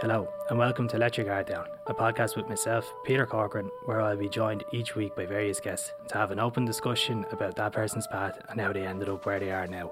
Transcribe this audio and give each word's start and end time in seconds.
Hello, 0.00 0.32
and 0.48 0.56
welcome 0.56 0.86
to 0.86 0.96
Let 0.96 1.16
Your 1.16 1.26
Guard 1.26 1.46
Down, 1.46 1.66
a 1.88 1.92
podcast 1.92 2.36
with 2.36 2.48
myself, 2.48 2.94
Peter 3.04 3.26
Corcoran, 3.26 3.68
where 3.84 4.00
I'll 4.00 4.16
be 4.16 4.28
joined 4.28 4.62
each 4.70 4.94
week 4.94 5.16
by 5.16 5.26
various 5.26 5.58
guests 5.58 5.90
to 6.06 6.18
have 6.18 6.30
an 6.30 6.38
open 6.38 6.64
discussion 6.64 7.26
about 7.32 7.56
that 7.56 7.72
person's 7.72 8.06
path 8.06 8.38
and 8.48 8.60
how 8.60 8.72
they 8.72 8.86
ended 8.86 9.08
up 9.08 9.26
where 9.26 9.40
they 9.40 9.50
are 9.50 9.66
now, 9.66 9.90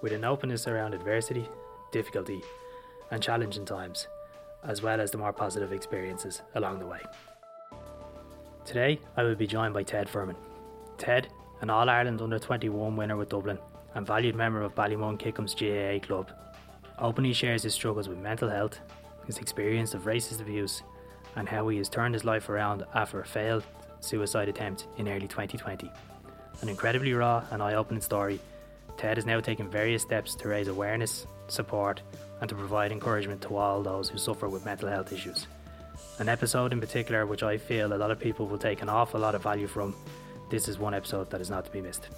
with 0.00 0.12
an 0.12 0.24
openness 0.24 0.66
around 0.66 0.94
adversity, 0.94 1.46
difficulty, 1.92 2.40
and 3.10 3.22
challenging 3.22 3.66
times, 3.66 4.08
as 4.64 4.80
well 4.80 5.02
as 5.02 5.10
the 5.10 5.18
more 5.18 5.34
positive 5.34 5.70
experiences 5.70 6.40
along 6.54 6.78
the 6.78 6.86
way. 6.86 7.00
Today, 8.64 8.98
I 9.18 9.22
will 9.22 9.34
be 9.34 9.46
joined 9.46 9.74
by 9.74 9.82
Ted 9.82 10.08
Furman. 10.08 10.36
Ted, 10.96 11.28
an 11.60 11.68
All 11.68 11.90
Ireland 11.90 12.22
Under 12.22 12.38
21 12.38 12.96
winner 12.96 13.18
with 13.18 13.28
Dublin 13.28 13.58
and 13.94 14.06
valued 14.06 14.34
member 14.34 14.62
of 14.62 14.74
Ballymun 14.74 15.18
Kickham's 15.18 15.54
GAA 15.54 15.98
club, 16.06 16.30
openly 16.98 17.34
shares 17.34 17.64
his 17.64 17.74
struggles 17.74 18.08
with 18.08 18.16
mental 18.16 18.48
health 18.48 18.80
his 19.26 19.38
experience 19.38 19.94
of 19.94 20.04
racist 20.04 20.40
abuse, 20.40 20.82
and 21.36 21.48
how 21.48 21.68
he 21.68 21.78
has 21.78 21.88
turned 21.88 22.14
his 22.14 22.24
life 22.24 22.48
around 22.48 22.84
after 22.94 23.20
a 23.20 23.26
failed 23.26 23.64
suicide 24.00 24.48
attempt 24.48 24.86
in 24.96 25.08
early 25.08 25.28
2020. 25.28 25.90
An 26.62 26.68
incredibly 26.68 27.12
raw 27.12 27.44
and 27.50 27.62
eye 27.62 27.74
opening 27.74 28.00
story, 28.00 28.40
Ted 28.96 29.18
has 29.18 29.26
now 29.26 29.40
taken 29.40 29.70
various 29.70 30.02
steps 30.02 30.34
to 30.36 30.48
raise 30.48 30.68
awareness, 30.68 31.26
support, 31.48 32.00
and 32.40 32.48
to 32.48 32.54
provide 32.54 32.92
encouragement 32.92 33.42
to 33.42 33.56
all 33.56 33.82
those 33.82 34.08
who 34.08 34.18
suffer 34.18 34.48
with 34.48 34.64
mental 34.64 34.88
health 34.88 35.12
issues. 35.12 35.46
An 36.18 36.28
episode 36.28 36.72
in 36.72 36.80
particular 36.80 37.26
which 37.26 37.42
I 37.42 37.58
feel 37.58 37.92
a 37.92 37.96
lot 37.96 38.10
of 38.10 38.18
people 38.18 38.46
will 38.46 38.58
take 38.58 38.80
an 38.80 38.88
awful 38.88 39.20
lot 39.20 39.34
of 39.34 39.42
value 39.42 39.66
from. 39.66 39.94
This 40.50 40.68
is 40.68 40.78
one 40.78 40.94
episode 40.94 41.30
that 41.30 41.40
is 41.40 41.50
not 41.50 41.64
to 41.66 41.70
be 41.70 41.80
missed. 41.80 42.08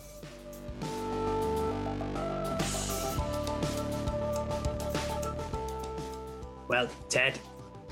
Well, 6.68 6.86
Ted, 7.08 7.38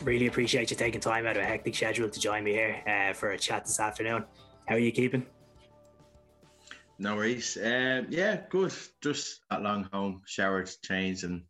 really 0.03 0.27
appreciate 0.27 0.71
you 0.71 0.77
taking 0.77 1.01
time 1.01 1.27
out 1.27 1.39
of 1.39 1.43
a 1.43 1.47
hectic 1.47 1.75
schedule 1.75 2.11
to 2.11 2.21
join 2.21 2.45
me 2.45 2.53
here 2.53 2.82
uh, 2.87 3.15
for 3.15 3.30
a 3.30 3.38
chat 3.38 3.65
this 3.65 3.80
afternoon. 3.80 4.27
How 4.69 4.74
are 4.74 4.79
you 4.79 4.93
keeping? 4.93 5.24
No 6.99 7.16
worries. 7.16 7.57
Um, 7.57 8.07
yeah, 8.10 8.43
good. 8.51 8.74
Just 9.02 9.41
at 9.51 9.63
long 9.63 9.88
home, 9.95 10.21
showered, 10.27 10.71
changed, 10.82 11.24
and 11.24 11.45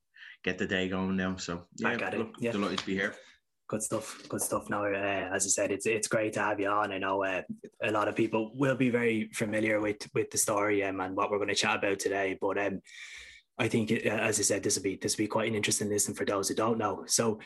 get 0.44 0.56
the 0.56 0.68
day 0.68 0.88
going 0.88 1.16
now. 1.16 1.34
So 1.34 1.64
yeah, 1.76 1.96
look, 2.16 2.34
yeah. 2.38 2.52
delighted 2.52 2.78
to 2.78 2.86
be 2.86 2.94
here. 2.94 3.14
Good 3.66 3.82
stuff. 3.82 4.22
Good 4.28 4.42
stuff. 4.42 4.70
Now, 4.70 4.84
uh, 4.84 5.30
as 5.34 5.46
I 5.46 5.48
said, 5.48 5.72
it's 5.72 5.86
it's 5.86 6.06
great 6.06 6.32
to 6.34 6.40
have 6.40 6.60
you 6.60 6.68
on. 6.68 6.92
I 6.92 6.98
know 6.98 7.24
uh, 7.24 7.42
a 7.82 7.90
lot 7.90 8.06
of 8.06 8.14
people 8.14 8.52
will 8.54 8.76
be 8.76 8.90
very 8.90 9.30
familiar 9.34 9.80
with 9.80 10.08
with 10.14 10.30
the 10.30 10.38
story 10.38 10.84
um, 10.84 11.00
and 11.00 11.16
what 11.16 11.32
we're 11.32 11.38
going 11.38 11.48
to 11.48 11.56
chat 11.56 11.78
about 11.78 11.98
today. 11.98 12.38
But 12.40 12.58
um, 12.58 12.80
I 13.58 13.68
think, 13.68 13.90
uh, 13.90 14.08
as 14.08 14.38
I 14.38 14.42
said, 14.42 14.62
this 14.62 14.76
will 14.76 14.82
be 14.82 14.96
this 14.96 15.16
will 15.16 15.24
be 15.24 15.28
quite 15.28 15.48
an 15.48 15.54
interesting 15.54 15.88
listen 15.88 16.14
for 16.14 16.24
those 16.24 16.48
who 16.48 16.54
don't 16.54 16.78
know. 16.78 17.04
So, 17.06 17.40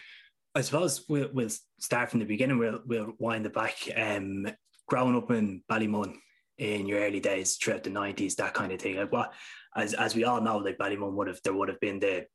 I 0.54 0.62
suppose 0.62 1.04
we'll, 1.08 1.30
we'll 1.32 1.50
start 1.78 2.10
from 2.10 2.20
the 2.20 2.26
beginning. 2.26 2.58
We'll 2.58 2.80
we'll 2.86 3.12
wind 3.18 3.46
it 3.46 3.54
back. 3.54 3.76
Um, 3.96 4.46
growing 4.88 5.16
up 5.16 5.30
in 5.30 5.62
Ballymun 5.70 6.16
in 6.58 6.86
your 6.86 7.00
early 7.00 7.20
days 7.20 7.56
throughout 7.56 7.84
the 7.84 7.90
nineties, 7.90 8.34
that 8.36 8.54
kind 8.54 8.72
of 8.72 8.80
thing. 8.80 8.96
Like 8.96 9.12
what, 9.12 9.32
as 9.76 9.94
as 9.94 10.14
we 10.14 10.24
all 10.24 10.40
know, 10.40 10.58
like 10.58 10.78
Ballymun 10.78 11.12
would 11.12 11.28
have 11.28 11.40
there 11.44 11.54
would 11.54 11.68
have 11.68 11.80
been 11.80 12.00
the 12.00 12.26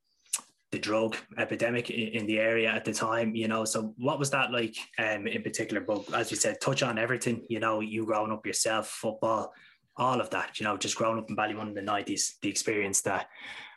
the 0.71 0.79
drug 0.79 1.15
epidemic 1.37 1.89
in 1.89 2.25
the 2.25 2.39
area 2.39 2.69
at 2.69 2.83
the 2.83 2.93
time, 2.93 3.35
you 3.35 3.47
know. 3.47 3.65
So 3.65 3.93
what 3.97 4.19
was 4.19 4.29
that 4.31 4.51
like 4.51 4.75
um, 4.97 5.27
in 5.27 5.41
particular? 5.41 5.81
But 5.81 6.13
as 6.13 6.31
you 6.31 6.37
said, 6.37 6.59
touch 6.59 6.83
on 6.83 6.97
everything, 6.97 7.45
you 7.49 7.59
know, 7.59 7.79
you 7.81 8.05
growing 8.05 8.31
up 8.31 8.45
yourself, 8.45 8.87
football, 8.87 9.53
all 9.97 10.19
of 10.19 10.29
that, 10.31 10.59
you 10.59 10.65
know, 10.65 10.77
just 10.77 10.95
growing 10.95 11.17
up 11.17 11.29
in 11.29 11.35
Ballymun 11.35 11.69
in 11.69 11.73
the 11.73 11.81
nineties, 11.81 12.37
the 12.41 12.49
experience 12.49 13.01
that 13.01 13.29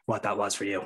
what 0.06 0.22
that 0.22 0.38
was 0.38 0.54
for 0.54 0.64
you. 0.64 0.84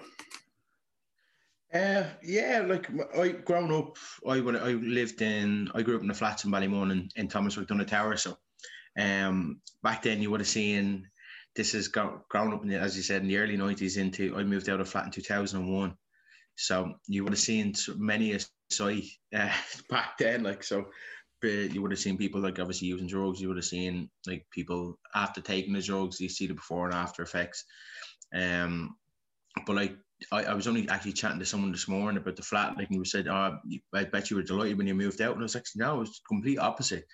Uh, 1.72 2.04
yeah, 2.22 2.62
like 2.66 2.90
I 3.16 3.28
grown 3.28 3.72
up, 3.72 3.96
I 4.28 4.40
when 4.40 4.56
I 4.56 4.72
lived 4.72 5.22
in, 5.22 5.70
I 5.74 5.80
grew 5.80 5.96
up 5.96 6.02
in 6.02 6.08
the 6.08 6.14
flats 6.14 6.44
in 6.44 6.50
Ballymun 6.50 6.92
in, 6.92 7.08
in 7.16 7.28
Thomas 7.28 7.56
MacDonagh 7.56 7.86
Tower. 7.86 8.16
So, 8.16 8.36
um, 8.98 9.60
back 9.82 10.02
then 10.02 10.20
you 10.20 10.30
would 10.30 10.40
have 10.40 10.48
seen 10.48 11.08
this 11.56 11.74
is 11.74 11.88
grown 11.88 12.22
up 12.34 12.62
in 12.62 12.68
the, 12.68 12.76
as 12.76 12.96
you 12.96 13.02
said 13.02 13.22
in 13.22 13.28
the 13.28 13.38
early 13.38 13.56
nineties. 13.56 13.96
Into 13.96 14.36
I 14.36 14.42
moved 14.42 14.68
out 14.68 14.80
of 14.80 14.88
flat 14.88 15.06
in 15.06 15.12
two 15.12 15.22
thousand 15.22 15.62
and 15.62 15.72
one, 15.72 15.94
so 16.56 16.92
you 17.06 17.24
would 17.24 17.32
have 17.32 17.40
seen 17.40 17.74
many 17.96 18.34
a 18.34 18.40
sight 18.70 19.04
uh, 19.34 19.52
back 19.88 20.18
then. 20.18 20.42
Like 20.42 20.62
so, 20.62 20.86
you 21.42 21.82
would 21.82 21.90
have 21.90 22.00
seen 22.00 22.16
people 22.16 22.40
like 22.40 22.58
obviously 22.58 22.88
using 22.88 23.06
drugs. 23.06 23.40
You 23.40 23.48
would 23.48 23.56
have 23.56 23.64
seen 23.64 24.10
like 24.26 24.46
people 24.50 24.98
after 25.14 25.40
taking 25.40 25.72
the 25.72 25.82
drugs. 25.82 26.20
You 26.20 26.28
see 26.28 26.46
the 26.46 26.54
before 26.54 26.86
and 26.86 26.94
after 26.94 27.22
effects. 27.22 27.64
Um, 28.34 28.96
but 29.66 29.76
like 29.76 29.96
I, 30.30 30.44
I 30.44 30.54
was 30.54 30.68
only 30.68 30.88
actually 30.88 31.14
chatting 31.14 31.38
to 31.38 31.46
someone 31.46 31.72
this 31.72 31.88
morning 31.88 32.20
about 32.20 32.36
the 32.36 32.42
flat, 32.42 32.76
like, 32.76 32.88
he 32.88 33.04
said, 33.04 33.28
"Oh, 33.28 33.58
I 33.94 34.04
bet 34.04 34.30
you 34.30 34.36
were 34.36 34.42
delighted 34.42 34.78
when 34.78 34.86
you 34.86 34.94
moved 34.94 35.20
out." 35.20 35.32
And 35.32 35.40
I 35.40 35.44
was 35.44 35.54
like, 35.54 35.66
"No, 35.74 36.02
it's 36.02 36.20
complete 36.28 36.58
opposite." 36.58 37.06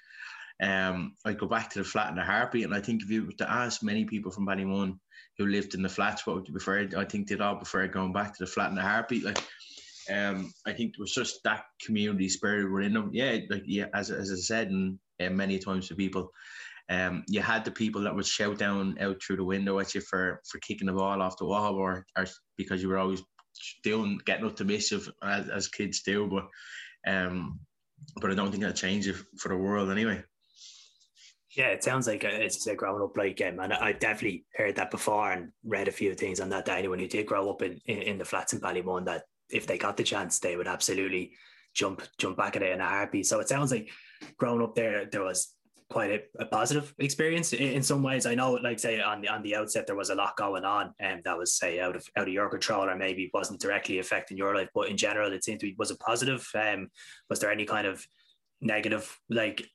Um, 0.62 1.15
I 1.25 1.33
go 1.33 1.47
back 1.47 1.71
to 1.71 1.78
the 1.78 1.84
flat 1.84 2.12
in 2.12 2.19
a 2.19 2.25
heartbeat, 2.25 2.65
and 2.65 2.75
I 2.75 2.81
think 2.81 3.03
if 3.03 3.11
you 3.11 3.27
were 3.27 3.33
to 3.33 3.50
ask 3.50 3.83
many 3.83 4.05
people 4.05 4.33
from 4.33 4.47
Ballymun 4.47 4.99
who 5.38 5.47
lived 5.47 5.75
in 5.75 5.83
the 5.83 5.88
flats, 5.88 6.27
what 6.27 6.37
would 6.37 6.49
you 6.49 6.53
prefer? 6.53 6.88
I 6.97 7.05
think 7.05 7.28
they'd 7.28 7.41
all 7.41 7.56
prefer 7.56 7.87
going 7.87 8.12
back 8.12 8.37
to 8.37 8.44
the 8.44 8.50
flat 8.50 8.72
in 8.72 8.78
a 8.78 8.83
heartbeat. 8.83 9.25
Like, 9.25 9.38
um, 10.11 10.53
I 10.67 10.73
think 10.73 10.95
it 10.95 11.01
was 11.01 11.13
just 11.13 11.43
that 11.45 11.65
community 11.85 12.29
spirit 12.29 12.73
within 12.73 12.95
them. 12.95 13.11
Yeah, 13.13 13.39
like 13.51 13.65
yeah, 13.67 13.87
as 13.95 14.11
as 14.11 14.31
I 14.33 14.37
said, 14.37 14.69
and 14.71 14.99
uh, 15.21 15.31
many 15.31 15.59
times 15.59 15.89
to 15.89 15.95
people, 15.95 16.31
um, 16.89 17.25
you 17.29 17.41
had 17.41 17.65
the 17.65 17.71
people 17.71 18.03
that 18.03 18.15
would 18.15 18.27
shout 18.27 18.59
down 18.59 18.97
out 19.01 19.23
through 19.23 19.37
the 19.37 19.45
window 19.45 19.79
at 19.79 19.95
you 19.95 20.01
for 20.01 20.41
for 20.49 20.59
kicking 20.61 20.87
the 20.87 20.93
ball 20.93 21.23
off 21.23 21.39
the 21.39 21.47
wall, 21.47 21.75
or, 21.75 22.07
or 22.17 22.27
because 22.57 22.83
you 22.83 22.89
were 22.89 22.99
always 22.99 23.23
doing 23.83 24.21
getting 24.25 24.47
up 24.47 24.57
to 24.57 24.65
mischief 24.65 25.09
as, 25.23 25.49
as 25.49 25.69
kids 25.69 26.03
do. 26.03 26.27
But 26.27 26.49
um, 27.11 27.61
but 28.21 28.31
I 28.31 28.35
don't 28.35 28.51
think 28.51 28.63
that 28.63 28.77
changes 28.77 29.23
for 29.39 29.49
the 29.49 29.57
world 29.57 29.91
anyway. 29.91 30.23
Yeah, 31.57 31.69
it 31.69 31.83
sounds 31.83 32.07
like 32.07 32.25
uh, 32.25 32.29
it's 32.31 32.67
a 32.67 32.75
growing 32.75 33.03
up 33.03 33.17
like, 33.17 33.41
um, 33.41 33.59
and 33.59 33.73
I've 33.73 33.99
definitely 33.99 34.45
heard 34.55 34.77
that 34.77 34.91
before 34.91 35.33
and 35.33 35.51
read 35.65 35.89
a 35.89 35.93
few 35.93 36.15
things 36.15 36.41
on 36.41 36.51
that. 36.51 36.67
That 36.67 36.79
anyone 36.79 36.99
who 36.99 37.09
did 37.09 37.27
grow 37.27 37.51
up 37.51 37.63
in, 37.63 37.81
in, 37.87 38.03
in 38.03 38.19
the 38.19 38.25
flats 38.25 38.53
in 38.53 38.61
Ballymun, 38.61 39.07
that 39.07 39.25
if 39.51 39.67
they 39.67 39.79
got 39.79 39.97
the 39.97 40.05
chance, 40.05 40.39
they 40.39 40.57
would 40.57 40.69
absolutely 40.69 41.33
jump 41.75 42.03
jump 42.19 42.37
back 42.37 42.57
at 42.57 42.63
it 42.63 42.73
in 42.73 42.81
a 42.81 42.87
heartbeat. 42.87 43.27
So 43.27 43.41
it 43.41 43.49
sounds 43.49 43.71
like 43.71 43.91
growing 44.37 44.63
up 44.63 44.75
there, 44.75 45.07
there 45.07 45.23
was 45.23 45.55
quite 45.91 46.11
a, 46.11 46.43
a, 46.43 46.47
positive 46.47 46.95
experience 46.99 47.53
in, 47.53 47.73
in, 47.73 47.83
some 47.83 48.03
ways. 48.03 48.27
I 48.27 48.35
know, 48.35 48.53
like 48.53 48.79
say 48.79 49.01
on 49.01 49.23
the 49.23 49.29
on 49.29 49.43
the 49.43 49.57
outset, 49.57 49.87
there 49.87 49.97
was 49.97 50.11
a 50.11 50.15
lot 50.15 50.37
going 50.37 50.65
on, 50.65 50.93
and 50.99 51.15
um, 51.15 51.21
that 51.25 51.39
was 51.39 51.55
say 51.55 51.81
out 51.81 51.97
of 51.97 52.07
out 52.17 52.29
of 52.29 52.35
your 52.35 52.49
control, 52.51 52.89
or 52.89 52.97
maybe 52.97 53.31
wasn't 53.33 53.61
directly 53.61 53.99
affecting 53.99 54.37
your 54.37 54.55
life, 54.55 54.69
but 54.75 54.89
in 54.89 54.97
general, 54.97 55.33
it 55.33 55.45
seemed 55.45 55.61
to 55.61 55.67
be 55.67 55.77
was 55.79 55.91
it 55.91 56.01
positive. 56.01 56.47
Um, 56.55 56.91
was 57.31 57.41
there 57.41 57.51
any 57.51 57.65
kind 57.65 57.87
of 57.87 58.07
negative 58.61 59.19
like? 59.31 59.67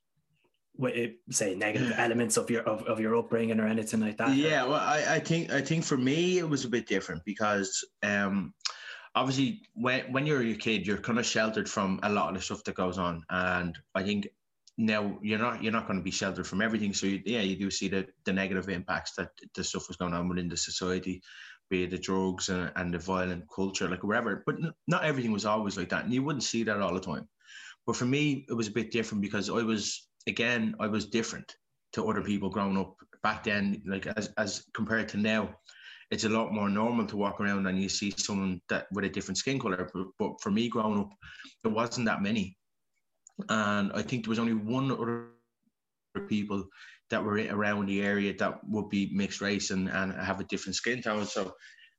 say 1.30 1.54
negative 1.54 1.94
elements 1.98 2.36
of 2.36 2.50
your 2.50 2.64
of, 2.64 2.82
of 2.88 3.00
your 3.00 3.16
upbringing 3.16 3.60
or 3.60 3.68
anything 3.68 4.00
like 4.00 4.18
that 4.18 4.36
yeah 4.36 4.64
well 4.64 4.80
I, 4.80 5.06
I 5.08 5.20
think 5.20 5.52
i 5.54 5.62
think 5.62 5.84
for 5.84 5.98
me 5.98 6.40
it 6.40 6.50
was 6.50 6.66
a 6.66 6.68
bit 6.68 6.88
different 6.88 7.24
because 7.26 7.86
um 8.02 8.56
obviously 9.16 9.62
when 9.74 10.12
when 10.12 10.26
you're 10.26 10.42
a 10.42 10.54
kid 10.56 10.86
you're 10.86 10.98
kind 10.98 11.20
of 11.20 11.26
sheltered 11.26 11.70
from 11.70 12.00
a 12.04 12.10
lot 12.10 12.30
of 12.30 12.36
the 12.36 12.42
stuff 12.42 12.64
that 12.64 12.76
goes 12.76 12.98
on 12.98 13.24
and 13.30 13.78
i 13.96 14.02
think 14.04 14.28
now 14.78 15.18
you're 15.22 15.40
not 15.40 15.62
you're 15.62 15.72
not 15.72 15.88
going 15.88 16.00
to 16.00 16.04
be 16.04 16.12
sheltered 16.12 16.48
from 16.48 16.62
everything. 16.62 16.94
So 16.94 17.06
you, 17.08 17.22
yeah, 17.26 17.42
you 17.42 17.56
do 17.56 17.70
see 17.70 17.88
the 17.88 18.08
the 18.26 18.34
negative 18.34 18.70
impacts 18.70 19.14
that 19.16 19.30
the 19.54 19.64
stuff 19.64 19.88
was 19.88 19.98
going 19.98 20.14
on 20.14 20.28
within 20.28 20.50
the 20.50 20.58
society, 20.58 21.22
be 21.70 21.84
it 21.84 21.92
the 21.92 21.98
drugs 21.98 22.50
and, 22.50 22.72
and 22.76 22.94
the 22.94 23.00
violent 23.00 23.46
culture, 23.54 23.88
like 23.88 24.04
wherever. 24.04 24.44
But 24.46 24.56
not 24.88 25.04
everything 25.04 25.32
was 25.32 25.46
always 25.46 25.78
like 25.78 25.90
that, 25.90 26.06
and 26.06 26.14
you 26.14 26.24
wouldn't 26.24 26.44
see 26.44 26.64
that 26.64 26.82
all 26.82 26.94
the 26.94 27.00
time. 27.00 27.28
But 27.86 27.96
for 27.96 28.06
me, 28.06 28.46
it 28.50 28.54
was 28.54 28.68
a 28.68 28.72
bit 28.72 28.92
different 28.92 29.22
because 29.22 29.50
I 29.50 29.62
was 29.62 30.08
again 30.28 30.76
I 30.80 30.88
was 30.88 31.06
different 31.06 31.56
to 31.94 32.10
other 32.10 32.24
people 32.24 32.50
growing 32.50 32.78
up 32.78 32.96
back 33.22 33.44
then. 33.44 33.84
Like 33.86 34.08
as 34.08 34.30
as 34.38 34.66
compared 34.74 35.10
to 35.10 35.18
now, 35.18 35.56
it's 36.12 36.24
a 36.24 36.30
lot 36.30 36.54
more 36.54 36.70
normal 36.70 37.06
to 37.08 37.18
walk 37.18 37.40
around 37.42 37.66
and 37.68 37.82
you 37.82 37.90
see 37.90 38.14
someone 38.18 38.62
that 38.70 38.88
with 38.92 39.06
a 39.06 39.10
different 39.10 39.38
skin 39.38 39.60
color. 39.60 39.90
But, 39.94 40.08
but 40.20 40.42
for 40.42 40.52
me 40.52 40.70
growing 40.70 41.00
up, 41.00 41.12
there 41.64 41.74
wasn't 41.74 42.06
that 42.08 42.22
many 42.22 42.58
and 43.50 43.92
I 43.94 44.02
think 44.02 44.24
there 44.24 44.30
was 44.30 44.40
only 44.40 44.54
one 44.54 44.92
other 44.92 45.28
people 46.28 46.66
that 47.10 47.24
were 47.24 47.38
around 47.38 47.88
the 47.88 48.02
area 48.02 48.34
that 48.38 48.64
would 48.68 48.90
be 48.90 49.12
mixed 49.14 49.42
race 49.42 49.72
and, 49.72 49.90
and 49.90 50.14
have 50.14 50.40
a 50.40 50.46
different 50.46 50.76
skin 50.76 51.02
tone. 51.02 51.26
So, 51.26 51.54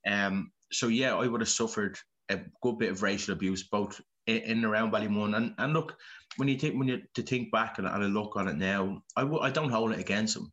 um, 0.07 0.51
so 0.73 0.89
yeah, 0.89 1.17
I 1.17 1.27
would 1.27 1.41
have 1.41 1.49
suffered 1.49 1.99
a 2.31 2.41
good 2.63 2.79
bit 2.79 2.91
of 2.91 3.03
racial 3.03 3.35
abuse 3.35 3.65
both 3.65 4.01
in, 4.27 4.39
in 4.39 4.65
around 4.65 4.93
Ballymun. 4.93 5.37
And 5.37 5.55
and 5.59 5.73
look, 5.73 5.97
when 6.37 6.49
you 6.49 6.59
think 6.59 6.79
when 6.79 6.89
you 6.89 7.03
to 7.15 7.23
think 7.23 7.53
back 7.53 7.79
and, 7.79 7.87
and 7.87 8.05
I 8.05 8.07
look 8.07 8.37
on 8.37 8.49
it 8.49 8.57
now, 8.57 9.03
I 9.17 9.23
w- 9.23 9.43
I 9.43 9.51
don't 9.51 9.71
hold 9.71 9.93
it 9.93 10.01
against 10.01 10.35
them, 10.35 10.53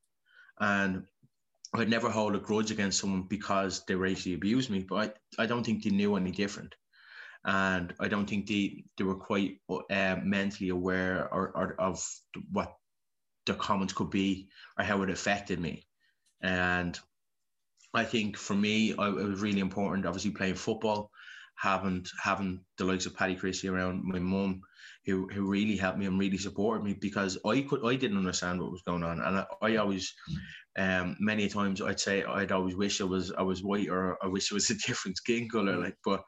and 0.60 1.04
I'd 1.74 1.90
never 1.90 2.10
hold 2.10 2.36
a 2.36 2.40
grudge 2.40 2.72
against 2.72 3.00
someone 3.00 3.24
because 3.24 3.86
they 3.86 3.96
racially 3.96 4.36
abused 4.36 4.70
me. 4.70 4.86
But 4.88 5.18
I, 5.38 5.44
I 5.44 5.46
don't 5.46 5.64
think 5.64 5.84
they 5.84 5.90
knew 5.90 6.16
any 6.16 6.32
different 6.32 6.76
and 7.44 7.94
I 8.00 8.08
don't 8.08 8.30
think 8.30 8.48
they 8.48 8.84
they 8.98 9.04
were 9.04 9.16
quite 9.16 9.60
uh, 9.70 10.18
mentally 10.24 10.70
aware 10.70 11.28
or, 11.34 11.52
or 11.56 11.76
of 11.80 12.06
what 12.52 12.76
the 13.46 13.56
comments 13.56 13.94
could 13.94 14.12
be 14.12 14.50
or 14.78 14.86
how 14.86 15.02
it 15.02 15.10
affected 15.10 15.60
me. 15.60 15.88
And 16.42 17.00
I 17.94 18.04
think 18.04 18.38
for 18.38 18.54
me, 18.54 18.94
I, 18.98 19.08
it 19.08 19.14
was 19.14 19.42
really 19.42 19.60
important, 19.60 20.06
obviously 20.06 20.32
playing 20.32 20.56
football, 20.56 21.12
having 21.58 22.06
having 22.22 22.62
the 22.78 22.86
likes 22.86 23.06
of 23.06 23.16
Paddy 23.16 23.36
Christie 23.36 23.70
around 23.70 24.04
my 24.04 24.20
mum 24.20 24.62
who 25.06 25.28
who 25.30 25.50
really 25.50 25.78
helped 25.78 25.98
me 25.98 26.06
and 26.06 26.20
really 26.20 26.38
supported 26.38 26.84
me 26.84 26.94
because 26.94 27.38
I 27.46 27.62
could 27.62 27.86
I 27.86 27.96
didn't 27.96 28.18
understand 28.18 28.62
what 28.62 28.72
was 28.72 28.84
going 28.84 29.04
on. 29.04 29.20
And 29.20 29.38
I, 29.40 29.46
I 29.62 29.76
always 29.78 30.14
um 30.78 31.18
many 31.20 31.50
times 31.50 31.82
I'd 31.82 32.00
say 32.00 32.24
I'd 32.24 32.52
always 32.52 32.76
wish 32.76 33.02
I 33.02 33.06
was 33.06 33.32
I 33.32 33.42
was 33.42 33.64
white 33.64 33.90
or 33.90 34.18
I 34.24 34.28
wish 34.28 34.52
it 34.52 34.54
was 34.54 34.70
a 34.70 34.76
different 34.76 35.18
skin 35.18 35.50
color 35.50 35.78
like 35.78 35.98
but 36.06 36.22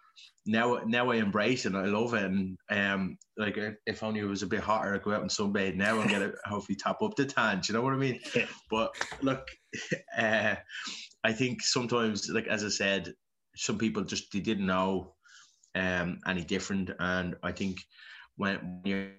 now 0.45 0.79
now 0.85 1.11
I 1.11 1.15
embrace 1.15 1.65
it 1.65 1.73
and 1.73 1.77
I 1.77 1.85
love 1.85 2.13
it. 2.13 2.23
And 2.23 2.57
um 2.69 3.17
like 3.37 3.57
if 3.85 4.03
only 4.03 4.21
it 4.21 4.25
was 4.25 4.43
a 4.43 4.47
bit 4.47 4.59
hotter 4.59 4.95
I'd 4.95 5.03
go 5.03 5.13
out 5.13 5.21
and 5.21 5.29
sunbathe 5.29 5.75
now 5.75 5.99
and 5.99 6.09
get 6.09 6.21
it 6.21 6.33
hopefully 6.45 6.75
top 6.75 7.01
up 7.01 7.15
the 7.15 7.25
tan 7.25 7.59
do 7.59 7.71
you 7.71 7.77
know 7.77 7.83
what 7.83 7.93
I 7.93 7.97
mean? 7.97 8.19
Yeah. 8.35 8.45
but 8.69 8.91
look 9.21 9.47
uh, 10.17 10.55
I 11.23 11.31
think 11.31 11.61
sometimes 11.61 12.29
like 12.29 12.47
as 12.47 12.63
I 12.63 12.69
said 12.69 13.13
some 13.55 13.77
people 13.77 14.03
just 14.03 14.31
they 14.31 14.39
didn't 14.39 14.65
know 14.65 15.13
um 15.75 16.19
any 16.27 16.43
different 16.43 16.91
and 16.99 17.35
I 17.43 17.51
think 17.51 17.79
when 18.35 18.81
you're 18.83 19.11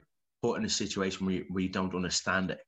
put 0.44 0.58
in 0.58 0.66
a 0.66 0.68
situation 0.68 1.24
where 1.24 1.36
you, 1.36 1.44
where 1.48 1.62
you 1.62 1.70
don't 1.70 1.94
understand 1.94 2.50
it. 2.50 2.60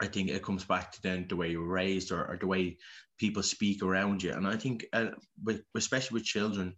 I 0.00 0.06
think 0.06 0.30
it 0.30 0.44
comes 0.44 0.64
back 0.64 0.92
to 0.92 1.02
then 1.02 1.26
the 1.28 1.34
way 1.34 1.50
you 1.50 1.60
were 1.60 1.66
raised 1.66 2.12
or, 2.12 2.24
or 2.24 2.38
the 2.40 2.46
way 2.46 2.78
people 3.18 3.42
speak 3.42 3.82
around 3.82 4.22
you. 4.22 4.32
And 4.32 4.46
I 4.46 4.56
think, 4.56 4.86
uh, 4.92 5.08
with, 5.44 5.62
especially 5.76 6.14
with 6.14 6.24
children, 6.24 6.74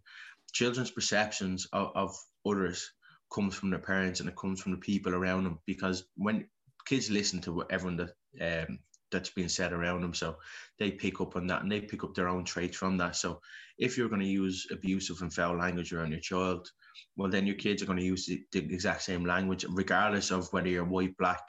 children's 0.53 0.89
perceptions 0.89 1.67
of, 1.71 1.91
of 1.93 2.17
others 2.47 2.89
comes 3.31 3.53
from 3.53 3.69
their 3.69 3.79
parents 3.79 4.21
and 4.21 4.27
it 4.27 4.35
comes 4.35 4.59
from 4.59 4.71
the 4.71 4.79
people 4.79 5.13
around 5.13 5.43
them. 5.43 5.59
Because 5.67 6.05
when 6.17 6.47
kids 6.87 7.11
listen 7.11 7.39
to 7.41 7.53
what 7.53 7.71
everyone 7.71 8.09
that 8.39 8.67
um, 8.67 8.79
that's 9.11 9.29
being 9.29 9.49
said 9.49 9.73
around 9.73 10.01
them, 10.01 10.13
so 10.13 10.37
they 10.79 10.91
pick 10.91 11.21
up 11.21 11.35
on 11.35 11.47
that 11.47 11.61
and 11.61 11.71
they 11.71 11.81
pick 11.81 12.03
up 12.03 12.15
their 12.15 12.29
own 12.29 12.43
traits 12.43 12.77
from 12.77 12.97
that. 12.97 13.15
So 13.15 13.41
if 13.77 13.97
you're 13.97 14.09
going 14.09 14.21
to 14.21 14.27
use 14.27 14.67
abusive 14.71 15.21
and 15.21 15.33
foul 15.33 15.57
language 15.57 15.93
around 15.93 16.11
your 16.11 16.19
child, 16.19 16.69
well, 17.15 17.29
then 17.29 17.45
your 17.45 17.55
kids 17.55 17.81
are 17.81 17.85
going 17.85 17.97
to 17.97 18.03
use 18.05 18.25
the, 18.25 18.41
the 18.51 18.59
exact 18.59 19.03
same 19.03 19.25
language, 19.25 19.65
regardless 19.69 20.31
of 20.31 20.51
whether 20.53 20.69
you're 20.69 20.85
white, 20.85 21.15
black, 21.17 21.43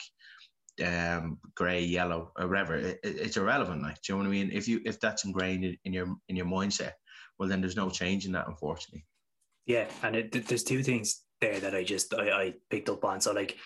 um, 0.85 1.39
grey, 1.55 1.83
yellow, 1.83 2.33
or 2.39 2.49
whatever. 2.49 2.77
It, 2.77 3.01
it, 3.03 3.17
it's 3.17 3.37
irrelevant. 3.37 3.83
Like, 3.83 4.01
do 4.03 4.13
you 4.13 4.15
know 4.15 4.25
what 4.25 4.29
I 4.29 4.31
mean? 4.31 4.51
If 4.53 4.69
you 4.69 4.81
if 4.85 5.01
that's 5.01 5.25
ingrained 5.25 5.65
in, 5.65 5.77
in 5.85 5.93
your 5.93 6.17
in 6.29 6.37
your 6.37 6.47
mindset, 6.47 6.93
well, 7.39 7.49
then 7.49 7.61
there's 7.61 7.77
no 7.77 7.91
change 7.91 8.27
in 8.27 8.33
that, 8.33 8.49
unfortunately. 8.49 9.05
Yeah, 9.67 9.87
and 10.03 10.17
it, 10.17 10.49
there's 10.49 10.65
two 10.65 10.83
things 10.83 11.23
there 11.41 11.61
that 11.61 11.75
I 11.75 11.85
just 11.85 12.15
I, 12.15 12.31
I 12.31 12.55
picked 12.71 12.89
up 12.89 13.05
on. 13.05 13.21
So 13.21 13.33
like 13.33 13.59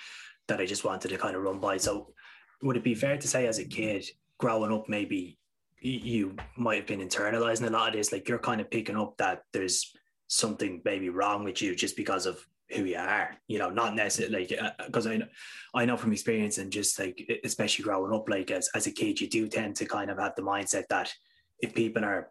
that 0.48 0.60
I 0.60 0.66
just 0.66 0.84
wanted 0.84 1.08
to 1.08 1.18
kind 1.18 1.36
of 1.36 1.42
run 1.42 1.60
by. 1.60 1.76
So 1.76 2.12
would 2.62 2.76
it 2.76 2.84
be 2.84 2.94
fair 2.94 3.16
to 3.16 3.28
say 3.28 3.46
as 3.46 3.58
a 3.58 3.64
kid 3.64 4.04
growing 4.38 4.72
up 4.72 4.88
maybe 4.88 5.38
you 5.80 6.34
might 6.56 6.76
have 6.76 6.86
been 6.86 7.06
internalizing 7.06 7.66
a 7.66 7.70
lot 7.70 7.88
of 7.88 7.94
this? 7.94 8.12
Like 8.12 8.28
you're 8.28 8.38
kind 8.38 8.60
of 8.60 8.70
picking 8.70 8.96
up 8.96 9.16
that 9.18 9.42
there's 9.52 9.94
something 10.28 10.80
maybe 10.84 11.08
wrong 11.08 11.44
with 11.44 11.62
you 11.62 11.74
just 11.74 11.96
because 11.96 12.26
of 12.26 12.44
who 12.74 12.84
you 12.84 12.96
are 12.96 13.30
you 13.46 13.58
know 13.58 13.70
not 13.70 13.94
necessarily 13.94 14.40
like 14.40 14.60
because 14.86 15.06
uh, 15.06 15.10
i 15.10 15.16
know 15.16 15.26
i 15.74 15.84
know 15.84 15.96
from 15.96 16.12
experience 16.12 16.58
and 16.58 16.72
just 16.72 16.98
like 16.98 17.40
especially 17.44 17.84
growing 17.84 18.12
up 18.12 18.28
like 18.28 18.50
as, 18.50 18.68
as 18.74 18.86
a 18.86 18.90
kid 18.90 19.20
you 19.20 19.28
do 19.28 19.46
tend 19.46 19.76
to 19.76 19.86
kind 19.86 20.10
of 20.10 20.18
have 20.18 20.34
the 20.34 20.42
mindset 20.42 20.84
that 20.88 21.12
if 21.60 21.74
people 21.74 22.04
are 22.04 22.28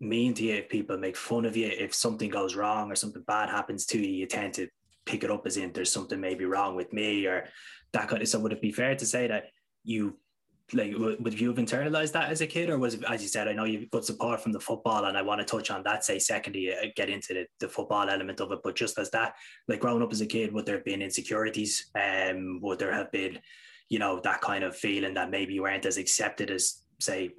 mean 0.00 0.34
to 0.34 0.44
you 0.44 0.54
if 0.54 0.68
people 0.68 0.98
make 0.98 1.16
fun 1.16 1.44
of 1.44 1.56
you 1.56 1.66
if 1.66 1.94
something 1.94 2.28
goes 2.28 2.54
wrong 2.54 2.92
or 2.92 2.94
something 2.94 3.22
bad 3.26 3.48
happens 3.48 3.86
to 3.86 3.98
you 3.98 4.08
you 4.08 4.26
tend 4.26 4.52
to 4.52 4.68
pick 5.06 5.24
it 5.24 5.30
up 5.30 5.46
as 5.46 5.56
in 5.56 5.72
there's 5.72 5.90
something 5.90 6.20
maybe 6.20 6.44
wrong 6.44 6.76
with 6.76 6.92
me 6.92 7.24
or 7.26 7.48
that 7.92 8.08
kind 8.08 8.20
of 8.20 8.28
so 8.28 8.38
would 8.38 8.52
it 8.52 8.60
be 8.60 8.70
fair 8.70 8.94
to 8.94 9.06
say 9.06 9.26
that 9.26 9.46
you 9.84 10.16
like 10.74 10.94
would 10.98 11.40
you 11.40 11.48
have 11.48 11.56
internalized 11.56 12.12
that 12.12 12.30
as 12.30 12.42
a 12.42 12.46
kid 12.46 12.68
or 12.68 12.78
was 12.78 12.94
it 12.94 13.04
as 13.08 13.22
you 13.22 13.28
said 13.28 13.48
i 13.48 13.52
know 13.52 13.64
you've 13.64 13.90
got 13.90 14.04
support 14.04 14.40
from 14.40 14.52
the 14.52 14.60
football 14.60 15.06
and 15.06 15.16
i 15.16 15.22
want 15.22 15.40
to 15.40 15.44
touch 15.44 15.70
on 15.70 15.82
that 15.82 16.04
say 16.04 16.18
secondly 16.18 16.70
uh, 16.72 16.86
get 16.94 17.08
into 17.08 17.32
the, 17.32 17.46
the 17.60 17.68
football 17.68 18.08
element 18.08 18.40
of 18.40 18.52
it 18.52 18.58
but 18.62 18.76
just 18.76 18.98
as 18.98 19.10
that 19.10 19.34
like 19.66 19.80
growing 19.80 20.02
up 20.02 20.12
as 20.12 20.20
a 20.20 20.26
kid 20.26 20.52
would 20.52 20.66
there 20.66 20.76
have 20.76 20.84
been 20.84 21.00
insecurities 21.00 21.90
um 21.94 22.60
would 22.60 22.78
there 22.78 22.92
have 22.92 23.10
been 23.12 23.38
you 23.88 23.98
know 23.98 24.20
that 24.20 24.42
kind 24.42 24.62
of 24.62 24.76
feeling 24.76 25.14
that 25.14 25.30
maybe 25.30 25.54
you 25.54 25.62
weren't 25.62 25.86
as 25.86 25.96
accepted 25.96 26.50
as 26.50 26.82
say 27.00 27.30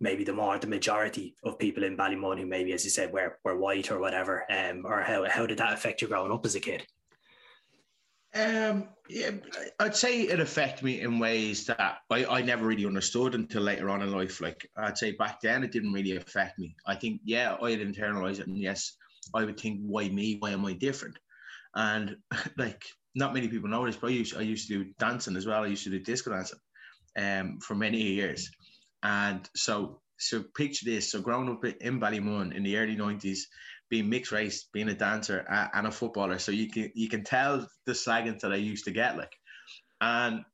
maybe 0.00 0.24
the 0.24 0.32
more 0.32 0.58
the 0.58 0.66
majority 0.66 1.34
of 1.44 1.58
people 1.58 1.84
in 1.84 1.96
Ballymun 1.96 2.38
who 2.38 2.46
maybe 2.46 2.72
as 2.72 2.84
you 2.84 2.90
said 2.90 3.12
were, 3.12 3.38
were 3.44 3.58
white 3.58 3.90
or 3.90 3.98
whatever 3.98 4.46
um 4.50 4.86
or 4.86 5.02
how, 5.02 5.28
how 5.28 5.44
did 5.44 5.58
that 5.58 5.74
affect 5.74 6.00
you 6.00 6.08
growing 6.08 6.32
up 6.32 6.46
as 6.46 6.54
a 6.54 6.60
kid? 6.60 6.86
Um, 8.34 8.88
yeah, 9.12 9.30
I'd 9.80 9.96
say 9.96 10.22
it 10.22 10.38
affected 10.38 10.84
me 10.84 11.00
in 11.00 11.18
ways 11.18 11.66
that 11.66 11.98
I, 12.10 12.24
I 12.24 12.42
never 12.42 12.64
really 12.64 12.86
understood 12.86 13.34
until 13.34 13.62
later 13.62 13.90
on 13.90 14.02
in 14.02 14.12
life. 14.12 14.40
Like 14.40 14.70
I'd 14.76 14.96
say 14.96 15.12
back 15.12 15.40
then, 15.40 15.64
it 15.64 15.72
didn't 15.72 15.92
really 15.92 16.16
affect 16.16 16.60
me. 16.60 16.76
I 16.86 16.94
think, 16.94 17.20
yeah, 17.24 17.56
I 17.60 17.72
had 17.72 17.80
internalized 17.80 18.38
it, 18.38 18.46
and 18.46 18.56
yes, 18.56 18.96
I 19.34 19.44
would 19.44 19.58
think, 19.58 19.80
why 19.82 20.08
me? 20.08 20.36
Why 20.38 20.52
am 20.52 20.64
I 20.64 20.74
different? 20.74 21.18
And 21.74 22.16
like, 22.56 22.84
not 23.16 23.34
many 23.34 23.48
people 23.48 23.68
know 23.68 23.84
this, 23.84 23.96
but 23.96 24.10
I 24.10 24.14
used 24.14 24.36
I 24.36 24.42
used 24.42 24.68
to 24.68 24.84
do 24.84 24.90
dancing 25.00 25.36
as 25.36 25.46
well. 25.46 25.64
I 25.64 25.68
used 25.68 25.84
to 25.84 25.90
do 25.90 25.98
disco 25.98 26.30
dancing, 26.30 26.60
um, 27.16 27.58
for 27.60 27.74
many 27.74 28.00
years, 28.00 28.48
and 29.02 29.48
so 29.56 30.00
so 30.18 30.44
picture 30.54 30.84
this. 30.84 31.10
So 31.10 31.20
growing 31.20 31.50
up 31.50 31.64
in 31.64 31.98
Ballymun 31.98 32.54
in 32.54 32.62
the 32.62 32.76
early 32.76 32.94
nineties, 32.94 33.48
being 33.90 34.08
mixed 34.08 34.32
race, 34.32 34.68
being 34.72 34.88
a 34.88 34.94
dancer 34.94 35.44
and 35.74 35.86
a 35.86 35.90
footballer. 35.90 36.38
So 36.38 36.52
you 36.52 36.70
can 36.70 36.90
you 36.94 37.08
can 37.08 37.24
tell 37.24 37.66
the 37.86 37.92
slagging 37.92 38.40
that 38.40 38.52
I 38.52 38.56
used 38.56 38.84
to 38.86 38.92
get 38.92 39.16
like, 39.18 39.36
and 40.00 40.44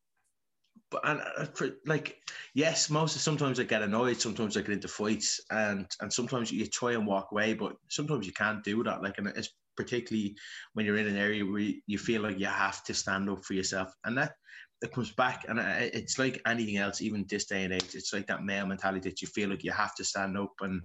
but 0.90 1.02
and 1.04 1.20
uh, 1.20 1.66
like 1.84 2.16
yes, 2.54 2.90
most 2.90 3.16
of 3.16 3.22
sometimes 3.22 3.60
I 3.60 3.64
get 3.64 3.82
annoyed, 3.82 4.20
sometimes 4.20 4.56
I 4.56 4.62
get 4.62 4.70
into 4.70 4.88
fights, 4.88 5.40
and 5.50 5.86
and 6.00 6.12
sometimes 6.12 6.50
you 6.50 6.66
try 6.66 6.92
and 6.92 7.06
walk 7.06 7.28
away, 7.32 7.54
but 7.54 7.76
sometimes 7.88 8.26
you 8.26 8.32
can't 8.32 8.64
do 8.64 8.82
that. 8.84 9.02
Like, 9.02 9.18
and 9.18 9.28
it's 9.28 9.50
particularly 9.76 10.36
when 10.72 10.86
you're 10.86 10.96
in 10.96 11.06
an 11.06 11.16
area 11.16 11.44
where 11.44 11.70
you 11.86 11.98
feel 11.98 12.22
like 12.22 12.38
you 12.38 12.46
have 12.46 12.82
to 12.84 12.94
stand 12.94 13.28
up 13.28 13.44
for 13.44 13.54
yourself, 13.54 13.92
and 14.04 14.16
that 14.16 14.32
it 14.82 14.92
comes 14.92 15.12
back, 15.12 15.44
and 15.48 15.58
it's 15.58 16.18
like 16.18 16.40
anything 16.46 16.76
else, 16.76 17.02
even 17.02 17.26
this 17.28 17.46
day 17.46 17.64
and 17.64 17.72
age, 17.72 17.94
it's 17.94 18.12
like 18.12 18.26
that 18.28 18.44
male 18.44 18.66
mentality 18.66 19.08
that 19.08 19.22
you 19.22 19.28
feel 19.28 19.50
like 19.50 19.64
you 19.64 19.72
have 19.72 19.94
to 19.96 20.04
stand 20.04 20.38
up 20.38 20.52
and 20.60 20.82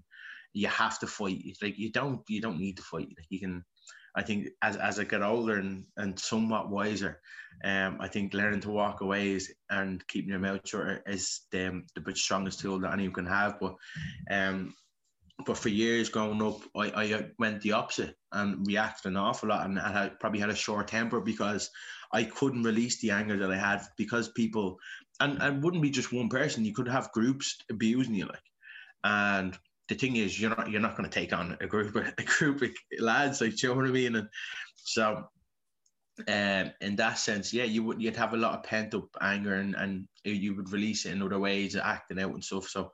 you 0.53 0.67
have 0.67 0.99
to 0.99 1.07
fight. 1.07 1.41
It's 1.45 1.61
like 1.61 1.77
you 1.77 1.91
don't 1.91 2.21
you 2.27 2.41
don't 2.41 2.59
need 2.59 2.77
to 2.77 2.83
fight. 2.83 3.09
Like 3.17 3.27
you 3.29 3.39
can. 3.39 3.63
I 4.13 4.23
think 4.23 4.49
as, 4.61 4.75
as 4.75 4.99
I 4.99 5.05
get 5.05 5.21
older 5.21 5.57
and, 5.57 5.85
and 5.95 6.19
somewhat 6.19 6.69
wiser, 6.69 7.21
um, 7.63 7.95
I 8.01 8.09
think 8.09 8.33
learning 8.33 8.59
to 8.61 8.69
walk 8.69 8.99
away 8.99 9.31
is, 9.31 9.53
and 9.69 10.05
keeping 10.07 10.31
your 10.31 10.39
mouth 10.39 10.67
shut 10.67 11.03
is 11.05 11.41
the, 11.53 11.83
the 11.95 12.15
strongest 12.15 12.59
tool 12.59 12.79
that 12.79 12.91
anyone 12.91 13.13
can 13.13 13.25
have. 13.25 13.57
But 13.61 13.75
um, 14.29 14.73
but 15.45 15.57
for 15.57 15.69
years 15.69 16.09
growing 16.09 16.43
up, 16.43 16.59
I, 16.75 16.87
I 16.87 17.25
went 17.39 17.61
the 17.61 17.71
opposite 17.71 18.15
and 18.31 18.67
reacted 18.67 19.11
an 19.11 19.17
awful 19.17 19.49
lot, 19.49 19.65
and 19.65 19.79
I 19.79 19.91
had, 19.91 20.19
probably 20.19 20.39
had 20.39 20.49
a 20.49 20.55
short 20.55 20.89
temper 20.89 21.21
because 21.21 21.69
I 22.11 22.23
couldn't 22.23 22.63
release 22.63 22.99
the 22.99 23.11
anger 23.11 23.37
that 23.37 23.51
I 23.51 23.57
had 23.57 23.81
because 23.97 24.29
people, 24.29 24.77
and 25.19 25.41
and 25.41 25.63
wouldn't 25.63 25.83
be 25.83 25.89
just 25.89 26.11
one 26.11 26.29
person. 26.29 26.65
You 26.65 26.73
could 26.73 26.89
have 26.89 27.11
groups 27.13 27.57
abusing 27.69 28.15
you, 28.15 28.25
like, 28.25 28.43
and 29.03 29.57
the 29.91 29.97
thing 29.97 30.15
is, 30.15 30.39
you're 30.39 30.49
not 30.49 30.71
you're 30.71 30.79
not 30.79 30.95
going 30.95 31.09
to 31.09 31.13
take 31.13 31.33
on 31.33 31.57
a 31.59 31.67
group 31.67 31.93
of, 31.95 32.07
a 32.17 32.23
group 32.23 32.61
of 32.61 32.69
lads, 32.99 33.41
like 33.41 33.61
you 33.61 33.69
know 33.69 33.75
what 33.75 33.85
I 33.85 33.89
mean. 33.89 34.15
And 34.15 34.29
so, 34.75 35.25
um, 36.29 36.71
in 36.79 36.95
that 36.95 37.19
sense, 37.19 37.53
yeah, 37.53 37.65
you 37.65 37.83
would 37.83 38.01
you'd 38.01 38.15
have 38.15 38.33
a 38.33 38.37
lot 38.37 38.57
of 38.57 38.63
pent 38.63 38.95
up 38.95 39.09
anger, 39.19 39.55
and 39.55 39.75
and 39.75 40.07
you 40.23 40.55
would 40.55 40.71
release 40.71 41.05
it 41.05 41.11
in 41.11 41.21
other 41.21 41.39
ways, 41.39 41.75
acting 41.75 42.21
out 42.21 42.33
and 42.33 42.43
stuff. 42.43 42.69
So, 42.69 42.93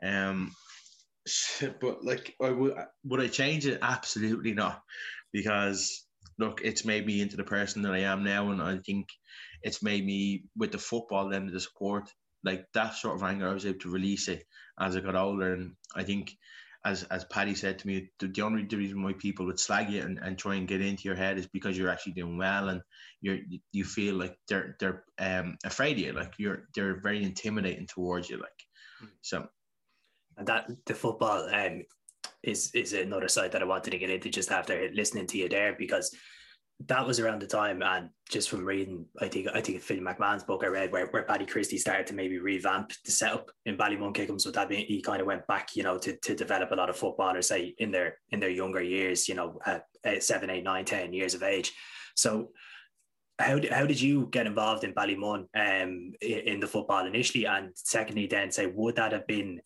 um, 0.00 0.52
but 1.80 2.04
like, 2.04 2.36
I 2.40 2.50
would 2.50 2.76
would 3.04 3.20
I 3.20 3.26
change 3.26 3.66
it? 3.66 3.80
Absolutely 3.82 4.54
not, 4.54 4.80
because 5.32 6.06
look, 6.38 6.60
it's 6.62 6.84
made 6.84 7.04
me 7.04 7.20
into 7.20 7.36
the 7.36 7.42
person 7.42 7.82
that 7.82 7.94
I 7.94 8.00
am 8.02 8.22
now, 8.22 8.52
and 8.52 8.62
I 8.62 8.78
think 8.78 9.08
it's 9.64 9.82
made 9.82 10.06
me 10.06 10.44
with 10.56 10.70
the 10.70 10.78
football 10.78 11.28
then 11.28 11.50
the 11.50 11.58
support 11.58 12.08
like 12.44 12.66
that 12.74 12.94
sort 12.94 13.16
of 13.16 13.22
anger, 13.22 13.48
I 13.48 13.54
was 13.54 13.66
able 13.66 13.80
to 13.80 13.90
release 13.90 14.28
it 14.28 14.44
as 14.78 14.96
I 14.96 15.00
got 15.00 15.16
older. 15.16 15.54
And 15.54 15.74
I 15.94 16.04
think, 16.04 16.36
as 16.84 17.02
as 17.04 17.24
Paddy 17.24 17.54
said 17.54 17.78
to 17.78 17.86
me, 17.86 18.10
the, 18.20 18.28
the 18.28 18.42
only 18.42 18.64
reason 18.64 19.02
why 19.02 19.12
people 19.14 19.46
would 19.46 19.58
slag 19.58 19.90
you 19.90 20.02
and, 20.02 20.18
and 20.18 20.38
try 20.38 20.54
and 20.54 20.68
get 20.68 20.80
into 20.80 21.04
your 21.04 21.16
head 21.16 21.38
is 21.38 21.46
because 21.46 21.76
you're 21.76 21.90
actually 21.90 22.12
doing 22.12 22.38
well 22.38 22.68
and 22.68 22.80
you're 23.20 23.38
you 23.72 23.84
feel 23.84 24.14
like 24.14 24.36
they're 24.48 24.76
they're 24.78 25.04
um 25.18 25.56
afraid 25.64 25.98
of 25.98 25.98
you, 25.98 26.12
like 26.12 26.34
you're 26.38 26.68
they're 26.74 27.00
very 27.00 27.22
intimidating 27.22 27.86
towards 27.86 28.30
you, 28.30 28.36
like 28.36 29.08
so. 29.22 29.46
And 30.36 30.46
that 30.46 30.70
the 30.86 30.94
football 30.94 31.48
um 31.52 31.82
is 32.42 32.70
is 32.74 32.92
another 32.92 33.28
side 33.28 33.52
that 33.52 33.62
I 33.62 33.66
wanted 33.66 33.90
to 33.90 33.98
get 33.98 34.10
into 34.10 34.30
just 34.30 34.52
after 34.52 34.88
listening 34.94 35.26
to 35.28 35.38
you 35.38 35.48
there 35.48 35.74
because 35.76 36.14
that 36.86 37.06
was 37.06 37.18
around 37.18 37.42
the 37.42 37.46
time, 37.46 37.82
and 37.82 38.10
just 38.30 38.48
from 38.48 38.64
reading, 38.64 39.04
I 39.20 39.26
think 39.26 39.48
I 39.52 39.60
think 39.60 39.82
Phil 39.82 39.98
McMahon's 39.98 40.44
book 40.44 40.62
I 40.62 40.68
read 40.68 40.92
where, 40.92 41.06
where 41.08 41.24
Paddy 41.24 41.44
Christie 41.44 41.78
started 41.78 42.06
to 42.06 42.14
maybe 42.14 42.38
revamp 42.38 42.92
the 43.04 43.10
setup 43.10 43.50
in 43.66 43.76
Ballymun 43.76 44.14
Kickhams. 44.14 44.42
So 44.42 44.52
that 44.52 44.70
he 44.70 45.02
kind 45.02 45.20
of 45.20 45.26
went 45.26 45.46
back, 45.48 45.74
you 45.74 45.82
know, 45.82 45.98
to, 45.98 46.16
to 46.16 46.36
develop 46.36 46.70
a 46.70 46.76
lot 46.76 46.88
of 46.88 46.96
footballers, 46.96 47.48
say 47.48 47.74
in 47.78 47.90
their 47.90 48.18
in 48.30 48.38
their 48.38 48.50
younger 48.50 48.82
years, 48.82 49.28
you 49.28 49.34
know, 49.34 49.58
at, 49.66 49.86
at 50.04 50.22
seven, 50.22 50.50
eight, 50.50 50.62
nine, 50.62 50.84
ten 50.84 51.12
years 51.12 51.34
of 51.34 51.42
age. 51.42 51.72
So 52.14 52.50
how 53.40 53.58
did, 53.58 53.72
how 53.72 53.86
did 53.86 54.00
you 54.00 54.28
get 54.30 54.46
involved 54.46 54.84
in 54.84 54.94
Ballymun 54.94 55.46
um, 55.54 56.12
in, 56.20 56.38
in 56.46 56.60
the 56.60 56.66
football 56.66 57.06
initially, 57.06 57.46
and 57.46 57.70
secondly, 57.74 58.26
then 58.26 58.52
say 58.52 58.66
would 58.66 58.96
that 58.96 59.12
have 59.12 59.26
been 59.26 59.60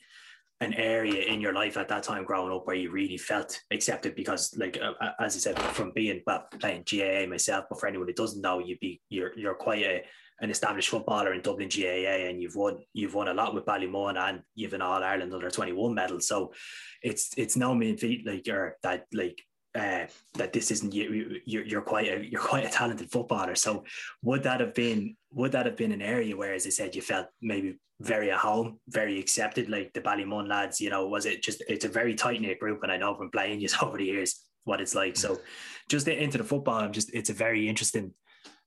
an 0.63 0.75
area 0.75 1.25
in 1.25 1.41
your 1.41 1.53
life 1.53 1.77
at 1.77 1.89
that 1.89 2.03
time 2.03 2.25
growing 2.25 2.53
up 2.53 2.67
where 2.67 2.77
you 2.77 2.91
really 2.91 3.17
felt 3.17 3.61
accepted 3.71 4.15
because 4.15 4.57
like 4.57 4.79
uh, 4.81 4.93
uh 5.01 5.13
as 5.21 5.37
I 5.37 5.41
said 5.41 5.59
from 5.59 5.93
being 5.93 6.23
well, 6.27 6.47
playing 6.61 6.85
GAA 6.91 7.27
myself 7.27 7.65
but 7.69 7.81
for 7.81 7.89
anyone 7.89 8.07
who 8.07 8.15
doesn't 8.15 8.41
know 8.41 8.59
you'd 8.61 8.81
be 8.81 9.01
you're 9.09 9.37
you're 9.37 9.55
quite 9.55 9.83
a 9.83 10.05
an 10.41 10.51
established 10.51 10.89
footballer 10.89 11.33
in 11.35 11.41
Dublin 11.41 11.69
GAA 11.69 12.29
and 12.29 12.43
you've 12.43 12.57
won 12.57 12.79
you've 12.93 13.15
won 13.15 13.29
a 13.29 13.35
lot 13.35 13.55
with 13.55 13.65
Ballymun 13.65 14.19
and 14.19 14.43
you've 14.55 14.75
an 14.75 14.83
All 14.83 15.03
Ireland 15.03 15.33
under 15.33 15.51
21 15.51 15.95
medal. 15.95 16.21
So 16.21 16.53
it's 17.01 17.31
it's 17.37 17.57
no 17.57 17.75
mean 17.75 17.97
feat 17.97 18.27
like 18.27 18.45
that 18.83 19.07
like 19.13 19.41
uh, 19.75 20.07
that 20.35 20.53
this 20.53 20.71
isn't 20.71 20.93
you 20.93 21.39
you're, 21.47 21.65
you're 21.65 21.81
quite 21.81 22.09
a 22.09 22.25
you're 22.25 22.41
quite 22.41 22.65
a 22.65 22.69
talented 22.69 23.11
footballer. 23.11 23.55
So 23.55 23.85
would 24.23 24.43
that 24.43 24.61
have 24.61 24.75
been 24.75 25.17
would 25.31 25.53
that 25.53 25.67
have 25.67 25.77
been 25.77 25.93
an 25.93 26.03
area 26.03 26.37
where 26.37 26.55
as 26.55 26.67
I 26.67 26.71
said 26.71 26.95
you 26.95 27.03
felt 27.03 27.29
maybe 27.41 27.79
very 28.03 28.31
at 28.31 28.39
home 28.39 28.79
very 28.89 29.19
accepted 29.19 29.69
like 29.69 29.93
the 29.93 30.01
Ballymun 30.01 30.49
lads 30.49 30.81
you 30.81 30.91
know 30.91 31.07
was 31.07 31.27
it 31.27 31.43
just 31.43 31.63
it's 31.69 31.85
a 31.85 31.89
very 31.89 32.15
tight 32.15 32.41
knit 32.41 32.59
group 32.59 32.83
and 32.83 32.93
I 32.93 32.97
know 32.97 33.15
from 33.15 33.31
playing 33.31 33.61
you 33.61 33.69
over 33.83 33.99
the 33.99 34.05
years 34.05 34.45
what 34.65 34.81
it's 34.81 34.95
like 34.95 35.17
so 35.17 35.41
just 35.89 36.09
into 36.09 36.39
the 36.39 36.45
football 36.45 36.81
I'm 36.81 36.93
just 36.93 37.13
it's 37.15 37.31
a 37.31 37.35
very 37.35 37.69
interesting 37.69 38.13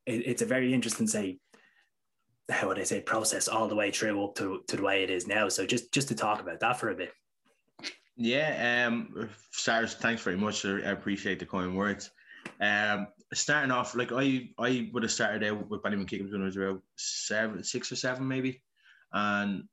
it's 0.06 0.42
a 0.42 0.46
very 0.46 0.74
interesting 0.74 1.08
say 1.08 1.40
how 2.50 2.68
would 2.68 2.80
I 2.80 2.84
say 2.84 3.02
process 3.02 3.48
all 3.48 3.68
the 3.68 3.76
way 3.76 3.92
through 3.92 4.24
up 4.24 4.36
to, 4.36 4.62
to 4.68 4.78
the 4.78 4.84
way 4.84 5.04
it 5.04 5.10
is 5.10 5.28
now. 5.28 5.50
So 5.50 5.66
just 5.66 5.92
just 5.92 6.08
to 6.10 6.16
talk 6.16 6.42
about 6.42 6.60
that 6.60 6.80
for 6.80 6.90
a 6.90 6.96
bit. 6.96 7.12
Yeah, 8.18 8.88
um, 8.88 9.30
Cyrus, 9.52 9.96
thanks 9.96 10.22
very 10.22 10.38
much. 10.38 10.66
I 10.66 10.92
appreciate 10.92 11.40
the 11.40 11.46
kind 11.46 11.76
words. 11.76 12.12
Um, 12.62 13.08
starting 13.34 13.72
off, 13.72 13.96
like 13.96 14.14
I, 14.14 14.50
I 14.58 14.90
would 14.94 15.04
have 15.04 15.12
started 15.12 15.44
out 15.44 15.70
with 15.70 15.82
Ballymun 15.82 16.08
Kickhams 16.08 16.32
when 16.32 16.42
I 16.42 16.46
was 16.46 16.56
about 16.56 16.82
seven, 16.96 17.62
six 17.64 17.92
or 17.92 17.98
seven, 17.98 18.26
maybe, 18.26 18.62
and 19.16 19.64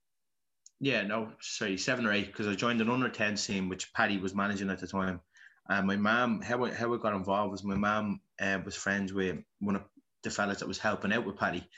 yeah, 0.81 1.03
no, 1.03 1.33
sorry, 1.43 1.77
seven 1.77 2.07
or 2.07 2.13
eight, 2.13 2.29
because 2.29 2.49
I 2.49 2.55
joined 2.55 2.81
an 2.81 2.89
under 2.91 3.11
ten 3.11 3.37
team 3.37 3.69
which 3.69 3.93
Paddy 3.93 4.17
was 4.17 4.35
managing 4.35 4.71
at 4.71 4.79
the 4.81 4.87
time. 4.87 5.21
And 5.69 5.87
my 5.87 5.97
mom, 5.97 6.41
how 6.41 6.65
I, 6.65 6.73
how 6.73 6.93
I 6.95 6.97
got 6.97 7.15
involved 7.15 7.53
was 7.53 7.63
my 7.63 7.77
mom 7.77 8.21
uh, 8.41 8.59
was 8.65 8.75
friends 8.75 9.13
with 9.13 9.37
one 9.61 9.77
of 9.77 9.83
the 10.23 10.31
fellas 10.31 10.61
that 10.61 10.69
was 10.69 10.79
helping 10.79 11.13
out 11.13 11.27
with 11.27 11.37
Paddy 11.37 11.69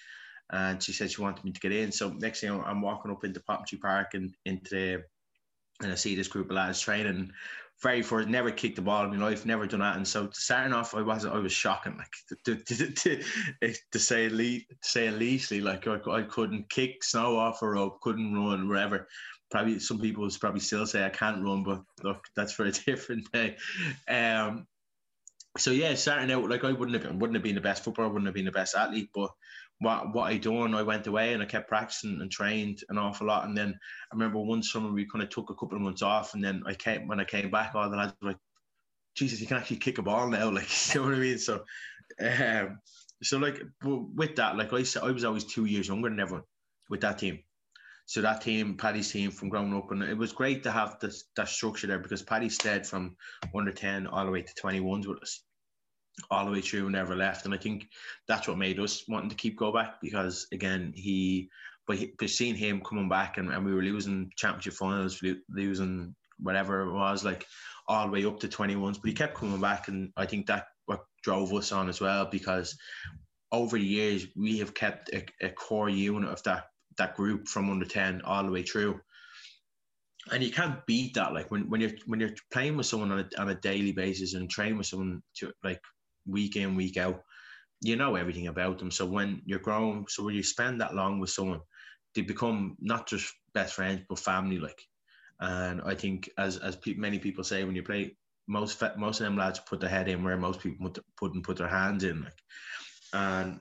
and 0.50 0.82
she 0.82 0.92
said 0.92 1.10
she 1.10 1.22
wanted 1.22 1.44
me 1.44 1.52
to 1.52 1.60
get 1.60 1.72
in. 1.72 1.92
So 1.92 2.10
next 2.10 2.40
thing 2.40 2.50
I'm 2.50 2.82
walking 2.82 3.10
up 3.10 3.24
into 3.24 3.40
Poppintree 3.40 3.80
Park 3.80 4.14
and 4.14 4.34
into 4.44 4.70
the, 4.70 5.04
and 5.82 5.92
I 5.92 5.94
see 5.94 6.14
this 6.14 6.28
group 6.28 6.50
of 6.50 6.56
lads 6.56 6.80
training. 6.80 7.32
Very 7.84 8.00
first, 8.00 8.28
never 8.30 8.50
kicked 8.50 8.76
the 8.76 8.82
ball 8.82 9.04
in 9.04 9.10
my 9.10 9.22
life, 9.22 9.44
never 9.44 9.66
done 9.66 9.80
that. 9.80 9.96
And 9.96 10.08
so 10.08 10.30
starting 10.32 10.72
off, 10.72 10.94
I 10.94 11.02
was 11.02 11.26
I 11.26 11.36
was 11.36 11.52
shocking, 11.52 11.98
like 11.98 12.14
to, 12.46 12.56
to, 12.56 12.90
to, 12.90 13.22
to 13.92 13.98
say 13.98 14.30
least, 14.30 14.66
say 14.82 15.10
leastly, 15.10 15.60
like 15.60 15.86
I, 15.86 15.98
I 16.10 16.22
couldn't 16.22 16.70
kick 16.70 17.04
snow 17.04 17.36
off 17.36 17.60
a 17.60 17.68
rope, 17.68 18.00
couldn't 18.00 18.34
run, 18.34 18.70
whatever. 18.70 19.06
Probably 19.50 19.78
some 19.80 20.00
people 20.00 20.26
probably 20.40 20.60
still 20.60 20.86
say 20.86 21.04
I 21.04 21.10
can't 21.10 21.44
run, 21.44 21.62
but 21.62 21.82
look, 22.02 22.24
that's 22.34 22.54
for 22.54 22.64
a 22.64 22.72
different 22.86 23.30
day. 23.30 23.58
Um, 24.08 24.66
so 25.58 25.70
yeah, 25.70 25.94
starting 25.94 26.30
out 26.32 26.48
like 26.48 26.64
I 26.64 26.72
wouldn't 26.72 27.04
have 27.04 27.14
wouldn't 27.16 27.36
have 27.36 27.44
been 27.44 27.54
the 27.54 27.60
best 27.60 27.84
footballer, 27.84 28.08
wouldn't 28.08 28.28
have 28.28 28.34
been 28.34 28.46
the 28.46 28.50
best 28.50 28.74
athlete, 28.74 29.10
but 29.14 29.30
what 29.80 30.14
what 30.14 30.30
I 30.30 30.38
done, 30.38 30.74
I 30.74 30.82
went 30.82 31.06
away 31.06 31.32
and 31.32 31.42
I 31.42 31.46
kept 31.46 31.68
practicing 31.68 32.20
and 32.20 32.30
trained 32.30 32.80
an 32.88 32.98
awful 32.98 33.26
lot. 33.26 33.46
And 33.46 33.56
then 33.56 33.78
I 34.10 34.14
remember 34.14 34.38
one 34.38 34.62
summer 34.62 34.90
we 34.90 35.06
kind 35.06 35.22
of 35.22 35.30
took 35.30 35.50
a 35.50 35.54
couple 35.54 35.76
of 35.76 35.82
months 35.82 36.02
off, 36.02 36.34
and 36.34 36.42
then 36.42 36.62
I 36.66 36.74
came 36.74 37.08
when 37.08 37.20
I 37.20 37.24
came 37.24 37.50
back, 37.50 37.74
all 37.74 37.90
the 37.90 37.96
lads 37.96 38.14
were 38.22 38.28
like, 38.28 38.38
"Jesus, 39.14 39.40
you 39.40 39.46
can 39.46 39.56
actually 39.56 39.78
kick 39.78 39.98
a 39.98 40.02
ball 40.02 40.28
now!" 40.28 40.50
Like, 40.50 40.94
you 40.94 41.00
know 41.00 41.06
what 41.08 41.16
I 41.16 41.18
mean? 41.18 41.38
So, 41.38 41.64
um, 42.20 42.78
so 43.22 43.38
like 43.38 43.62
with 43.82 44.36
that, 44.36 44.56
like 44.56 44.72
I 44.72 44.82
said, 44.82 45.02
I 45.02 45.10
was 45.10 45.24
always 45.24 45.44
two 45.44 45.64
years 45.64 45.88
younger 45.88 46.08
than 46.08 46.20
everyone 46.20 46.44
with 46.88 47.00
that 47.02 47.18
team. 47.18 47.40
So 48.06 48.20
that 48.20 48.42
team, 48.42 48.76
Paddy's 48.76 49.10
team 49.10 49.30
from 49.30 49.48
growing 49.48 49.74
up, 49.74 49.90
and 49.90 50.02
it 50.02 50.18
was 50.18 50.32
great 50.32 50.62
to 50.64 50.70
have 50.70 50.98
this, 51.00 51.24
that 51.36 51.48
structure 51.48 51.86
there 51.86 51.98
because 51.98 52.22
Paddy 52.22 52.50
stayed 52.50 52.86
from 52.86 53.16
under 53.54 53.72
10 53.72 54.06
all 54.06 54.26
the 54.26 54.30
way 54.30 54.42
to 54.42 54.62
21s 54.62 55.06
with 55.06 55.22
us 55.22 55.42
all 56.30 56.46
the 56.46 56.52
way 56.52 56.60
through, 56.60 56.90
never 56.90 57.16
left. 57.16 57.44
And 57.44 57.54
I 57.54 57.58
think 57.58 57.88
that's 58.28 58.48
what 58.48 58.58
made 58.58 58.78
us 58.78 59.04
wanting 59.08 59.30
to 59.30 59.36
keep 59.36 59.56
go 59.56 59.72
back 59.72 60.00
because 60.00 60.46
again, 60.52 60.92
he 60.94 61.50
but, 61.86 61.98
he, 61.98 62.14
but 62.18 62.30
seeing 62.30 62.54
him 62.54 62.80
coming 62.80 63.08
back 63.08 63.36
and, 63.36 63.50
and 63.50 63.64
we 63.64 63.74
were 63.74 63.82
losing 63.82 64.32
championship 64.36 64.74
finals, 64.74 65.22
losing 65.50 66.14
whatever 66.38 66.82
it 66.82 66.92
was, 66.92 67.24
like 67.24 67.46
all 67.88 68.06
the 68.06 68.12
way 68.12 68.24
up 68.24 68.40
to 68.40 68.48
21s, 68.48 69.00
but 69.00 69.08
he 69.08 69.12
kept 69.12 69.34
coming 69.34 69.60
back. 69.60 69.88
And 69.88 70.10
I 70.16 70.24
think 70.24 70.46
that 70.46 70.68
what 70.86 71.04
drove 71.22 71.52
us 71.52 71.72
on 71.72 71.88
as 71.88 72.00
well 72.00 72.26
because 72.26 72.76
over 73.52 73.78
the 73.78 73.84
years 73.84 74.26
we 74.36 74.58
have 74.58 74.74
kept 74.74 75.10
a, 75.12 75.24
a 75.42 75.50
core 75.50 75.88
unit 75.88 76.30
of 76.30 76.42
that 76.44 76.64
that 76.96 77.16
group 77.16 77.48
from 77.48 77.70
under 77.70 77.86
10 77.86 78.22
all 78.22 78.44
the 78.44 78.50
way 78.50 78.62
through 78.62 79.00
and 80.32 80.42
you 80.42 80.50
can't 80.50 80.84
beat 80.86 81.14
that 81.14 81.32
like 81.32 81.50
when, 81.50 81.68
when 81.68 81.80
you're 81.80 81.92
when 82.06 82.20
you're 82.20 82.34
playing 82.52 82.76
with 82.76 82.86
someone 82.86 83.10
on 83.10 83.20
a, 83.20 83.40
on 83.40 83.48
a 83.50 83.54
daily 83.54 83.92
basis 83.92 84.34
and 84.34 84.50
training 84.50 84.78
with 84.78 84.86
someone 84.86 85.22
to 85.34 85.52
like 85.62 85.80
week 86.26 86.56
in, 86.56 86.76
week 86.76 86.96
out, 86.96 87.22
you 87.80 87.96
know 87.96 88.16
everything 88.16 88.46
about 88.46 88.78
them. 88.78 88.90
So 88.90 89.06
when 89.06 89.42
you're 89.44 89.58
growing, 89.58 90.06
so 90.08 90.24
when 90.24 90.34
you 90.34 90.42
spend 90.42 90.80
that 90.80 90.94
long 90.94 91.20
with 91.20 91.30
someone, 91.30 91.60
they 92.14 92.22
become 92.22 92.76
not 92.80 93.06
just 93.06 93.32
best 93.52 93.74
friends 93.74 94.02
but 94.08 94.18
family 94.18 94.58
like. 94.58 94.80
And 95.40 95.82
I 95.84 95.94
think, 95.94 96.30
as 96.38 96.58
as 96.58 96.76
pe- 96.76 96.94
many 96.94 97.18
people 97.18 97.44
say, 97.44 97.64
when 97.64 97.74
you 97.74 97.82
play, 97.82 98.16
most 98.46 98.82
most 98.96 99.20
of 99.20 99.24
them 99.24 99.36
lads 99.36 99.60
put 99.60 99.80
their 99.80 99.90
head 99.90 100.08
in 100.08 100.22
where 100.22 100.36
most 100.36 100.60
people 100.60 100.90
put, 100.90 101.04
put 101.16 101.34
and 101.34 101.44
put 101.44 101.56
their 101.56 101.68
hands 101.68 102.04
in 102.04 102.22
like. 102.22 102.42
And 103.12 103.60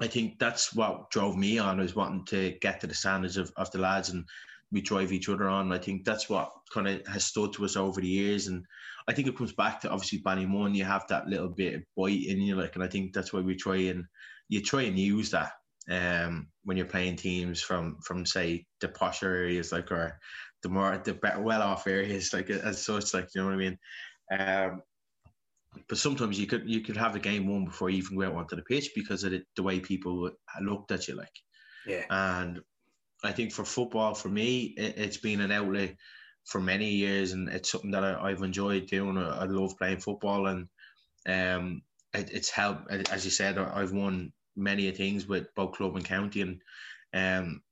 I 0.00 0.08
think 0.08 0.38
that's 0.38 0.74
what 0.74 1.10
drove 1.10 1.36
me 1.36 1.58
on 1.58 1.78
was 1.78 1.94
wanting 1.94 2.24
to 2.26 2.56
get 2.60 2.80
to 2.80 2.86
the 2.86 2.94
standards 2.94 3.36
of, 3.36 3.52
of 3.56 3.70
the 3.70 3.78
lads 3.78 4.10
and 4.10 4.24
we 4.72 4.80
drive 4.80 5.12
each 5.12 5.28
other 5.28 5.48
on. 5.48 5.72
I 5.72 5.78
think 5.78 6.04
that's 6.04 6.28
what 6.28 6.50
kind 6.72 6.88
of 6.88 7.06
has 7.06 7.24
stood 7.24 7.52
to 7.54 7.64
us 7.64 7.76
over 7.76 8.00
the 8.00 8.08
years. 8.08 8.48
And 8.48 8.64
I 9.06 9.12
think 9.12 9.28
it 9.28 9.36
comes 9.36 9.52
back 9.52 9.80
to 9.80 9.90
obviously 9.90 10.20
Ballymun. 10.20 10.74
You 10.74 10.84
have 10.84 11.06
that 11.08 11.26
little 11.26 11.48
bit 11.48 11.74
of 11.74 11.82
bite 11.96 12.26
in 12.26 12.40
you, 12.40 12.56
like, 12.56 12.74
and 12.74 12.84
I 12.84 12.88
think 12.88 13.12
that's 13.12 13.32
why 13.32 13.40
we 13.40 13.54
try 13.54 13.76
and 13.76 14.04
you 14.48 14.62
try 14.62 14.82
and 14.82 14.98
use 14.98 15.30
that 15.30 15.52
um, 15.90 16.48
when 16.64 16.76
you're 16.76 16.86
playing 16.86 17.16
teams 17.16 17.60
from 17.60 17.98
from 18.02 18.24
say 18.24 18.66
the 18.80 18.88
posher 18.88 19.24
areas, 19.24 19.72
like 19.72 19.90
or 19.90 20.18
the 20.62 20.68
more 20.68 21.00
the 21.04 21.14
better 21.14 21.42
well 21.42 21.62
off 21.62 21.86
areas, 21.86 22.32
like 22.32 22.50
as 22.50 22.84
such, 22.84 23.12
like 23.12 23.28
you 23.34 23.42
know 23.42 23.48
what 23.48 23.54
I 23.54 23.58
mean. 23.58 23.78
Um, 24.30 24.82
but 25.88 25.98
sometimes 25.98 26.38
you 26.38 26.46
could 26.46 26.68
you 26.68 26.80
could 26.80 26.96
have 26.96 27.14
a 27.14 27.20
game 27.20 27.46
won 27.46 27.66
before 27.66 27.90
you 27.90 27.98
even 27.98 28.16
went 28.16 28.34
onto 28.34 28.56
the 28.56 28.62
pitch 28.62 28.90
because 28.94 29.24
of 29.24 29.32
the, 29.32 29.42
the 29.56 29.62
way 29.62 29.80
people 29.80 30.30
looked 30.60 30.92
at 30.92 31.08
you, 31.08 31.16
like. 31.16 31.32
Yeah. 31.86 32.04
And 32.08 32.60
I 33.22 33.32
think 33.32 33.52
for 33.52 33.64
football, 33.64 34.14
for 34.14 34.28
me, 34.28 34.74
it, 34.76 34.98
has 34.98 35.16
been 35.18 35.40
an 35.40 35.52
outlet 35.52 35.96
for 36.44 36.60
many 36.60 36.90
years, 36.90 37.32
and 37.32 37.48
it's 37.48 37.70
something 37.70 37.90
that 37.92 38.04
I, 38.04 38.30
have 38.30 38.42
enjoyed 38.42 38.86
doing. 38.86 39.18
I, 39.18 39.40
I, 39.40 39.44
love 39.44 39.78
playing 39.78 40.00
football, 40.00 40.46
and 40.46 40.68
um, 41.26 41.82
it, 42.12 42.30
it's 42.32 42.50
helped. 42.50 42.90
As 42.90 43.24
you 43.24 43.30
said, 43.30 43.58
I've 43.58 43.92
won 43.92 44.32
many 44.56 44.90
things 44.92 45.26
with 45.26 45.54
both 45.54 45.72
club 45.72 45.96
and 45.96 46.04
county, 46.04 46.42
and 46.42 46.60
um, 47.14 47.62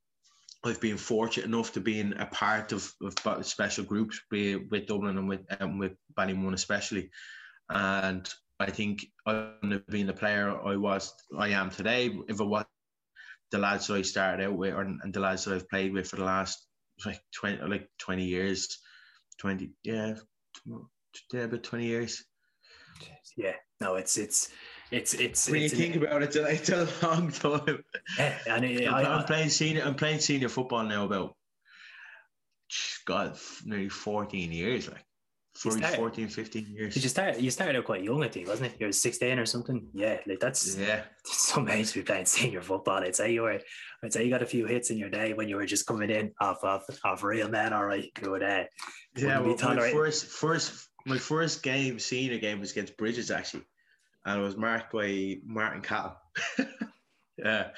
I've 0.63 0.81
been 0.81 0.97
fortunate 0.97 1.45
enough 1.45 1.73
to 1.73 1.81
be 1.81 1.99
in 1.99 2.13
a 2.13 2.25
part 2.25 2.71
of, 2.71 2.91
of 3.01 3.45
special 3.45 3.83
groups, 3.83 4.19
be 4.31 4.55
with 4.55 4.87
Dublin 4.87 5.17
and 5.17 5.29
with 5.29 5.41
um, 5.59 5.77
with 5.77 5.93
Ballymun 6.17 6.53
especially, 6.53 7.11
and 7.69 8.27
I 8.59 8.71
think 8.71 9.05
I 9.25 9.51
have 9.63 9.87
been 9.87 10.07
the 10.07 10.13
player 10.13 10.49
I 10.49 10.77
was, 10.77 11.13
I 11.37 11.49
am 11.49 11.69
today 11.69 12.17
if 12.27 12.39
it 12.39 12.43
was 12.43 12.65
the 13.51 13.57
lads 13.57 13.87
that 13.87 13.97
I 13.97 14.01
started 14.01 14.45
out 14.45 14.57
with, 14.57 14.73
or, 14.73 14.81
and 14.81 15.13
the 15.13 15.19
lads 15.19 15.45
that 15.45 15.53
I've 15.53 15.69
played 15.69 15.93
with 15.93 16.07
for 16.07 16.15
the 16.15 16.23
last 16.23 16.65
like 17.05 17.21
twenty, 17.33 17.61
like 17.65 17.89
twenty 17.97 18.25
years, 18.25 18.79
twenty, 19.37 19.71
yeah, 19.83 20.15
yeah, 21.31 21.41
about 21.41 21.63
twenty 21.63 21.85
years. 21.85 22.23
Yeah, 23.35 23.53
no, 23.81 23.95
it's 23.95 24.17
it's 24.17 24.49
it's 24.91 25.13
it's. 25.13 25.49
When 25.49 25.61
it's 25.61 25.73
you 25.73 25.79
think 25.79 25.95
an, 25.95 26.05
about 26.05 26.23
it, 26.23 26.35
it's 26.35 26.69
a 26.69 26.87
long 27.05 27.31
time. 27.31 27.83
Yeah, 28.17 28.37
and 28.47 28.65
it, 28.65 28.87
I'm, 28.87 29.05
I, 29.05 29.19
am 29.19 29.25
playing 29.25 29.49
senior. 29.49 29.83
I'm 29.83 29.95
playing 29.95 30.19
senior 30.19 30.49
football 30.49 30.83
now. 30.83 31.05
About 31.05 31.35
God, 33.05 33.37
nearly 33.65 33.89
fourteen 33.89 34.51
years. 34.51 34.87
Like 34.87 35.05
for 35.55 35.71
started, 35.71 35.97
14, 35.97 36.27
15 36.27 36.67
years. 36.67 36.93
Did 36.95 37.03
you 37.03 37.09
start? 37.09 37.39
You 37.39 37.51
started 37.51 37.77
out 37.77 37.85
quite 37.85 38.03
young, 38.03 38.23
I 38.23 38.27
think, 38.27 38.47
wasn't 38.47 38.71
it? 38.71 38.79
You 38.79 38.87
were 38.87 38.91
sixteen 38.91 39.37
or 39.37 39.45
something. 39.45 39.87
Yeah, 39.93 40.17
like 40.25 40.39
that's 40.39 40.75
yeah. 40.75 41.03
Some 41.25 41.69
age 41.69 41.91
to 41.91 41.99
be 41.99 42.03
playing 42.03 42.25
senior 42.25 42.61
football. 42.61 43.03
I'd 43.03 43.15
say 43.15 43.33
you 43.33 43.43
were. 43.43 43.59
I'd 44.03 44.11
say 44.13 44.23
you 44.23 44.31
got 44.31 44.41
a 44.41 44.47
few 44.47 44.65
hits 44.65 44.89
in 44.89 44.97
your 44.97 45.09
day 45.09 45.33
when 45.33 45.47
you 45.47 45.55
were 45.55 45.65
just 45.65 45.85
coming 45.85 46.09
in 46.09 46.31
off 46.41 46.63
of 46.63 46.83
off 47.03 47.23
real 47.23 47.49
men. 47.49 47.71
All 47.71 47.85
right, 47.85 48.11
you 48.21 48.31
would. 48.31 48.41
Uh, 48.41 48.63
yeah, 49.15 49.39
well, 49.39 49.55
my 49.61 49.91
first 49.91 50.25
first 50.25 50.89
my 51.05 51.19
first 51.19 51.61
game, 51.61 51.99
senior 51.99 52.39
game, 52.39 52.59
was 52.59 52.71
against 52.71 52.97
Brigid's 52.97 53.29
actually, 53.29 53.63
and 54.25 54.41
it 54.41 54.43
was 54.43 54.57
marked 54.57 54.91
by 54.91 55.37
Martin 55.45 55.81
Cattle. 55.81 56.17
yeah. 57.37 57.69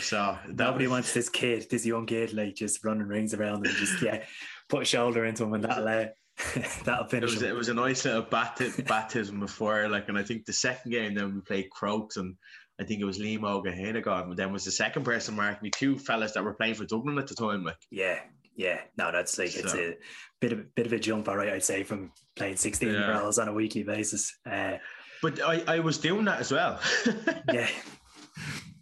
So 0.00 0.38
nobody 0.48 0.86
was... 0.86 0.90
wants 0.90 1.12
this 1.12 1.28
kid, 1.28 1.66
this 1.70 1.84
young 1.84 2.06
kid, 2.06 2.32
like 2.32 2.54
just 2.54 2.82
running 2.82 3.06
rings 3.06 3.34
around 3.34 3.66
and 3.66 3.76
just 3.76 4.00
yeah, 4.00 4.24
put 4.70 4.82
a 4.82 4.84
shoulder 4.86 5.26
into 5.26 5.44
him 5.44 5.52
and 5.52 5.64
that'll 5.64 5.86
uh, 5.86 6.06
That'll 6.84 7.06
finish. 7.06 7.30
It 7.30 7.34
was, 7.34 7.42
it 7.42 7.54
was 7.54 7.68
a 7.68 7.74
nice 7.74 8.04
little 8.04 8.22
bat- 8.22 8.60
baptism 8.86 9.40
before, 9.40 9.88
like, 9.88 10.08
and 10.08 10.18
I 10.18 10.22
think 10.22 10.46
the 10.46 10.52
second 10.52 10.90
game 10.90 11.14
then 11.14 11.34
we 11.34 11.40
played 11.40 11.70
Crokes, 11.70 12.16
and 12.16 12.36
I 12.80 12.84
think 12.84 13.00
it 13.00 13.04
was 13.04 13.18
Liam 13.18 13.40
Óg 13.40 13.66
Ó 13.66 13.74
hÉineacháin, 13.74 14.24
and 14.24 14.36
then 14.36 14.52
was 14.52 14.64
the 14.64 14.70
second 14.70 15.04
person 15.04 15.36
marking 15.36 15.62
me 15.62 15.70
two 15.70 15.98
fellas 15.98 16.32
that 16.32 16.44
were 16.44 16.54
playing 16.54 16.74
for 16.74 16.86
Dublin 16.86 17.18
at 17.18 17.26
the 17.26 17.34
time, 17.34 17.64
like. 17.64 17.76
Yeah, 17.90 18.18
Yeah, 18.56 18.80
no, 18.96 19.12
that's 19.12 19.38
like 19.38 19.50
so. 19.50 19.60
it's 19.60 19.74
a 19.74 19.96
bit 20.40 20.52
of 20.52 20.74
bit 20.74 20.86
of 20.86 20.92
a 20.92 20.98
jump, 20.98 21.28
all 21.28 21.36
right. 21.36 21.52
I'd 21.52 21.62
say 21.62 21.82
from 21.82 22.12
playing 22.36 22.56
sixteen 22.56 22.94
yeah. 22.94 23.18
roles 23.18 23.38
on 23.38 23.48
a 23.48 23.52
weekly 23.52 23.82
basis. 23.82 24.36
Uh, 24.50 24.78
but 25.22 25.40
I, 25.42 25.62
I 25.66 25.78
was 25.80 25.98
doing 25.98 26.24
that 26.24 26.40
as 26.40 26.50
well. 26.50 26.80
yeah, 27.52 27.68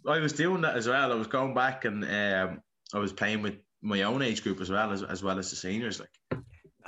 I 0.07 0.19
was 0.19 0.33
doing 0.33 0.61
that 0.61 0.75
as 0.75 0.87
well. 0.87 1.11
I 1.11 1.15
was 1.15 1.27
going 1.27 1.53
back 1.53 1.85
and 1.85 2.03
um, 2.03 2.61
I 2.93 2.99
was 2.99 3.13
playing 3.13 3.41
with 3.41 3.55
my 3.81 4.03
own 4.03 4.21
age 4.21 4.43
group 4.43 4.59
as 4.61 4.69
well 4.69 4.91
as 4.91 5.03
as 5.03 5.23
well 5.23 5.39
as 5.39 5.49
the 5.49 5.55
seniors. 5.55 5.99
Like, 5.99 6.41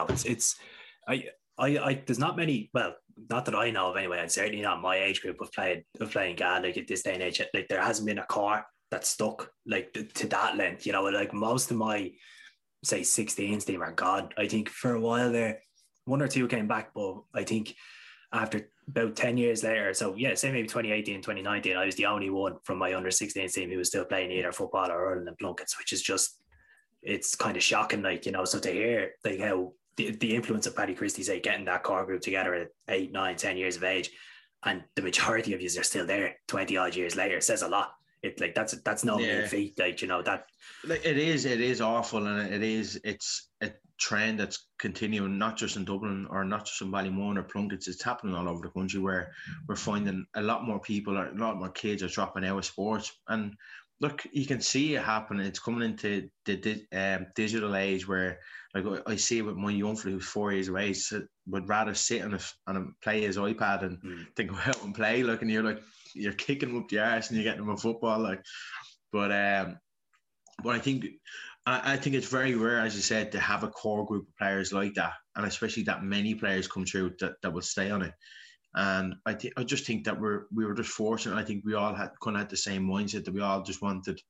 it's 0.09 0.25
it's 0.25 0.55
I 1.07 1.25
I 1.57 1.77
I 1.77 2.03
there's 2.05 2.19
not 2.19 2.37
many. 2.37 2.69
Well, 2.73 2.95
not 3.29 3.45
that 3.45 3.55
I 3.55 3.71
know 3.71 3.91
of 3.91 3.97
anyway. 3.97 4.19
And 4.19 4.31
certainly 4.31 4.61
not 4.61 4.81
my 4.81 4.97
age 4.97 5.21
group 5.21 5.41
of 5.41 5.51
playing 5.51 5.83
of 5.99 6.11
playing 6.11 6.35
Gaelic 6.37 6.77
at 6.77 6.87
this 6.87 7.03
day 7.03 7.13
and 7.13 7.23
age. 7.23 7.41
Like 7.53 7.67
there 7.67 7.81
hasn't 7.81 8.07
been 8.07 8.19
a 8.19 8.25
car 8.25 8.65
that 8.89 9.05
stuck 9.05 9.51
like 9.65 9.93
to 9.93 10.27
that 10.27 10.57
length. 10.57 10.85
You 10.85 10.93
know, 10.93 11.03
like 11.03 11.33
most 11.33 11.71
of 11.71 11.77
my 11.77 12.11
say 12.83 13.01
16s 13.01 13.65
team 13.65 13.81
are 13.81 13.91
gone. 13.91 14.29
I 14.37 14.47
think 14.47 14.69
for 14.69 14.95
a 14.95 14.99
while 14.99 15.31
there, 15.31 15.61
one 16.05 16.21
or 16.21 16.27
two 16.27 16.47
came 16.47 16.67
back, 16.67 16.93
but 16.93 17.21
I 17.33 17.43
think 17.43 17.75
after 18.33 18.69
about 18.87 19.15
10 19.15 19.37
years 19.37 19.63
later, 19.63 19.93
so 19.93 20.15
yeah, 20.15 20.33
say 20.33 20.51
maybe 20.51 20.67
2018, 20.67 21.17
2019, 21.17 21.77
I 21.77 21.85
was 21.85 21.95
the 21.95 22.07
only 22.07 22.29
one 22.29 22.55
from 22.63 22.79
my 22.79 22.95
under 22.95 23.11
16 23.11 23.49
team 23.49 23.69
who 23.69 23.77
was 23.77 23.89
still 23.89 24.05
playing 24.05 24.31
either 24.31 24.51
football 24.51 24.91
or 24.91 24.99
hurling 24.99 25.27
and 25.27 25.37
Plunketts, 25.37 25.77
which 25.77 25.93
is 25.93 26.01
just 26.01 26.41
it's 27.03 27.35
kind 27.35 27.57
of 27.57 27.63
shocking, 27.63 28.01
like, 28.01 28.25
you 28.25 28.31
know, 28.31 28.45
so 28.45 28.59
to 28.59 28.71
hear 28.71 29.11
like 29.23 29.39
how 29.39 29.73
the, 29.97 30.11
the 30.11 30.35
influence 30.35 30.67
of 30.67 30.75
Paddy 30.75 30.93
Christie 30.93 31.23
say 31.23 31.39
getting 31.39 31.65
that 31.65 31.83
core 31.83 32.05
group 32.05 32.21
together 32.21 32.53
at 32.53 32.69
eight, 32.87 33.11
nine, 33.11 33.35
10 33.35 33.57
years 33.57 33.77
of 33.77 33.83
age, 33.83 34.11
and 34.63 34.83
the 34.95 35.01
majority 35.01 35.53
of 35.53 35.61
you 35.61 35.67
are 35.79 35.83
still 35.83 36.05
there 36.05 36.35
20 36.47 36.77
odd 36.77 36.95
years 36.95 37.15
later 37.15 37.41
says 37.41 37.61
a 37.61 37.67
lot. 37.67 37.93
It 38.23 38.39
like 38.39 38.53
that's 38.53 38.73
that's 38.83 39.03
no 39.03 39.17
yeah. 39.17 39.39
mean 39.39 39.47
feat, 39.47 39.79
like 39.79 40.01
you 40.03 40.07
know 40.07 40.21
that. 40.21 40.45
Like 40.85 41.03
it 41.03 41.17
is, 41.17 41.45
it 41.45 41.59
is 41.59 41.81
awful, 41.81 42.27
and 42.27 42.53
it 42.53 42.61
is, 42.61 43.01
it's 43.03 43.49
a 43.61 43.71
trend 43.97 44.39
that's 44.39 44.67
continuing, 44.77 45.39
not 45.39 45.57
just 45.57 45.75
in 45.75 45.85
Dublin 45.85 46.27
or 46.29 46.43
not 46.43 46.67
just 46.67 46.81
in 46.83 46.91
Ballymun 46.91 47.39
or 47.39 47.43
Plunketts. 47.43 47.87
It's 47.87 48.03
happening 48.03 48.35
all 48.35 48.47
over 48.47 48.61
the 48.61 48.69
country 48.69 48.99
where 48.99 49.31
we're 49.67 49.75
finding 49.75 50.23
a 50.35 50.41
lot 50.43 50.65
more 50.65 50.79
people, 50.79 51.17
or 51.17 51.29
a 51.29 51.35
lot 51.35 51.57
more 51.57 51.69
kids 51.69 52.03
are 52.03 52.09
dropping 52.09 52.45
out 52.45 52.59
of 52.59 52.65
sports, 52.65 53.11
and 53.27 53.55
look, 54.01 54.25
you 54.31 54.45
can 54.45 54.59
see 54.59 54.95
it 54.95 55.03
happening. 55.03 55.45
It's 55.45 55.59
coming 55.59 55.83
into 55.83 56.29
the 56.45 56.85
um, 56.91 57.27
digital 57.35 57.75
age 57.75 58.07
where, 58.07 58.39
like, 58.73 59.03
I 59.05 59.15
see 59.15 59.39
it 59.39 59.45
with 59.45 59.57
my 59.57 59.71
young 59.71 59.95
fella 59.95 60.15
who's 60.15 60.25
four 60.25 60.53
years 60.53 60.69
away, 60.69 60.89
age, 60.89 61.13
would 61.47 61.67
rather 61.67 61.93
sit 61.93 62.23
on 62.23 62.33
a, 62.33 62.39
on 62.67 62.77
a 62.77 62.85
play 63.03 63.21
his 63.21 63.37
iPad 63.37 63.83
and 63.83 63.97
mm. 64.01 64.25
then 64.35 64.47
go 64.47 64.55
out 64.65 64.83
and 64.83 64.95
play. 64.95 65.23
Like, 65.23 65.41
and 65.41 65.51
you're 65.51 65.63
like, 65.63 65.81
you're 66.13 66.33
kicking 66.33 66.77
up 66.77 66.87
the 66.89 66.99
arse 66.99 67.29
and 67.29 67.37
you're 67.37 67.43
getting 67.43 67.65
them 67.65 67.75
a 67.75 67.77
football. 67.77 68.19
Like, 68.19 68.43
but 69.11 69.31
um, 69.31 69.77
but 70.63 70.75
I 70.75 70.79
think 70.79 71.05
I, 71.65 71.93
I 71.93 71.97
think 71.97 72.15
it's 72.15 72.27
very 72.27 72.55
rare, 72.55 72.79
as 72.79 72.95
you 72.95 73.01
said, 73.01 73.31
to 73.31 73.39
have 73.39 73.63
a 73.63 73.69
core 73.69 74.05
group 74.05 74.27
of 74.27 74.37
players 74.37 74.71
like 74.71 74.93
that, 74.95 75.13
and 75.35 75.45
especially 75.45 75.83
that 75.83 76.03
many 76.03 76.35
players 76.35 76.67
come 76.67 76.85
through 76.85 77.15
that, 77.19 77.33
that 77.41 77.53
will 77.53 77.61
stay 77.61 77.91
on 77.91 78.01
it. 78.01 78.13
And 78.73 79.15
I 79.25 79.33
think 79.33 79.53
I 79.57 79.63
just 79.63 79.85
think 79.85 80.05
that 80.05 80.19
we're 80.19 80.45
we 80.53 80.65
were 80.65 80.73
just 80.73 80.91
fortunate. 80.91 81.35
I 81.35 81.43
think 81.43 81.63
we 81.65 81.73
all 81.73 81.93
had 81.93 82.11
kind 82.23 82.37
of 82.37 82.41
had 82.41 82.49
the 82.49 82.57
same 82.57 82.87
mindset 82.87 83.25
that 83.25 83.33
we 83.33 83.41
all 83.41 83.63
just 83.63 83.81
wanted 83.81 84.21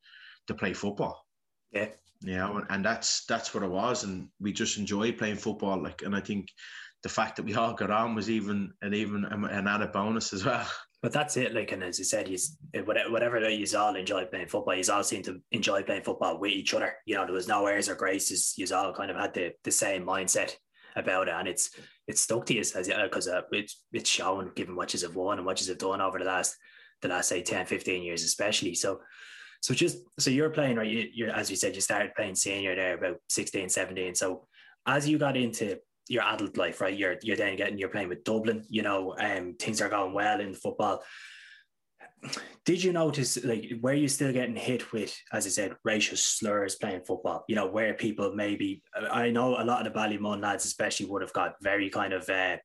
to 0.48 0.54
play 0.56 0.74
football. 0.74 1.26
Yeah. 1.72 1.90
Yeah, 2.22 2.62
and 2.70 2.86
that's 2.86 3.26
that's 3.26 3.54
what 3.54 3.64
it 3.64 3.70
was, 3.70 4.04
and 4.04 4.28
we 4.40 4.54
just 4.54 4.78
enjoyed 4.78 5.18
playing 5.18 5.38
football. 5.38 5.82
Like, 5.82 6.04
and 6.04 6.16
I 6.16 6.20
think 6.20 6.50
the 7.02 7.10
fact 7.10 7.36
that 7.36 7.46
we 7.46 7.56
all 7.56 7.74
got 7.74 7.90
on 7.90 8.14
was 8.14 8.30
even 8.30 8.72
and 8.82 8.94
even 8.94 9.26
an 9.26 9.68
added 9.68 9.92
bonus 9.92 10.34
as 10.34 10.46
well. 10.46 10.68
But 11.04 11.14
that's 11.14 11.36
it. 11.36 11.56
Like, 11.56 11.72
and 11.72 11.84
as 11.84 11.98
you 11.98 12.06
said, 12.06 12.28
he's 12.28 12.58
whatever 12.86 13.40
that 13.40 13.56
you 13.56 13.66
all 13.76 13.96
enjoy 13.96 14.26
playing 14.26 14.50
football. 14.50 14.76
You 14.76 14.84
all 14.94 15.04
seem 15.04 15.24
to 15.24 15.42
enjoy 15.52 15.82
playing 15.82 16.04
football 16.04 16.38
with 16.38 16.52
each 16.52 16.76
other. 16.76 16.94
You 17.08 17.16
know, 17.16 17.26
there 17.26 17.34
was 17.34 17.48
no 17.48 17.66
airs 17.66 17.90
or 17.90 17.96
graces. 17.96 18.54
You 18.56 18.68
all 18.72 18.94
kind 18.94 19.10
of 19.10 19.18
had 19.18 19.34
the, 19.34 19.54
the 19.64 19.72
same 19.72 20.06
mindset 20.06 20.54
about 20.96 21.28
it, 21.28 21.34
and 21.34 21.48
it's 21.48 21.72
it's 22.08 22.22
stuck 22.22 22.46
to 22.46 22.54
you 22.54 22.60
as 22.60 22.88
because 22.88 23.28
uh, 23.28 23.42
it's 23.52 23.82
it's 23.92 24.12
shown 24.12 24.52
given 24.56 24.76
what 24.76 24.94
you 24.94 25.00
have 25.00 25.16
won 25.16 25.40
and 25.40 25.46
what 25.46 25.60
you 25.60 25.68
have 25.70 25.80
done 25.80 26.02
over 26.02 26.20
the 26.20 26.26
last 26.26 26.56
the 27.02 27.08
last 27.08 27.30
say 27.30 27.42
10, 27.42 27.66
15 27.66 28.04
years, 28.04 28.24
especially. 28.24 28.76
So, 28.76 29.02
so 29.62 29.76
just 29.76 30.00
so 30.20 30.32
you're 30.32 30.50
playing 30.50 30.78
right. 30.78 30.90
You, 30.90 31.08
you're 31.14 31.30
as 31.30 31.50
you 31.50 31.56
said, 31.56 31.76
you 31.76 31.82
started 31.82 32.16
playing 32.16 32.36
senior 32.36 32.76
there 32.76 32.96
about 32.96 33.18
16, 33.30 33.70
17. 33.70 34.16
So 34.16 34.48
as 34.88 35.08
you 35.08 35.20
got 35.20 35.38
into 35.38 35.78
your 36.10 36.24
adult 36.24 36.58
life, 36.58 36.82
right? 36.82 36.98
You're 36.98 37.16
you're 37.22 37.38
then 37.38 37.56
getting 37.56 37.78
you're 37.78 37.90
playing 37.90 38.10
with 38.10 38.24
Dublin, 38.24 38.66
you 38.70 38.82
know, 38.82 39.16
um, 39.20 39.56
things 39.60 39.80
are 39.82 39.90
going 39.90 40.14
well 40.14 40.42
in 40.42 40.56
football. 40.56 41.04
Did 42.66 42.84
you 42.84 42.92
notice 42.92 43.44
like 43.44 43.72
were 43.82 43.94
you 43.94 44.08
still 44.08 44.34
getting 44.34 44.56
hit 44.56 44.92
with, 44.92 45.16
as 45.32 45.46
I 45.46 45.50
said, 45.50 45.76
racial 45.84 46.18
slurs 46.18 46.76
playing 46.76 47.02
football? 47.06 47.46
You 47.48 47.56
know, 47.56 47.68
where 47.68 47.94
people 47.94 48.34
maybe 48.36 48.82
I 49.12 49.30
know 49.30 49.62
a 49.62 49.64
lot 49.64 49.86
of 49.86 49.94
the 49.94 50.00
Ballymun 50.00 50.42
lads 50.42 50.66
especially 50.66 51.06
would 51.06 51.22
have 51.22 51.34
got 51.34 51.54
very 51.62 51.90
kind 51.90 52.14
of 52.14 52.28
uh, 52.28 52.58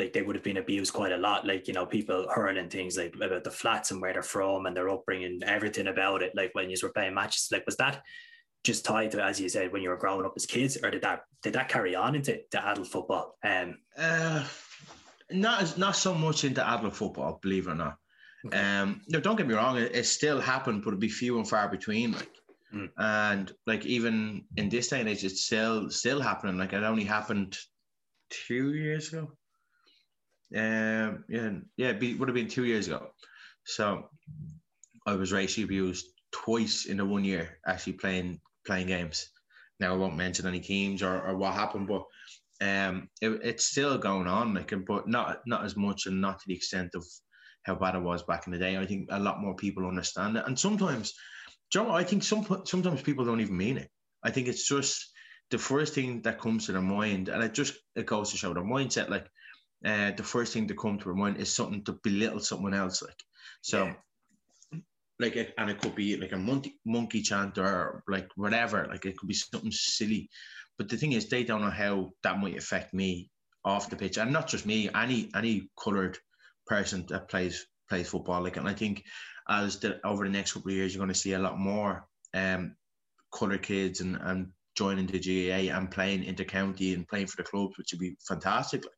like 0.00 0.12
they 0.12 0.22
would 0.22 0.34
have 0.34 0.44
been 0.44 0.56
abused 0.56 0.92
quite 0.92 1.12
a 1.12 1.16
lot. 1.16 1.46
Like, 1.46 1.68
you 1.68 1.74
know, 1.74 1.86
people 1.86 2.26
hurling 2.34 2.68
things 2.68 2.96
like 2.96 3.14
about 3.14 3.44
the 3.44 3.50
flats 3.50 3.90
and 3.90 4.00
where 4.00 4.12
they're 4.12 4.22
from 4.22 4.66
and 4.66 4.76
their 4.76 4.88
upbringing, 4.88 5.40
everything 5.44 5.86
about 5.86 6.22
it. 6.22 6.32
Like 6.34 6.54
when 6.54 6.70
you 6.70 6.76
were 6.82 6.92
playing 6.92 7.14
matches, 7.14 7.48
like 7.52 7.66
was 7.66 7.76
that 7.76 8.02
just 8.62 8.84
tied 8.84 9.10
to 9.10 9.24
as 9.24 9.40
you 9.40 9.48
said 9.48 9.72
when 9.72 9.82
you 9.82 9.88
were 9.88 9.96
growing 9.96 10.26
up 10.26 10.34
as 10.36 10.46
kids, 10.46 10.76
or 10.82 10.90
did 10.90 11.02
that 11.02 11.22
did 11.42 11.52
that 11.52 11.68
carry 11.68 11.94
on 11.94 12.14
into 12.14 12.40
the 12.50 12.66
adult 12.66 12.88
football? 12.88 13.36
Um, 13.44 13.78
uh, 13.96 14.46
not 15.30 15.62
as 15.62 15.78
not 15.78 15.96
so 15.96 16.14
much 16.14 16.44
into 16.44 16.66
adult 16.66 16.96
football, 16.96 17.38
believe 17.42 17.68
it 17.68 17.72
or 17.72 17.74
not. 17.74 17.96
Okay. 18.46 18.58
Um, 18.58 19.02
no, 19.08 19.20
don't 19.20 19.36
get 19.36 19.46
me 19.46 19.54
wrong, 19.54 19.76
it, 19.76 19.94
it, 19.94 20.06
still 20.06 20.40
happened, 20.40 20.82
but 20.82 20.88
it'd 20.88 21.00
be 21.00 21.10
few 21.10 21.36
and 21.36 21.46
far 21.46 21.68
between. 21.68 22.12
Like, 22.12 22.32
mm. 22.74 22.88
and 22.96 23.52
like 23.66 23.84
even 23.84 24.44
in 24.56 24.70
this 24.70 24.88
day 24.88 25.00
and 25.00 25.08
age, 25.08 25.24
it's 25.24 25.42
still 25.42 25.90
still 25.90 26.20
happening. 26.20 26.56
Like 26.56 26.72
it 26.72 26.82
only 26.82 27.04
happened 27.04 27.56
two 28.30 28.72
years 28.74 29.12
ago. 29.12 29.30
Um, 30.56 31.24
yeah, 31.28 31.50
yeah, 31.76 31.90
it 31.90 32.18
would 32.18 32.28
have 32.28 32.34
been 32.34 32.48
two 32.48 32.64
years 32.64 32.88
ago. 32.88 33.10
So 33.64 34.08
I 35.06 35.14
was 35.14 35.32
racially 35.32 35.64
abused 35.64 36.06
twice 36.32 36.86
in 36.86 36.96
the 36.96 37.04
one 37.04 37.24
year, 37.24 37.58
actually 37.66 37.94
playing 37.94 38.40
playing 38.66 38.88
games. 38.88 39.30
Now 39.78 39.94
I 39.94 39.96
won't 39.96 40.16
mention 40.16 40.46
any 40.46 40.60
teams 40.60 41.02
or, 41.02 41.22
or 41.22 41.36
what 41.36 41.54
happened, 41.54 41.88
but 41.88 42.04
um, 42.60 43.08
it, 43.22 43.40
it's 43.42 43.64
still 43.64 43.96
going 43.96 44.26
on, 44.26 44.54
like, 44.54 44.72
but 44.86 45.08
not 45.08 45.40
not 45.46 45.64
as 45.64 45.76
much 45.76 46.06
and 46.06 46.20
not 46.20 46.38
to 46.40 46.44
the 46.46 46.54
extent 46.54 46.90
of 46.94 47.04
how 47.62 47.74
bad 47.74 47.94
it 47.94 48.02
was 48.02 48.22
back 48.22 48.46
in 48.46 48.52
the 48.52 48.58
day. 48.58 48.76
I 48.76 48.86
think 48.86 49.08
a 49.10 49.20
lot 49.20 49.40
more 49.40 49.54
people 49.54 49.86
understand 49.86 50.36
it, 50.36 50.44
and 50.46 50.58
sometimes, 50.58 51.14
Joe, 51.70 51.90
I 51.90 52.04
think 52.04 52.22
some 52.22 52.62
sometimes 52.64 53.02
people 53.02 53.24
don't 53.24 53.40
even 53.40 53.56
mean 53.56 53.78
it. 53.78 53.90
I 54.22 54.30
think 54.30 54.48
it's 54.48 54.68
just 54.68 55.10
the 55.50 55.58
first 55.58 55.94
thing 55.94 56.22
that 56.22 56.40
comes 56.40 56.66
to 56.66 56.72
their 56.72 56.82
mind, 56.82 57.28
and 57.28 57.42
it 57.42 57.54
just 57.54 57.74
it 57.94 58.06
goes 58.06 58.30
to 58.30 58.36
show 58.36 58.52
their 58.52 58.62
mindset. 58.62 59.08
Like, 59.08 59.26
uh, 59.84 60.10
the 60.12 60.22
first 60.22 60.52
thing 60.52 60.68
to 60.68 60.74
come 60.74 60.98
to 60.98 61.04
their 61.04 61.14
mind 61.14 61.38
is 61.38 61.52
something 61.52 61.84
to 61.84 61.98
belittle 62.02 62.40
someone 62.40 62.74
else. 62.74 63.02
Like, 63.02 63.22
so. 63.62 63.86
Yeah 63.86 63.94
like 65.20 65.36
it, 65.36 65.54
and 65.58 65.70
it 65.70 65.80
could 65.80 65.94
be 65.94 66.16
like 66.16 66.32
a 66.32 66.36
monkey 66.36 66.80
monkey 66.84 67.20
chant 67.20 67.58
or 67.58 68.02
like 68.08 68.28
whatever 68.36 68.86
like 68.90 69.04
it 69.04 69.16
could 69.16 69.28
be 69.28 69.34
something 69.34 69.70
silly 69.70 70.28
but 70.78 70.88
the 70.88 70.96
thing 70.96 71.12
is 71.12 71.28
they 71.28 71.44
don't 71.44 71.60
know 71.60 71.70
how 71.70 72.10
that 72.22 72.38
might 72.40 72.56
affect 72.56 72.94
me 72.94 73.28
off 73.64 73.90
the 73.90 73.96
pitch 73.96 74.16
and 74.16 74.32
not 74.32 74.48
just 74.48 74.66
me 74.66 74.88
any 74.94 75.30
any 75.36 75.68
colored 75.78 76.16
person 76.66 77.04
that 77.08 77.28
plays 77.28 77.66
plays 77.88 78.08
football 78.08 78.42
like 78.42 78.56
and 78.56 78.66
i 78.68 78.72
think 78.72 79.04
as 79.48 79.78
the, 79.80 80.04
over 80.06 80.24
the 80.24 80.30
next 80.30 80.52
couple 80.52 80.70
of 80.70 80.76
years 80.76 80.94
you're 80.94 81.00
going 81.00 81.12
to 81.12 81.20
see 81.20 81.34
a 81.34 81.38
lot 81.38 81.58
more 81.58 82.06
um 82.34 82.74
colored 83.32 83.62
kids 83.62 84.00
and 84.00 84.18
and 84.22 84.48
joining 84.76 85.06
the 85.06 85.18
GAA 85.18 85.76
and 85.76 85.90
playing 85.90 86.24
inter-county 86.24 86.94
and 86.94 87.06
playing 87.06 87.26
for 87.26 87.36
the 87.36 87.48
clubs 87.48 87.76
which 87.76 87.92
would 87.92 88.00
be 88.00 88.16
fantastic 88.26 88.84
like 88.84 88.94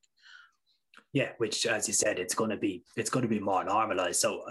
yeah 1.12 1.30
which 1.38 1.66
as 1.66 1.86
you 1.86 1.94
said 1.94 2.18
it's 2.18 2.34
going 2.34 2.50
to 2.50 2.56
be 2.56 2.82
it's 2.96 3.10
going 3.10 3.22
to 3.22 3.28
be 3.28 3.40
more 3.40 3.64
normalized. 3.64 4.20
So 4.20 4.42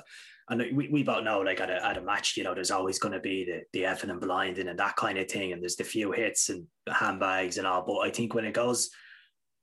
and 0.50 0.76
we, 0.76 0.90
we 0.90 1.04
both 1.04 1.24
know 1.24 1.40
like 1.40 1.62
at 1.62 1.70
a, 1.70 1.86
at 1.86 1.98
a 1.98 2.02
match 2.02 2.36
you 2.36 2.44
know 2.44 2.54
there's 2.54 2.72
always 2.72 3.00
going 3.00 3.14
to 3.14 3.20
be 3.20 3.46
the 3.46 3.62
the 3.74 3.86
effing 3.86 4.10
and 4.10 4.22
blinding 4.22 4.68
and 4.68 4.80
that 4.80 4.96
kind 4.96 5.18
of 5.18 5.30
thing 5.30 5.54
and 5.54 5.62
there's 5.62 5.76
the 5.76 5.84
few 5.84 6.12
hits 6.12 6.50
and 6.50 6.68
handbags 6.88 7.58
and 7.58 7.66
all 7.66 7.84
but 7.86 8.00
I 8.00 8.10
think 8.10 8.34
when 8.34 8.46
it 8.46 8.54
goes 8.54 8.90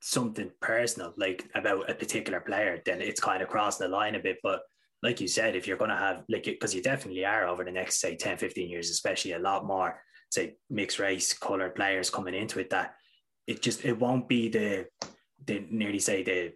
something 0.00 0.50
personal 0.60 1.12
like 1.16 1.48
about 1.54 1.90
a 1.90 1.94
particular 1.94 2.40
player 2.40 2.80
then 2.84 3.02
it's 3.02 3.20
kind 3.20 3.42
of 3.42 3.48
crossing 3.48 3.86
the 3.86 3.96
line 3.96 4.14
a 4.14 4.20
bit 4.20 4.38
but 4.42 4.60
like 5.02 5.20
you 5.20 5.28
said 5.28 5.56
if 5.56 5.66
you're 5.66 5.76
going 5.76 5.90
to 5.90 5.96
have 5.96 6.22
like 6.28 6.44
because 6.44 6.74
you 6.74 6.82
definitely 6.82 7.24
are 7.24 7.46
over 7.46 7.64
the 7.64 7.70
next 7.70 8.00
say 8.00 8.16
10 8.16 8.38
15 8.38 8.68
years 8.68 8.90
especially 8.90 9.32
a 9.32 9.38
lot 9.38 9.66
more 9.66 10.00
say 10.30 10.56
mixed 10.70 10.98
race 10.98 11.32
colored 11.32 11.74
players 11.74 12.10
coming 12.10 12.34
into 12.34 12.60
it 12.60 12.70
that 12.70 12.94
it 13.46 13.60
just 13.60 13.84
it 13.84 13.98
won't 13.98 14.28
be 14.28 14.48
the 14.48 14.86
the 15.46 15.64
nearly 15.70 15.98
say 15.98 16.22
the 16.22 16.52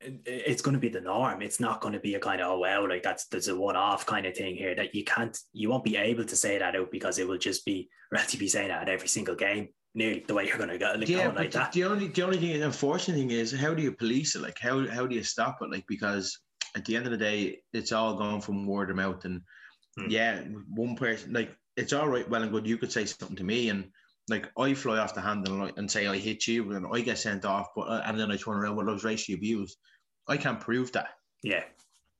it's 0.00 0.62
going 0.62 0.74
to 0.74 0.80
be 0.80 0.88
the 0.88 1.00
norm. 1.00 1.42
It's 1.42 1.60
not 1.60 1.80
going 1.80 1.92
to 1.92 2.00
be 2.00 2.14
a 2.14 2.20
kind 2.20 2.40
of 2.40 2.48
oh 2.48 2.58
well, 2.58 2.88
like 2.88 3.02
that's 3.02 3.26
there's 3.26 3.48
a 3.48 3.56
one 3.56 3.76
off 3.76 4.06
kind 4.06 4.26
of 4.26 4.34
thing 4.34 4.56
here 4.56 4.74
that 4.74 4.94
you 4.94 5.04
can't 5.04 5.36
you 5.52 5.68
won't 5.68 5.84
be 5.84 5.96
able 5.96 6.24
to 6.24 6.36
say 6.36 6.58
that 6.58 6.76
out 6.76 6.90
because 6.90 7.18
it 7.18 7.28
will 7.28 7.38
just 7.38 7.64
be 7.64 7.88
relatively 8.12 8.48
saying 8.48 8.68
that 8.68 8.82
at 8.82 8.88
every 8.88 9.08
single 9.08 9.34
game. 9.34 9.68
Nearly 9.92 10.24
the 10.26 10.34
way 10.34 10.46
you're 10.46 10.56
going 10.56 10.68
to 10.68 10.78
go, 10.78 10.94
like, 10.96 11.08
yeah, 11.08 11.26
but 11.26 11.36
like 11.36 11.50
the, 11.50 11.58
that. 11.58 11.72
the 11.72 11.82
only 11.82 12.06
the 12.06 12.22
only 12.22 12.38
thing, 12.38 12.60
the 12.60 12.66
unfortunate 12.66 13.16
thing 13.16 13.32
is 13.32 13.50
how 13.50 13.74
do 13.74 13.82
you 13.82 13.90
police 13.90 14.36
it? 14.36 14.42
Like 14.42 14.56
how 14.60 14.86
how 14.86 15.04
do 15.04 15.16
you 15.16 15.24
stop 15.24 15.58
it? 15.62 15.70
Like 15.70 15.84
because 15.88 16.38
at 16.76 16.84
the 16.84 16.94
end 16.94 17.06
of 17.06 17.10
the 17.10 17.18
day, 17.18 17.58
it's 17.72 17.90
all 17.90 18.14
going 18.14 18.40
from 18.40 18.66
word 18.66 18.90
of 18.90 18.96
mouth, 18.96 19.24
and 19.24 19.40
hmm. 19.98 20.08
yeah, 20.08 20.42
one 20.68 20.94
person 20.94 21.32
like 21.32 21.50
it's 21.76 21.92
all 21.92 22.08
right, 22.08 22.28
well 22.30 22.44
and 22.44 22.52
good. 22.52 22.68
You 22.68 22.78
could 22.78 22.92
say 22.92 23.04
something 23.04 23.36
to 23.36 23.42
me, 23.42 23.68
and 23.68 23.90
like 24.30 24.50
I 24.56 24.74
fly 24.74 24.98
off 24.98 25.14
the 25.14 25.20
handle 25.20 25.62
and, 25.62 25.76
and 25.76 25.90
say 25.90 26.06
I 26.06 26.16
hit 26.16 26.46
you 26.46 26.72
and 26.72 26.86
I 26.90 27.00
get 27.00 27.18
sent 27.18 27.44
off, 27.44 27.68
but 27.74 27.82
uh, 27.82 28.02
and 28.04 28.18
then 28.18 28.30
I 28.30 28.36
turn 28.36 28.56
around, 28.56 28.76
well, 28.76 28.88
I 28.88 28.92
was 28.92 29.04
racially 29.04 29.36
abused. 29.36 29.76
I 30.28 30.36
can't 30.36 30.60
prove 30.60 30.92
that. 30.92 31.10
Yeah. 31.42 31.64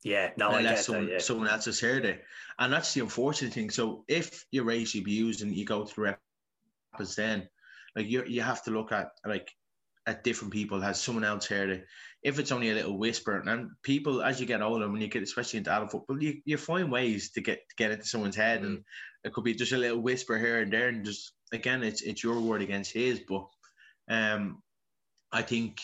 Yeah, 0.03 0.31
no, 0.39 0.51
unless 0.51 0.87
someone, 0.87 1.07
that, 1.07 1.13
yeah. 1.13 1.19
someone 1.19 1.49
else 1.49 1.67
has 1.67 1.79
heard 1.79 2.07
it, 2.07 2.25
and 2.59 2.73
that's 2.73 2.95
the 2.95 3.03
unfortunate 3.03 3.53
thing. 3.53 3.69
So 3.69 4.05
if 4.09 4.47
you're 4.51 4.65
racially 4.65 5.03
abused 5.03 5.43
and 5.43 5.55
you 5.55 5.67
go 5.67 5.85
through 5.85 6.15
happens, 6.93 7.17
then 7.17 7.49
like 7.95 8.07
you 8.07 8.25
you 8.27 8.41
have 8.41 8.65
to 8.65 8.71
look 8.71 8.93
at 8.93 9.11
like 9.27 9.51
at 10.07 10.25
different 10.25 10.55
people. 10.55 10.81
Has 10.81 10.99
someone 10.99 11.25
else 11.25 11.47
heard 11.47 11.69
it? 11.69 11.87
If 12.23 12.39
it's 12.39 12.51
only 12.51 12.71
a 12.71 12.75
little 12.75 12.97
whisper, 12.97 13.39
and 13.39 13.71
people 13.83 14.23
as 14.23 14.41
you 14.41 14.47
get 14.47 14.63
older, 14.63 14.89
when 14.89 15.03
you 15.03 15.09
get 15.09 15.23
especially 15.23 15.59
into 15.59 15.71
adult 15.71 15.93
football, 15.93 16.23
you, 16.23 16.41
you 16.47 16.57
find 16.57 16.91
ways 16.91 17.31
to 17.33 17.43
get 17.43 17.69
to 17.69 17.77
get 17.77 17.91
into 17.91 18.07
someone's 18.07 18.37
head, 18.37 18.63
mm. 18.63 18.67
and 18.67 18.85
it 19.25 19.35
could 19.35 19.45
be 19.45 19.55
just 19.55 19.73
a 19.73 19.79
little 19.79 20.01
whisper 20.01 20.39
here 20.39 20.61
and 20.61 20.73
there, 20.73 20.89
and 20.89 21.05
just 21.05 21.33
again, 21.53 21.83
it's 21.83 22.03
it's 22.03 22.23
your 22.23 22.41
word 22.41 22.63
against 22.63 22.93
his. 22.93 23.21
But 23.21 23.47
um, 24.09 24.63
I 25.33 25.43
think 25.43 25.81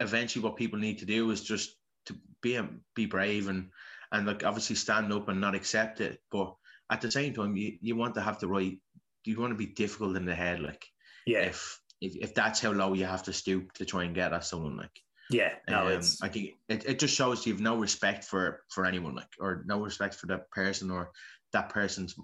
eventually 0.00 0.44
what 0.44 0.56
people 0.56 0.78
need 0.78 0.98
to 0.98 1.04
do 1.04 1.30
is 1.30 1.42
just 1.42 1.76
to 2.06 2.16
be 2.42 2.58
be 2.94 3.06
brave 3.06 3.48
and 3.48 3.70
and 4.12 4.26
like 4.26 4.44
obviously 4.44 4.76
stand 4.76 5.12
up 5.12 5.28
and 5.28 5.40
not 5.40 5.54
accept 5.54 6.00
it. 6.00 6.20
But 6.30 6.54
at 6.90 7.00
the 7.00 7.10
same 7.10 7.34
time, 7.34 7.56
you, 7.56 7.76
you 7.80 7.96
want 7.96 8.14
to 8.14 8.20
have 8.20 8.40
the 8.40 8.48
right. 8.48 8.78
You 9.24 9.38
want 9.38 9.52
to 9.52 9.56
be 9.56 9.66
difficult 9.66 10.16
in 10.16 10.24
the 10.24 10.34
head, 10.34 10.60
like 10.60 10.86
yeah. 11.26 11.40
If 11.40 11.80
if, 12.00 12.16
if 12.16 12.34
that's 12.34 12.60
how 12.60 12.72
low 12.72 12.94
you 12.94 13.04
have 13.04 13.22
to 13.24 13.32
stoop 13.32 13.72
to 13.74 13.84
try 13.84 14.04
and 14.04 14.14
get 14.14 14.32
at 14.32 14.44
someone, 14.44 14.76
like 14.76 15.02
yeah, 15.30 15.52
no, 15.68 15.94
um, 15.94 16.00
I 16.22 16.28
think 16.28 16.54
it, 16.68 16.84
it 16.86 16.98
just 16.98 17.14
shows 17.14 17.46
you've 17.46 17.60
no 17.60 17.76
respect 17.76 18.24
for 18.24 18.62
for 18.70 18.84
anyone, 18.84 19.14
like 19.14 19.28
or 19.38 19.62
no 19.66 19.80
respect 19.80 20.14
for 20.14 20.26
that 20.26 20.50
person 20.50 20.90
or 20.90 21.10
that 21.52 21.68
person's 21.68 22.14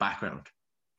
background. 0.00 0.46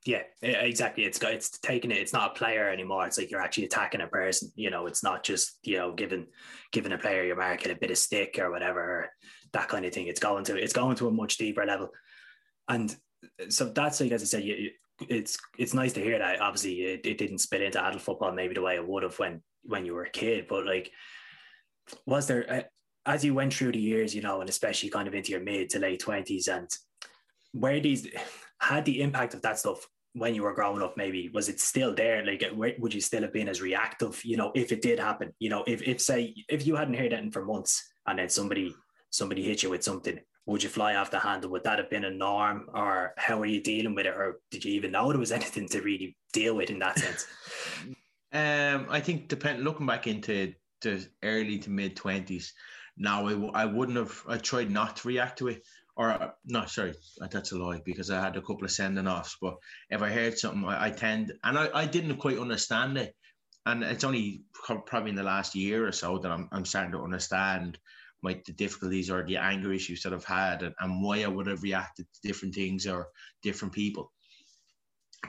Yeah, 0.07 0.21
exactly. 0.41 1.03
It's 1.03 1.21
it's 1.21 1.59
taking 1.59 1.91
it. 1.91 1.97
It's 1.97 2.13
not 2.13 2.31
a 2.31 2.39
player 2.39 2.69
anymore. 2.69 3.05
It's 3.05 3.17
like 3.17 3.29
you're 3.29 3.41
actually 3.41 3.65
attacking 3.65 3.99
a 3.99 4.07
person. 4.07 4.49
You 4.55 4.69
know, 4.69 4.87
it's 4.87 5.03
not 5.03 5.21
just 5.21 5.59
you 5.63 5.77
know 5.77 5.91
giving 5.91 6.27
giving 6.71 6.93
a 6.93 6.97
player 6.97 7.25
your 7.25 7.35
market 7.35 7.71
a 7.71 7.75
bit 7.75 7.91
of 7.91 7.97
stick 7.97 8.39
or 8.41 8.49
whatever, 8.49 9.11
that 9.51 9.67
kind 9.67 9.85
of 9.85 9.93
thing. 9.93 10.07
It's 10.07 10.21
going 10.21 10.45
to 10.45 10.55
it's 10.55 10.71
going 10.71 10.95
to 10.95 11.09
a 11.09 11.11
much 11.11 11.35
deeper 11.35 11.65
level, 11.65 11.89
and 12.69 12.95
so 13.49 13.65
that's 13.65 13.99
like 13.99 14.13
as 14.13 14.21
I 14.21 14.25
said, 14.27 14.45
you, 14.45 14.69
it's 15.09 15.37
it's 15.57 15.73
nice 15.73 15.91
to 15.93 16.01
hear 16.01 16.19
that. 16.19 16.39
Obviously, 16.39 16.83
it, 16.83 17.05
it 17.05 17.17
didn't 17.17 17.39
spit 17.39 17.61
into 17.61 17.83
adult 17.83 18.01
football 18.01 18.31
maybe 18.31 18.53
the 18.53 18.61
way 18.61 18.75
it 18.75 18.87
would 18.87 19.03
have 19.03 19.19
when 19.19 19.41
when 19.63 19.85
you 19.85 19.93
were 19.93 20.05
a 20.05 20.09
kid, 20.09 20.45
but 20.47 20.65
like, 20.65 20.89
was 22.05 22.27
there 22.27 22.49
uh, 22.49 22.61
as 23.05 23.25
you 23.25 23.33
went 23.33 23.53
through 23.53 23.73
the 23.73 23.79
years, 23.79 24.15
you 24.15 24.21
know, 24.21 24.39
and 24.39 24.49
especially 24.49 24.87
kind 24.87 25.09
of 25.09 25.13
into 25.13 25.31
your 25.31 25.41
mid 25.41 25.69
to 25.71 25.79
late 25.79 25.99
twenties, 25.99 26.47
and 26.47 26.69
where 27.51 27.81
these 27.81 28.07
had 28.61 28.85
the 28.85 29.01
impact 29.01 29.33
of 29.33 29.41
that 29.41 29.59
stuff 29.59 29.85
when 30.17 30.36
you 30.36 30.43
were 30.43 30.53
growing 30.53 30.82
up 30.82 30.97
maybe 30.97 31.30
was 31.34 31.49
it 31.49 31.60
still 31.60 31.93
there? 31.93 32.25
Like 32.25 32.43
would 32.56 32.93
you 32.93 33.01
still 33.01 33.21
have 33.21 33.34
been 33.34 33.49
as 33.49 33.62
reactive 33.62 34.21
you 34.23 34.38
know 34.38 34.51
if 34.56 34.71
it 34.71 34.82
did 34.82 34.99
happen? 34.99 35.34
You 35.39 35.49
know 35.49 35.63
if, 35.67 35.82
if 35.82 36.01
say 36.01 36.34
if 36.49 36.65
you 36.65 36.75
hadn't 36.75 36.95
heard 36.95 37.13
anything 37.13 37.32
for 37.32 37.45
months 37.45 37.88
and 38.06 38.19
then 38.19 38.30
somebody 38.30 38.75
somebody 39.10 39.43
hit 39.43 39.63
you 39.63 39.69
with 39.69 39.84
something 39.84 40.19
would 40.45 40.63
you 40.63 40.69
fly 40.69 40.95
off 40.95 41.12
the 41.12 41.19
handle? 41.19 41.51
Would 41.51 41.65
that 41.65 41.77
have 41.77 41.89
been 41.89 42.06
a 42.06 42.10
norm 42.10 42.69
or 42.73 43.13
how 43.17 43.38
were 43.38 43.45
you 43.45 43.62
dealing 43.62 43.93
with 43.93 44.06
it? 44.06 44.15
Or 44.15 44.39
did 44.49 44.63
you 44.63 44.71
even 44.75 44.93
know 44.93 45.10
there 45.10 45.19
was 45.19 45.32
anything 45.39 45.67
to 45.69 45.82
really 45.82 46.15
deal 46.32 46.56
with 46.56 46.69
in 46.69 46.80
that 46.80 46.97
sense? 46.97 47.25
Um 48.34 48.88
i 48.89 48.99
think 48.99 49.27
depend 49.27 49.63
looking 49.63 49.86
back 49.86 50.08
into 50.08 50.53
the 50.82 51.08
early 51.23 51.58
to 51.60 51.69
mid 51.69 51.95
20s 51.95 52.51
now 52.97 53.27
I, 53.27 53.62
I 53.62 53.65
wouldn't 53.65 53.97
have 53.97 54.21
i 54.27 54.38
tried 54.38 54.69
not 54.69 54.97
to 54.97 55.08
react 55.08 55.39
to 55.39 55.47
it 55.47 55.63
or 55.97 56.33
no, 56.45 56.65
sorry, 56.65 56.93
that's 57.19 57.51
a 57.51 57.57
lie 57.57 57.81
because 57.83 58.12
I 58.12 58.21
had 58.21 58.38
a 58.38 58.41
couple 58.41 58.65
of 58.65 58.71
sending 58.71 59.07
offs. 59.07 59.38
But 59.41 59.57
if 59.89 60.01
I 60.01 60.10
heard 60.10 60.38
something, 60.38 60.63
I, 60.63 60.86
I 60.86 60.89
tend, 60.91 61.33
and 61.43 61.57
I, 61.57 61.69
I 61.73 61.86
didn't 61.86 62.17
quite 62.17 62.38
understand 62.38 62.97
it. 62.97 63.15
And 63.65 63.83
it's 63.83 64.03
only 64.03 64.43
probably 64.86 65.10
in 65.10 65.15
the 65.15 65.23
last 65.23 65.55
year 65.55 65.88
or 65.88 65.91
so 65.91 66.19
that 66.19 66.31
I'm, 66.31 66.47
I'm 66.51 66.65
starting 66.65 66.93
to 66.93 67.01
understand 67.01 67.77
like 68.23 68.45
the 68.45 68.53
difficulties 68.53 69.10
or 69.10 69.25
the 69.25 69.38
anger 69.38 69.73
issues 69.73 70.03
that 70.03 70.13
I've 70.13 70.23
had 70.23 70.63
and, 70.63 70.73
and 70.79 71.03
why 71.03 71.23
I 71.23 71.27
would 71.27 71.47
have 71.47 71.63
reacted 71.63 72.05
to 72.05 72.27
different 72.27 72.55
things 72.55 72.88
or 72.88 73.10
different 73.43 73.73
people. 73.73 74.12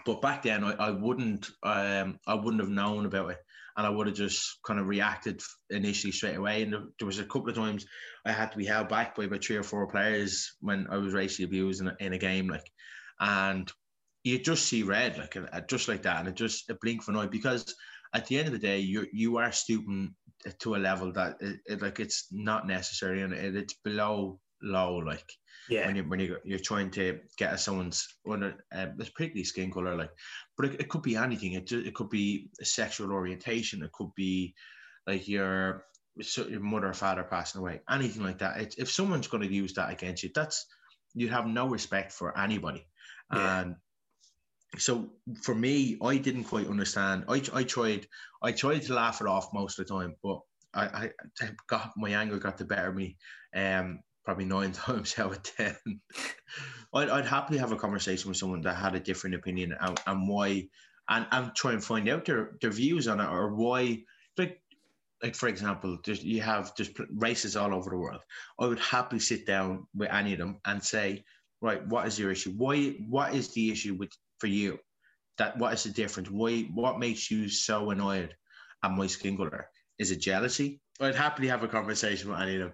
But 0.05 0.23
back 0.23 0.43
then, 0.43 0.63
I, 0.63 0.73
I 0.75 0.91
wouldn't, 0.91 1.49
um, 1.63 2.21
I 2.27 2.35
wouldn't 2.35 2.63
have 2.63 2.71
known 2.71 3.07
about 3.07 3.31
it 3.31 3.39
and 3.79 3.87
I 3.87 3.91
would 3.91 4.09
have 4.09 4.17
just 4.17 4.59
kind 4.67 4.81
of 4.81 4.89
reacted 4.89 5.41
initially 5.71 6.11
straight 6.11 6.35
away. 6.35 6.65
And 6.65 6.73
there 6.73 7.07
was 7.07 7.21
a 7.21 7.25
couple 7.25 7.49
of 7.49 7.55
times 7.55 7.87
I 8.27 8.33
had 8.33 8.51
to 8.51 8.59
be 8.59 8.67
held 8.67 8.89
back 8.89 9.15
by 9.15 9.25
about 9.25 9.45
three 9.45 9.57
or 9.57 9.63
four 9.63 9.87
players 9.87 10.57
when 10.61 10.89
I 10.91 10.97
was 10.97 11.15
racially 11.15 11.45
abused 11.45 11.81
in 11.81 11.87
a, 11.87 11.97
in 12.01 12.13
a 12.13 12.19
game, 12.19 12.49
like, 12.49 12.69
and 13.21 13.71
you 14.25 14.41
just 14.41 14.67
see 14.67 14.83
red, 14.83 15.17
like, 15.17 15.37
uh, 15.37 15.47
uh, 15.53 15.61
just 15.61 15.87
like 15.87 16.03
that, 16.03 16.19
and 16.19 16.29
it 16.29 16.35
just 16.35 16.69
a 16.71 16.77
blink 16.83 17.03
of 17.03 17.09
an 17.09 17.17
eye 17.17 17.27
because 17.27 17.73
at 18.15 18.27
the 18.27 18.37
end 18.37 18.49
of 18.49 18.53
the 18.53 18.59
day, 18.59 18.81
you 18.81 19.07
you 19.13 19.37
are 19.37 19.53
stooping 19.53 20.13
to 20.59 20.75
a 20.75 20.77
level 20.77 21.13
that 21.13 21.37
it, 21.41 21.61
it, 21.67 21.83
like 21.83 22.01
it's 22.01 22.27
not 22.33 22.67
necessary 22.67 23.23
and 23.23 23.33
it, 23.33 23.55
it's 23.55 23.75
below 23.85 24.41
low, 24.61 24.97
like 24.97 25.31
yeah. 25.69 25.87
when 25.87 25.97
you 25.97 26.03
when 26.05 26.21
you 26.21 26.39
you're 26.45 26.59
trying 26.59 26.91
to 26.93 27.21
get 27.37 27.53
at 27.53 27.61
someone's 27.61 28.07
under 28.29 28.65
uh, 28.75 28.87
particularly 28.97 29.45
skin 29.45 29.71
color, 29.71 29.97
like, 29.97 30.11
but 30.57 30.67
it, 30.67 30.81
it 30.81 30.89
could 30.89 31.03
be 31.03 31.17
anything. 31.17 31.53
It 31.53 31.71
it 31.73 31.95
could 31.95 32.11
be 32.11 32.51
a 32.61 32.65
sexual 32.65 33.13
orientation. 33.13 33.83
It 33.83 33.93
could 33.93 34.15
be 34.15 34.55
like 35.07 35.29
your 35.29 35.85
your 36.17 36.61
mother 36.61 36.89
or 36.89 36.95
father 36.95 37.23
passing 37.23 37.61
away, 37.61 37.81
anything 37.91 38.23
like 38.23 38.39
that. 38.39 38.61
It, 38.61 38.75
if 38.79 38.91
someone's 38.91 39.29
going 39.29 39.43
to 39.47 39.53
use 39.53 39.75
that 39.75 39.91
against 39.91 40.23
you, 40.23 40.31
that's 40.35 40.67
you 41.15 41.29
have 41.29 41.47
no 41.47 41.69
respect 41.69 42.13
for 42.13 42.37
anybody, 42.39 42.87
yeah. 43.35 43.61
and 43.61 43.77
so 44.77 45.11
for 45.43 45.55
me, 45.55 45.99
I 46.03 46.19
didn't 46.19 46.45
quite 46.45 46.69
understand. 46.69 47.25
I, 47.29 47.43
I 47.53 47.63
tried 47.65 48.07
I 48.43 48.53
tried 48.53 48.83
to 48.83 48.95
laugh 48.95 49.21
it 49.21 49.27
off 49.27 49.55
most 49.55 49.79
of 49.79 49.87
the 49.87 49.95
time, 49.95 50.15
but 50.23 50.41
I, 50.75 51.11
I 51.41 51.51
got 51.67 51.93
my 51.97 52.11
anger 52.11 52.39
got 52.39 52.59
the 52.59 52.65
better 52.65 52.89
of 52.89 52.95
me. 52.95 53.17
Um, 53.55 54.01
probably 54.29 54.45
nine 54.45 54.73
times 54.73 55.19
out 55.19 55.33
of 55.33 55.43
ten. 55.43 55.75
I'd, 56.93 57.09
I'd 57.09 57.25
happily 57.25 57.59
have 57.59 57.73
a 57.73 57.77
conversation 57.77 58.29
with 58.29 58.37
someone 58.37 58.61
that 58.61 58.77
had 58.77 58.95
a 58.95 59.01
different 59.01 59.37
opinion 59.37 59.75
and, 59.81 59.99
and 60.07 60.29
why, 60.29 60.69
and, 61.09 61.27
and 61.33 61.55
try 61.55 61.73
and 61.73 61.83
find 61.83 62.07
out 62.11 62.27
their, 62.27 62.59
their 62.61 62.71
views 62.71 63.09
on 63.09 63.21
it 63.21 63.29
or 63.31 63.55
why. 63.55 64.03
Like, 64.37 64.61
like 65.23 65.35
for 65.35 65.49
example, 65.49 65.99
you 66.07 66.43
have 66.43 66.77
just 66.77 66.93
races 67.11 67.57
all 67.57 67.75
over 67.75 67.89
the 67.89 67.97
world. 67.97 68.21
I 68.61 68.67
would 68.67 68.81
happily 68.81 69.19
sit 69.19 69.47
down 69.47 69.87
with 69.97 70.11
any 70.11 70.35
of 70.35 70.39
them 70.39 70.61
and 70.67 70.85
say, 70.85 71.25
right, 71.63 71.85
what 71.87 72.07
is 72.07 72.19
your 72.19 72.31
issue? 72.31 72.53
Why? 72.55 72.97
What 73.09 73.35
is 73.35 73.55
the 73.55 73.71
issue 73.71 73.95
with 73.95 74.11
for 74.41 74.49
you? 74.49 74.79
That 75.39 75.57
what 75.57 75.73
is 75.73 75.85
the 75.85 75.91
difference? 75.91 76.31
Why? 76.31 76.69
What 76.75 76.99
makes 76.99 77.31
you 77.31 77.49
so 77.49 77.91
annoyed 77.91 78.37
at 78.85 78.91
my 78.91 79.07
skin 79.07 79.39
color? 79.39 79.71
Is 79.99 80.11
it 80.11 80.21
jealousy? 80.21 80.83
I'd 81.01 81.15
happily 81.15 81.49
have 81.49 81.63
a 81.63 81.69
conversation 81.69 82.31
with 82.31 82.41
any 82.41 82.57
of 82.57 82.61
them 82.61 82.73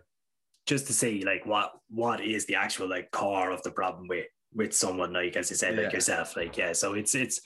just 0.67 0.87
to 0.87 0.93
see 0.93 1.25
like 1.25 1.45
what 1.47 1.73
what 1.89 2.21
is 2.21 2.47
the 2.47 2.55
actual 2.55 2.89
like 2.89 3.11
core 3.11 3.51
of 3.51 3.63
the 3.63 3.71
problem 3.71 4.07
with 4.09 4.27
with 4.55 4.73
someone 4.73 5.13
like 5.13 5.37
as 5.37 5.51
you 5.51 5.57
said 5.57 5.77
like 5.77 5.87
yeah. 5.87 5.93
yourself 5.93 6.37
like 6.37 6.57
yeah 6.57 6.73
so 6.73 6.95
it's 6.95 7.15
it's 7.15 7.41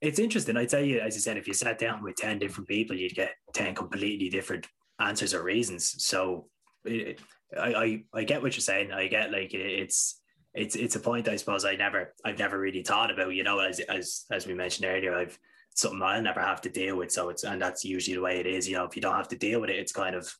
it's 0.00 0.18
interesting. 0.18 0.56
I 0.56 0.66
tell 0.66 0.82
you 0.82 1.00
as 1.00 1.14
you 1.14 1.20
said 1.20 1.38
if 1.38 1.48
you 1.48 1.54
sat 1.54 1.78
down 1.78 2.02
with 2.02 2.16
10 2.16 2.38
different 2.38 2.68
people 2.68 2.96
you'd 2.96 3.14
get 3.14 3.32
10 3.54 3.74
completely 3.74 4.28
different 4.28 4.66
answers 5.00 5.32
or 5.34 5.42
reasons. 5.42 5.94
So 6.04 6.48
it, 6.84 7.20
I, 7.58 7.74
I 7.74 8.04
i 8.12 8.24
get 8.24 8.42
what 8.42 8.54
you're 8.54 8.60
saying. 8.60 8.92
I 8.92 9.08
get 9.08 9.32
like 9.32 9.54
it's 9.54 10.20
it's 10.52 10.76
it's 10.76 10.94
a 10.94 11.00
point 11.00 11.26
i 11.26 11.34
suppose 11.34 11.64
i 11.64 11.74
never 11.74 12.14
i've 12.24 12.38
never 12.38 12.60
really 12.60 12.84
thought 12.84 13.10
about 13.10 13.34
you 13.34 13.42
know 13.42 13.58
as 13.58 13.80
as 13.80 14.24
as 14.30 14.46
we 14.46 14.54
mentioned 14.54 14.88
earlier 14.88 15.12
i've 15.12 15.36
something 15.74 16.00
i'll 16.00 16.22
never 16.22 16.38
have 16.38 16.60
to 16.60 16.68
deal 16.68 16.96
with. 16.96 17.10
So 17.10 17.30
it's 17.30 17.42
and 17.42 17.60
that's 17.60 17.84
usually 17.84 18.14
the 18.14 18.22
way 18.22 18.38
it 18.38 18.46
is 18.46 18.68
you 18.68 18.76
know 18.76 18.84
if 18.84 18.94
you 18.96 19.02
don't 19.02 19.16
have 19.16 19.28
to 19.28 19.36
deal 19.36 19.60
with 19.60 19.70
it 19.70 19.78
it's 19.78 19.92
kind 19.92 20.14
of 20.14 20.32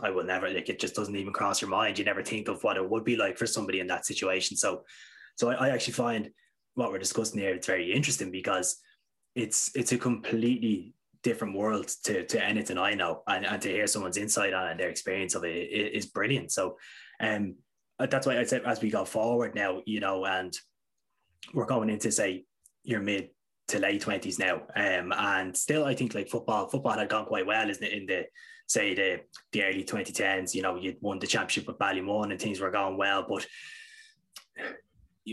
I 0.00 0.10
will 0.10 0.24
never 0.24 0.48
like 0.48 0.68
it 0.68 0.80
just 0.80 0.94
doesn't 0.94 1.16
even 1.16 1.32
cross 1.32 1.60
your 1.60 1.70
mind. 1.70 1.98
You 1.98 2.04
never 2.04 2.22
think 2.22 2.48
of 2.48 2.62
what 2.64 2.76
it 2.76 2.88
would 2.88 3.04
be 3.04 3.16
like 3.16 3.36
for 3.36 3.46
somebody 3.46 3.80
in 3.80 3.86
that 3.88 4.06
situation. 4.06 4.56
So 4.56 4.84
so 5.36 5.50
I, 5.50 5.66
I 5.66 5.68
actually 5.70 5.94
find 5.94 6.30
what 6.74 6.90
we're 6.90 6.98
discussing 6.98 7.40
here 7.40 7.54
it's 7.54 7.66
very 7.66 7.92
interesting 7.92 8.30
because 8.30 8.78
it's 9.34 9.70
it's 9.74 9.92
a 9.92 9.98
completely 9.98 10.94
different 11.22 11.56
world 11.56 11.88
to 12.04 12.24
to 12.26 12.42
anything 12.42 12.78
I 12.78 12.94
know 12.94 13.22
and, 13.26 13.46
and 13.46 13.60
to 13.62 13.68
hear 13.68 13.86
someone's 13.86 14.16
insight 14.16 14.54
on 14.54 14.66
it 14.66 14.70
and 14.72 14.80
their 14.80 14.88
experience 14.88 15.34
of 15.34 15.44
it 15.44 15.50
is 15.50 16.06
brilliant. 16.06 16.52
So 16.52 16.78
um 17.20 17.56
that's 17.98 18.26
why 18.26 18.38
I 18.38 18.44
said 18.44 18.62
as 18.64 18.80
we 18.80 18.90
go 18.90 19.04
forward 19.04 19.54
now, 19.54 19.82
you 19.86 20.00
know, 20.00 20.24
and 20.24 20.52
we're 21.54 21.66
going 21.66 21.90
into 21.90 22.10
say 22.10 22.44
your 22.82 23.00
mid 23.00 23.28
to 23.68 23.78
late 23.78 24.02
twenties 24.02 24.38
now. 24.38 24.62
Um 24.76 25.12
and 25.16 25.56
still 25.56 25.84
I 25.84 25.94
think 25.94 26.14
like 26.14 26.28
football 26.28 26.68
football 26.68 26.98
had 26.98 27.08
gone 27.08 27.26
quite 27.26 27.46
well, 27.46 27.68
isn't 27.68 27.84
it, 27.84 27.92
in 27.92 28.06
the 28.06 28.26
say 28.66 28.94
the 28.94 29.20
the 29.52 29.64
early 29.64 29.84
2010s, 29.84 30.54
you 30.54 30.62
know, 30.62 30.76
you'd 30.76 30.96
won 31.00 31.18
the 31.18 31.26
championship 31.26 31.66
with 31.66 31.78
Ballymun 31.78 32.30
and 32.30 32.40
things 32.40 32.60
were 32.60 32.70
going 32.70 32.96
well. 32.96 33.24
But 33.28 33.46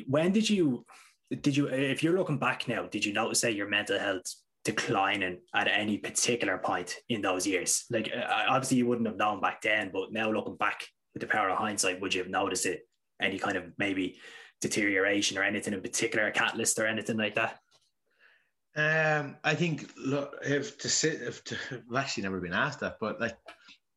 when 0.07 0.31
did 0.31 0.49
you 0.49 0.85
did 1.41 1.55
you 1.55 1.67
if 1.67 2.03
you're 2.03 2.17
looking 2.17 2.39
back 2.39 2.67
now, 2.67 2.87
did 2.87 3.05
you 3.05 3.13
notice 3.13 3.39
say 3.39 3.51
your 3.51 3.69
mental 3.69 3.99
health 3.99 4.25
declining 4.65 5.39
at 5.55 5.67
any 5.67 5.97
particular 5.97 6.57
point 6.57 6.97
in 7.09 7.21
those 7.21 7.47
years? 7.47 7.85
Like 7.89 8.11
uh, 8.15 8.45
obviously 8.49 8.77
you 8.77 8.87
wouldn't 8.87 9.07
have 9.07 9.17
known 9.17 9.41
back 9.41 9.61
then, 9.61 9.91
but 9.93 10.11
now 10.11 10.31
looking 10.31 10.57
back 10.57 10.85
with 11.13 11.21
the 11.21 11.27
power 11.27 11.49
of 11.49 11.57
hindsight, 11.57 12.01
would 12.01 12.13
you 12.13 12.21
have 12.21 12.31
noticed 12.31 12.65
it? 12.65 12.87
Any 13.21 13.37
kind 13.37 13.57
of 13.57 13.65
maybe 13.77 14.19
deterioration 14.61 15.37
or 15.37 15.43
anything 15.43 15.73
in 15.73 15.81
particular, 15.81 16.27
a 16.27 16.31
catalyst 16.31 16.79
or 16.79 16.87
anything 16.87 17.17
like 17.17 17.35
that? 17.35 17.59
Um, 18.79 19.35
I 19.43 19.55
think 19.55 19.91
look 19.97 20.37
if 20.41 20.77
to 20.79 20.89
sit 20.89 21.21
if 21.21 21.43
to, 21.45 21.57
I've 21.71 21.97
actually 21.97 22.23
never 22.23 22.39
been 22.39 22.53
asked 22.53 22.79
that, 22.79 22.97
but 23.01 23.19
like 23.19 23.37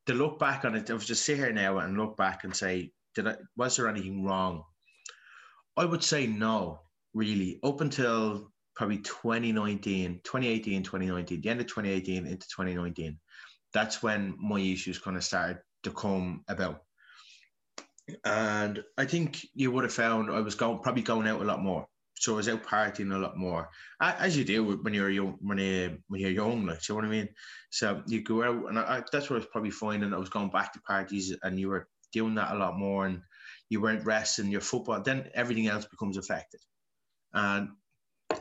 to 0.06 0.14
look 0.14 0.40
back 0.40 0.64
on 0.64 0.74
it, 0.74 0.90
I 0.90 0.94
was 0.94 1.06
just 1.06 1.24
sit 1.24 1.36
here 1.36 1.52
now 1.52 1.78
and 1.78 1.96
look 1.96 2.16
back 2.16 2.42
and 2.42 2.56
say, 2.56 2.90
did 3.14 3.28
I 3.28 3.36
was 3.56 3.76
there 3.76 3.88
anything 3.88 4.24
wrong? 4.24 4.64
I 5.76 5.84
would 5.84 6.02
say 6.02 6.26
no, 6.26 6.80
really. 7.14 7.60
Up 7.62 7.80
until 7.80 8.50
probably 8.74 8.98
2019, 8.98 10.20
2018, 10.24 10.82
2019, 10.82 11.40
the 11.40 11.48
end 11.48 11.60
of 11.60 11.66
2018 11.66 12.26
into 12.26 12.48
2019, 12.48 13.18
that's 13.72 14.02
when 14.02 14.34
my 14.40 14.58
issues 14.58 14.98
kind 14.98 15.16
of 15.16 15.22
started 15.22 15.58
to 15.84 15.92
come 15.92 16.42
about. 16.48 16.82
And 18.24 18.82
I 18.98 19.04
think 19.04 19.46
you 19.54 19.70
would 19.70 19.84
have 19.84 19.92
found 19.92 20.28
I 20.30 20.40
was 20.40 20.56
going 20.56 20.80
probably 20.80 21.02
going 21.02 21.28
out 21.28 21.40
a 21.40 21.44
lot 21.44 21.62
more. 21.62 21.86
So 22.14 22.34
I 22.34 22.36
was 22.36 22.48
out 22.48 22.62
partying 22.62 23.12
a 23.12 23.18
lot 23.18 23.36
more, 23.36 23.68
as 24.00 24.36
you 24.36 24.44
do 24.44 24.76
when 24.76 24.94
you're 24.94 25.10
young. 25.10 25.38
When 25.40 25.58
you 25.58 25.98
when 26.06 26.20
you're 26.20 26.30
young, 26.30 26.66
like, 26.66 26.88
you 26.88 26.94
know 26.94 26.96
what 26.96 27.04
I 27.04 27.08
mean. 27.08 27.28
So 27.70 28.02
you 28.06 28.22
go 28.22 28.44
out, 28.44 28.68
and 28.68 28.78
I, 28.78 29.02
that's 29.10 29.28
what 29.28 29.36
I 29.36 29.40
was 29.40 29.48
probably 29.50 29.72
finding. 29.72 30.14
I 30.14 30.18
was 30.18 30.28
going 30.28 30.50
back 30.50 30.72
to 30.72 30.80
parties, 30.82 31.34
and 31.42 31.58
you 31.58 31.68
were 31.68 31.88
doing 32.12 32.36
that 32.36 32.52
a 32.54 32.58
lot 32.58 32.78
more, 32.78 33.06
and 33.06 33.22
you 33.70 33.80
weren't 33.80 34.04
resting 34.04 34.52
your 34.52 34.60
football. 34.60 35.02
Then 35.02 35.30
everything 35.34 35.66
else 35.66 35.84
becomes 35.84 36.16
affected. 36.16 36.60
And 37.32 37.70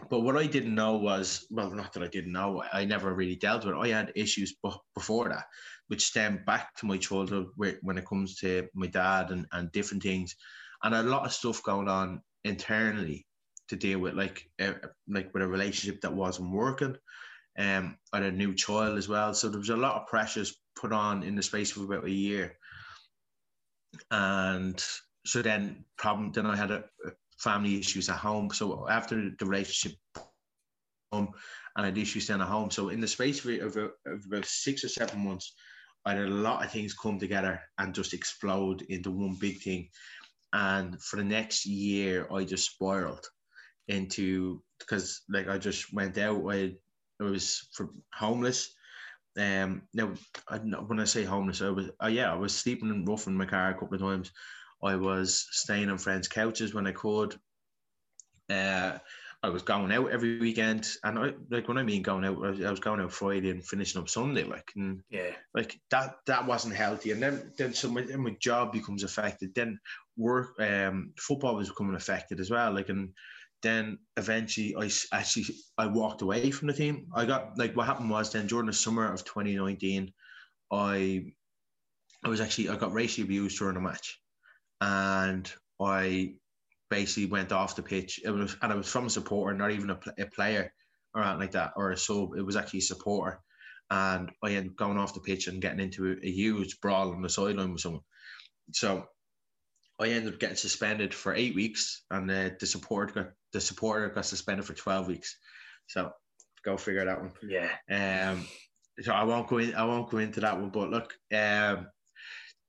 but 0.09 0.19
what 0.19 0.37
I 0.37 0.45
didn't 0.45 0.75
know 0.75 0.97
was 0.97 1.47
well, 1.49 1.71
not 1.71 1.93
that 1.93 2.03
I 2.03 2.07
didn't 2.07 2.33
know. 2.33 2.63
I 2.71 2.85
never 2.85 3.13
really 3.13 3.35
dealt 3.35 3.65
with 3.65 3.75
it. 3.75 3.79
I 3.79 3.87
had 3.87 4.11
issues 4.15 4.55
before 4.93 5.29
that, 5.29 5.45
which 5.87 6.05
stem 6.05 6.43
back 6.45 6.75
to 6.75 6.85
my 6.85 6.97
childhood 6.97 7.47
when 7.55 7.97
it 7.97 8.05
comes 8.05 8.35
to 8.37 8.67
my 8.75 8.87
dad 8.87 9.31
and, 9.31 9.47
and 9.53 9.71
different 9.71 10.03
things, 10.03 10.35
and 10.83 10.93
a 10.93 11.01
lot 11.01 11.25
of 11.25 11.33
stuff 11.33 11.63
going 11.63 11.87
on 11.87 12.21
internally 12.43 13.25
to 13.71 13.77
deal 13.77 13.99
with, 13.99 14.13
like 14.13 14.49
uh, 14.61 14.73
like 15.07 15.33
with 15.33 15.43
a 15.43 15.47
relationship 15.47 16.01
that 16.01 16.13
wasn't 16.13 16.51
working. 16.51 16.97
Um, 17.57 17.97
had 18.13 18.23
a 18.23 18.31
new 18.31 18.53
child 18.53 18.97
as 18.97 19.07
well, 19.07 19.33
so 19.33 19.47
there 19.49 19.59
was 19.59 19.69
a 19.69 19.77
lot 19.77 19.95
of 19.95 20.07
pressures 20.07 20.57
put 20.75 20.91
on 20.91 21.23
in 21.23 21.35
the 21.35 21.43
space 21.43 21.75
of 21.75 21.83
about 21.83 22.05
a 22.05 22.11
year, 22.11 22.57
and 24.11 24.83
so 25.25 25.41
then 25.41 25.85
problem. 25.97 26.31
Then 26.33 26.45
I 26.45 26.55
had 26.55 26.71
a, 26.71 26.83
a 27.05 27.11
family 27.39 27.79
issues 27.79 28.09
at 28.09 28.17
home. 28.17 28.49
So 28.51 28.87
after 28.89 29.31
the 29.39 29.45
relationship, 29.45 29.97
home, 31.13 31.29
and 31.75 31.85
I 31.85 31.85
had 31.85 31.97
issues 31.97 32.27
down 32.27 32.41
at 32.41 32.47
home. 32.47 32.71
So 32.71 32.89
in 32.89 32.99
the 32.99 33.07
space 33.07 33.43
of, 33.45 33.51
of, 33.61 33.77
of 33.77 34.25
about 34.27 34.45
six 34.45 34.83
or 34.83 34.89
seven 34.89 35.25
months, 35.25 35.53
I 36.05 36.13
had 36.13 36.25
a 36.25 36.29
lot 36.29 36.65
of 36.65 36.71
things 36.71 36.93
come 36.93 37.19
together 37.19 37.61
and 37.77 37.95
just 37.95 38.13
explode 38.13 38.81
into 38.89 39.11
one 39.11 39.37
big 39.39 39.61
thing. 39.61 39.89
And 40.53 41.01
for 41.01 41.15
the 41.15 41.23
next 41.23 41.65
year, 41.65 42.27
I 42.33 42.43
just 42.43 42.71
spiraled 42.71 43.25
into 43.87 44.61
because 44.79 45.21
like 45.29 45.47
I 45.47 45.57
just 45.57 45.93
went 45.93 46.17
out. 46.17 46.43
I, 46.49 46.75
I 47.19 47.23
was 47.23 47.67
for 47.73 47.89
homeless. 48.13 48.73
Um, 49.37 49.83
now 49.93 50.13
I, 50.49 50.57
when 50.57 50.99
I 50.99 51.05
say 51.05 51.23
homeless, 51.23 51.61
I 51.61 51.69
was 51.69 51.89
uh, 52.03 52.07
yeah, 52.07 52.31
I 52.31 52.35
was 52.35 52.53
sleeping 52.53 52.89
in 52.89 53.05
rough 53.05 53.27
in 53.27 53.35
my 53.35 53.45
car 53.45 53.69
a 53.69 53.73
couple 53.73 53.95
of 53.95 54.01
times. 54.01 54.31
I 54.83 54.95
was 54.95 55.47
staying 55.51 55.89
on 55.89 55.97
friends' 55.97 56.27
couches 56.27 56.73
when 56.73 56.87
I 56.87 56.91
could. 56.91 57.35
Uh, 58.49 58.97
I 59.43 59.49
was 59.49 59.63
going 59.63 59.91
out 59.91 60.11
every 60.11 60.39
weekend, 60.39 60.87
and 61.03 61.17
I 61.17 61.33
like 61.49 61.67
when 61.67 61.79
I 61.79 61.83
mean 61.83 62.03
going 62.03 62.25
out, 62.25 62.45
I 62.45 62.69
was 62.69 62.79
going 62.79 62.99
out 62.99 63.11
Friday 63.11 63.49
and 63.49 63.65
finishing 63.65 63.99
up 63.99 64.07
Sunday, 64.07 64.43
like 64.43 64.71
and 64.75 65.01
yeah, 65.09 65.31
like 65.55 65.79
that 65.89 66.17
that 66.27 66.45
wasn't 66.45 66.75
healthy. 66.75 67.11
And 67.11 67.21
then 67.21 67.51
then 67.57 67.73
so 67.73 67.89
my, 67.89 68.03
my 68.03 68.35
job 68.39 68.71
becomes 68.71 69.03
affected. 69.03 69.55
Then 69.55 69.79
work, 70.15 70.59
um, 70.59 71.13
football 71.17 71.55
was 71.55 71.69
becoming 71.69 71.95
affected 71.95 72.39
as 72.39 72.51
well. 72.51 72.71
Like 72.71 72.89
and 72.89 73.13
then 73.61 73.99
eventually 74.17 74.75
I 74.75 74.89
actually 75.13 75.45
I 75.77 75.85
walked 75.87 76.21
away 76.21 76.51
from 76.51 76.67
the 76.67 76.73
team. 76.73 77.07
I 77.15 77.25
got 77.25 77.57
like 77.57 77.75
what 77.75 77.85
happened 77.85 78.09
was 78.09 78.31
then 78.31 78.47
during 78.47 78.65
the 78.67 78.73
summer 78.73 79.11
of 79.11 79.23
2019, 79.23 80.11
I 80.71 81.25
I 82.23 82.29
was 82.29 82.41
actually 82.41 82.69
I 82.69 82.75
got 82.75 82.93
racially 82.93 83.25
abused 83.25 83.57
during 83.59 83.77
a 83.77 83.81
match, 83.81 84.19
and 84.79 85.51
I 85.79 86.35
basically 86.89 87.27
went 87.27 87.51
off 87.51 87.75
the 87.75 87.83
pitch. 87.83 88.19
It 88.23 88.31
was 88.31 88.55
and 88.61 88.71
I 88.71 88.75
was 88.75 88.89
from 88.91 89.07
a 89.07 89.09
supporter, 89.09 89.55
not 89.55 89.71
even 89.71 89.91
a, 89.91 89.99
a 90.19 90.25
player 90.25 90.73
or 91.13 91.23
anything 91.23 91.39
like 91.39 91.51
that, 91.51 91.73
or 91.75 91.91
a 91.91 91.97
sub. 91.97 92.35
It 92.35 92.45
was 92.45 92.55
actually 92.55 92.79
a 92.79 92.83
supporter, 92.83 93.41
and 93.89 94.31
I 94.43 94.49
ended 94.51 94.71
up 94.71 94.77
going 94.77 94.97
off 94.97 95.13
the 95.13 95.19
pitch 95.19 95.47
and 95.47 95.61
getting 95.61 95.79
into 95.79 96.11
a, 96.11 96.25
a 96.25 96.31
huge 96.31 96.79
brawl 96.81 97.11
on 97.11 97.21
the 97.21 97.29
sideline 97.29 97.73
with 97.73 97.81
someone. 97.81 98.01
So 98.73 99.05
I 99.99 100.07
ended 100.07 100.33
up 100.33 100.39
getting 100.39 100.55
suspended 100.55 101.13
for 101.13 101.35
eight 101.35 101.53
weeks, 101.53 102.05
and 102.09 102.29
uh, 102.31 102.49
the 102.59 102.65
supporter 102.65 103.13
got 103.13 103.31
the 103.53 103.61
supporter 103.61 104.09
got 104.09 104.25
suspended 104.25 104.65
for 104.65 104.73
twelve 104.73 105.07
weeks. 105.07 105.37
So 105.87 106.11
go 106.63 106.77
figure 106.77 107.05
that 107.05 107.19
one. 107.19 107.31
Yeah. 107.47 107.69
Um. 107.89 108.45
So 109.01 109.13
I 109.13 109.23
won't 109.23 109.47
go 109.47 109.57
in. 109.57 109.75
I 109.75 109.83
won't 109.85 110.09
go 110.09 110.17
into 110.17 110.41
that 110.41 110.59
one. 110.59 110.69
But 110.69 110.89
look, 110.89 111.13
um, 111.33 111.87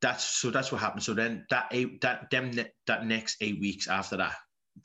that's 0.01 0.25
so 0.25 0.51
that's 0.51 0.73
what 0.73 0.81
happened. 0.81 1.03
So 1.03 1.15
then 1.15 1.47
that 1.51 1.69
eight 1.71 2.01
that 2.03 2.31
them 2.31 2.53
that 2.87 3.07
next 3.07 3.37
eight 3.41 3.61
weeks 3.61 3.89
after 3.89 4.17
that, 4.19 4.35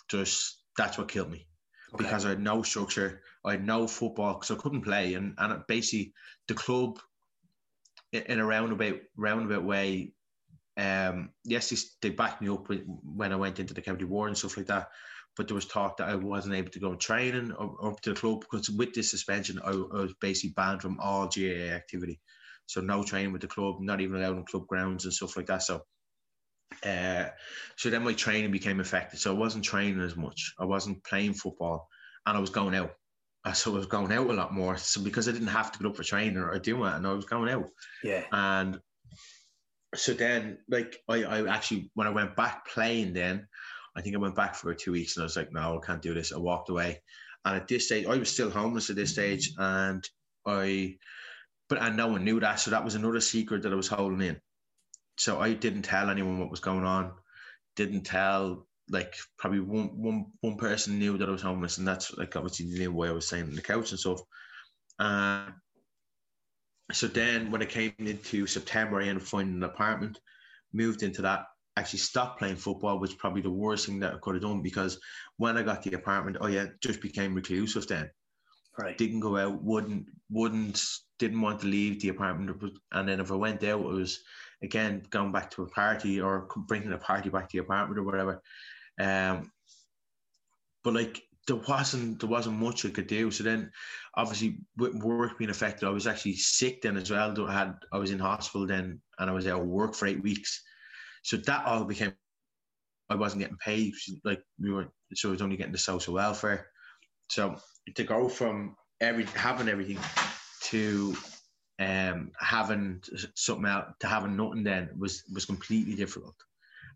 just 0.10 0.62
that's 0.78 0.98
what 0.98 1.10
killed 1.10 1.32
me 1.32 1.48
okay. 1.94 2.04
because 2.04 2.26
I 2.26 2.30
had 2.30 2.42
no 2.42 2.62
structure. 2.64 3.22
I 3.46 3.52
had 3.52 3.66
no 3.66 3.88
football 3.88 4.34
because 4.34 4.52
I 4.52 4.62
couldn't 4.62 4.82
play, 4.82 5.14
and 5.14 5.36
and 5.38 5.64
basically 5.68 6.14
the 6.48 6.54
club 6.54 7.00
in 8.12 8.40
a 8.40 8.46
roundabout 8.46 9.00
roundabout 9.16 9.64
way 9.64 10.14
um, 10.78 11.32
yes, 11.44 11.96
they 12.02 12.12
backed 12.12 12.42
me 12.42 12.50
up 12.50 12.70
when 13.04 13.34
I 13.34 13.36
went 13.36 13.60
into 13.60 13.74
the 13.74 13.82
county 13.82 14.06
war 14.06 14.28
and 14.28 14.38
stuff 14.38 14.58
like 14.58 14.68
that. 14.68 14.90
But 15.38 15.48
there 15.48 15.56
was 15.56 15.66
talk 15.66 15.98
that 15.98 16.10
I 16.10 16.16
wasn't 16.16 16.56
able 16.56 16.72
to 16.72 16.80
go 16.80 16.96
training 16.96 17.52
or 17.52 17.78
up 17.86 18.02
to 18.02 18.14
the 18.14 18.20
club 18.20 18.42
because 18.42 18.70
with 18.70 18.94
this 18.94 19.12
suspension, 19.12 19.60
I, 19.64 19.70
I 19.70 20.02
was 20.02 20.16
basically 20.20 20.54
banned 20.56 20.82
from 20.82 21.00
all 21.00 21.28
GAA 21.28 21.74
activity. 21.74 22.20
So 22.66 22.82
no 22.82 23.04
training 23.04 23.32
with 23.32 23.42
the 23.42 23.48
club, 23.48 23.78
not 23.80 24.02
even 24.02 24.18
allowed 24.18 24.38
on 24.38 24.46
club 24.46 24.68
grounds 24.68 25.06
and 25.06 25.14
stuff 25.14 25.38
like 25.38 25.46
that. 25.46 25.64
So, 25.64 25.84
uh, 26.84 27.26
so 27.78 27.90
then 27.90 28.04
my 28.04 28.14
training 28.14 28.52
became 28.52 28.80
affected. 28.80 29.20
So 29.20 29.34
I 29.34 29.38
wasn't 29.38 29.64
training 29.64 30.02
as 30.02 30.18
much. 30.18 30.54
I 30.60 30.66
wasn't 30.66 31.04
playing 31.06 31.34
football, 31.34 31.88
and 32.26 32.36
I 32.36 32.42
was 32.42 32.50
going 32.50 32.76
out. 32.76 32.92
So 33.54 33.72
I 33.74 33.78
was 33.78 33.86
going 33.86 34.12
out 34.12 34.30
a 34.30 34.34
lot 34.34 34.54
more. 34.54 34.76
So 34.76 35.02
because 35.02 35.30
I 35.30 35.32
didn't 35.32 35.48
have 35.48 35.72
to 35.72 35.80
get 35.80 35.88
up 35.88 35.96
for 35.96 36.04
training 36.04 36.38
or 36.38 36.60
do 36.60 36.84
it, 36.84 36.94
and 36.94 37.08
I 37.08 37.14
was 37.14 37.24
going 37.24 37.50
out. 37.50 37.70
Yeah. 38.04 38.24
And 38.34 38.82
so 39.96 40.14
then 40.14 40.58
like 40.70 40.98
I, 41.08 41.24
I 41.24 41.56
actually 41.56 41.90
when 41.94 42.08
I 42.08 42.12
went 42.12 42.36
back 42.36 42.68
playing 42.68 43.14
then 43.14 43.48
I 43.98 44.02
think 44.02 44.16
I 44.16 44.20
went 44.20 44.36
back 44.36 44.56
for 44.56 44.74
two 44.74 44.92
weeks 44.92 45.16
and 45.16 45.24
I 45.24 45.26
was 45.26 45.36
like 45.36 45.52
no 45.52 45.80
I 45.82 45.86
can't 45.86 46.02
do 46.02 46.14
this. 46.14 46.32
I 46.32 46.38
walked 46.38 46.70
away. 46.70 47.02
And 47.44 47.56
at 47.56 47.68
this 47.68 47.86
stage 47.86 48.06
I 48.06 48.18
was 48.18 48.32
still 48.32 48.50
homeless 48.50 48.90
at 48.90 48.96
this 48.96 49.12
stage. 49.12 49.54
And 49.58 50.08
I 50.46 50.98
but 51.70 51.82
and 51.82 51.98
no 51.98 52.08
one 52.08 52.24
knew 52.24 52.40
that. 52.40 52.60
So 52.60 52.72
that 52.72 52.86
was 52.86 52.96
another 52.96 53.20
secret 53.20 53.64
that 53.64 53.74
I 53.74 53.76
was 53.76 53.88
holding 53.88 54.22
in. 54.22 54.40
So 55.18 55.40
I 55.40 55.54
didn't 55.54 55.82
tell 55.82 56.10
anyone 56.10 56.40
what 56.40 56.52
was 56.52 56.60
going 56.60 56.86
on. 56.86 57.12
Didn't 57.76 58.04
tell 58.04 58.68
like 58.90 59.16
probably 59.38 59.60
one 59.60 59.90
one 59.98 60.26
one 60.42 60.58
person 60.58 61.00
knew 61.00 61.18
that 61.18 61.28
I 61.28 61.32
was 61.32 61.42
homeless. 61.42 61.78
And 61.78 61.88
that's 61.88 62.16
like 62.18 62.36
obviously 62.36 62.78
the 62.78 62.88
way 62.88 63.10
I 63.10 63.14
was 63.14 63.28
saying 63.28 63.46
on 63.46 63.56
the 63.56 63.62
couch 63.62 63.92
and 63.92 64.00
stuff. 64.00 64.22
And 65.00 65.54
so 66.94 67.08
then 67.08 67.52
when 67.52 67.62
it 67.62 67.70
came 67.70 67.94
into 68.00 68.48
September, 68.48 69.00
I 69.00 69.08
ended 69.08 69.24
up 69.24 69.28
finding 69.28 69.58
an 69.58 69.64
apartment, 69.64 70.20
moved 70.72 71.04
into 71.04 71.22
that, 71.24 71.46
actually 71.78 72.00
stopped 72.00 72.40
playing 72.40 72.56
football, 72.56 73.00
which 73.00 73.18
probably 73.18 73.42
the 73.42 73.50
worst 73.50 73.86
thing 73.86 74.00
that 74.00 74.14
I 74.14 74.18
could 74.18 74.36
have 74.36 74.44
done 74.44 74.62
because 74.62 75.00
when 75.38 75.58
I 75.58 75.64
got 75.64 75.84
the 75.84 75.94
apartment, 75.94 76.38
oh 76.42 76.48
yeah, 76.48 76.66
just 76.82 77.02
became 77.02 77.36
reclusive 77.36 77.88
then. 77.88 78.10
Right. 78.78 78.98
Didn't 78.98 79.22
go 79.22 79.38
out, 79.38 79.64
wouldn't, 79.64 80.08
wouldn't, 80.30 80.84
didn't 81.20 81.42
want 81.42 81.62
to 81.62 81.68
leave 81.68 82.02
the 82.02 82.10
apartment. 82.10 82.62
And 82.92 83.08
then 83.08 83.20
if 83.20 83.32
I 83.32 83.36
went 83.36 83.64
out, 83.64 83.82
it 83.82 83.86
was 83.86 84.20
again 84.64 85.04
going 85.10 85.32
back 85.32 85.52
to 85.52 85.64
a 85.64 85.70
party 85.70 86.20
or 86.20 86.48
bringing 86.68 86.94
a 86.94 86.98
party 86.98 87.30
back 87.30 87.50
to 87.50 87.58
the 87.58 87.64
apartment 87.64 88.00
or 88.00 88.04
whatever. 88.04 88.42
Um, 89.00 89.52
but 90.84 90.94
like 90.94 91.24
there 91.48 91.56
wasn't 91.56 92.20
there 92.20 92.30
wasn't 92.30 92.60
much 92.60 92.86
I 92.86 92.90
could 92.90 93.08
do. 93.08 93.32
So 93.32 93.44
then, 93.44 93.72
obviously, 94.16 94.60
with 94.78 94.96
work 94.96 95.38
being 95.38 95.50
affected, 95.50 95.88
I 95.88 95.92
was 95.92 96.06
actually 96.06 96.36
sick 96.36 96.82
then 96.82 96.98
as 96.98 97.10
well. 97.10 97.48
I 97.48 97.54
had 97.54 97.76
I 97.92 97.98
was 97.98 98.12
in 98.12 98.20
hospital 98.20 98.68
then, 98.68 99.02
and 99.18 99.30
I 99.30 99.34
was 99.34 99.48
out 99.48 99.62
of 99.62 99.68
work 99.68 99.96
for 99.96 100.08
eight 100.08 100.22
weeks. 100.22 100.62
So 101.24 101.38
that 101.38 101.66
all 101.66 101.84
became 101.84 102.14
I 103.10 103.16
wasn't 103.16 103.42
getting 103.42 103.58
paid. 103.58 103.94
Like 104.24 104.42
we 104.60 104.72
were, 104.72 104.88
so 105.14 105.30
I 105.30 105.32
was 105.32 105.42
only 105.42 105.58
getting 105.58 105.72
the 105.72 105.78
social 105.78 106.14
welfare. 106.16 106.68
So 107.30 107.56
to 107.96 108.04
go 108.04 108.28
from 108.28 108.76
every 109.00 109.26
having 109.26 109.70
everything 109.70 110.00
to 110.64 111.16
um 111.80 112.32
having 112.40 113.02
something 113.36 113.68
out 113.68 114.00
to 114.00 114.08
having 114.08 114.36
nothing 114.36 114.64
then 114.64 114.90
was 114.98 115.24
was 115.32 115.46
completely 115.46 115.96
difficult 115.96 116.36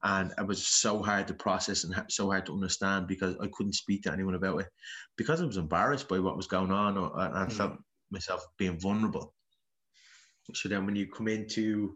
and 0.03 0.33
it 0.37 0.47
was 0.47 0.65
so 0.65 1.01
hard 1.01 1.27
to 1.27 1.33
process 1.33 1.83
and 1.83 2.03
so 2.09 2.31
hard 2.31 2.45
to 2.47 2.53
understand 2.53 3.07
because 3.07 3.35
I 3.39 3.47
couldn't 3.53 3.73
speak 3.73 4.03
to 4.03 4.11
anyone 4.11 4.35
about 4.35 4.61
it 4.61 4.67
because 5.15 5.41
I 5.41 5.45
was 5.45 5.57
embarrassed 5.57 6.07
by 6.07 6.19
what 6.19 6.37
was 6.37 6.47
going 6.47 6.71
on 6.71 6.97
and 6.97 7.11
I 7.15 7.45
mm. 7.45 7.51
felt 7.51 7.77
myself 8.09 8.45
being 8.57 8.79
vulnerable. 8.79 9.33
So 10.53 10.69
then, 10.69 10.85
when 10.85 10.95
you 10.95 11.07
come 11.07 11.27
into 11.27 11.95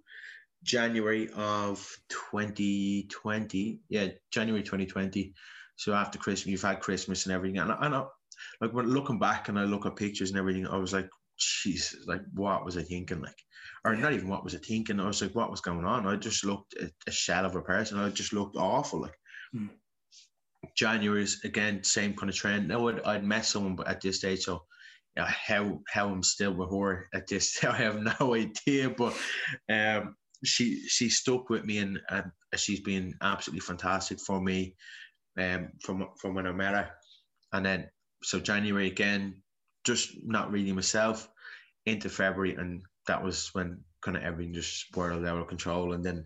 January 0.65 1.29
of 1.35 1.77
2020, 2.09 3.79
yeah, 3.87 4.07
January 4.31 4.63
2020, 4.63 5.33
so 5.75 5.93
after 5.93 6.17
Christmas, 6.17 6.47
you've 6.47 6.61
had 6.61 6.79
Christmas 6.79 7.25
and 7.25 7.35
everything, 7.35 7.59
and 7.59 7.71
I, 7.71 7.77
and 7.81 7.95
I, 7.95 8.05
like 8.59 8.73
when 8.73 8.87
looking 8.87 9.19
back 9.19 9.47
and 9.47 9.59
I 9.59 9.65
look 9.65 9.85
at 9.85 9.95
pictures 9.95 10.31
and 10.31 10.39
everything, 10.39 10.67
I 10.67 10.77
was 10.77 10.91
like, 10.91 11.07
Jesus, 11.37 12.07
like 12.07 12.21
what 12.33 12.65
was 12.65 12.77
I 12.77 12.81
thinking? 12.81 13.21
Like, 13.21 13.37
or 13.83 13.95
not 13.95 14.13
even 14.13 14.27
what 14.27 14.43
was 14.43 14.55
I 14.55 14.59
thinking? 14.59 14.99
I 14.99 15.07
was 15.07 15.21
like, 15.21 15.35
what 15.35 15.51
was 15.51 15.61
going 15.61 15.85
on? 15.85 16.07
I 16.07 16.15
just 16.15 16.43
looked 16.43 16.73
a, 16.75 16.89
a 17.07 17.11
shell 17.11 17.45
of 17.45 17.55
a 17.55 17.61
person. 17.61 17.99
I 17.99 18.09
just 18.09 18.33
looked 18.33 18.55
awful. 18.55 19.01
Like 19.01 19.17
hmm. 19.51 19.67
January's 20.75 21.43
again, 21.43 21.83
same 21.83 22.15
kind 22.15 22.29
of 22.29 22.35
trend. 22.35 22.67
Now 22.67 22.87
I'd, 22.87 23.01
I'd 23.01 23.23
met 23.23 23.45
someone 23.45 23.75
but 23.75 23.87
at 23.87 24.01
this 24.01 24.17
stage, 24.17 24.43
so 24.43 24.63
yeah, 25.15 25.27
how 25.27 25.81
how 25.87 26.09
I'm 26.09 26.23
still 26.23 26.53
with 26.53 26.71
her 26.71 27.07
at 27.13 27.27
this, 27.27 27.63
I 27.63 27.75
have 27.77 27.99
no 28.19 28.33
idea. 28.33 28.89
But 28.89 29.15
um, 29.69 30.15
she 30.45 30.87
she 30.87 31.09
stuck 31.09 31.49
with 31.49 31.65
me 31.65 31.79
and, 31.79 31.99
and 32.09 32.31
she's 32.55 32.81
been 32.81 33.13
absolutely 33.21 33.61
fantastic 33.61 34.19
for 34.19 34.41
me 34.41 34.75
um, 35.39 35.69
from 35.81 36.07
from 36.19 36.35
when 36.35 36.47
I 36.47 36.51
met 36.51 36.73
her. 36.73 36.89
And 37.53 37.65
then 37.65 37.89
so 38.23 38.39
January 38.39 38.87
again, 38.87 39.41
just 39.83 40.11
not 40.23 40.51
really 40.51 40.71
myself 40.71 41.29
into 41.85 42.09
February, 42.09 42.55
and 42.55 42.81
that 43.07 43.23
was 43.23 43.49
when 43.53 43.79
kind 44.01 44.17
of 44.17 44.23
everything 44.23 44.53
just 44.53 44.87
spiraled 44.87 45.25
out 45.25 45.39
of 45.39 45.47
control. 45.47 45.93
And 45.93 46.03
then 46.03 46.25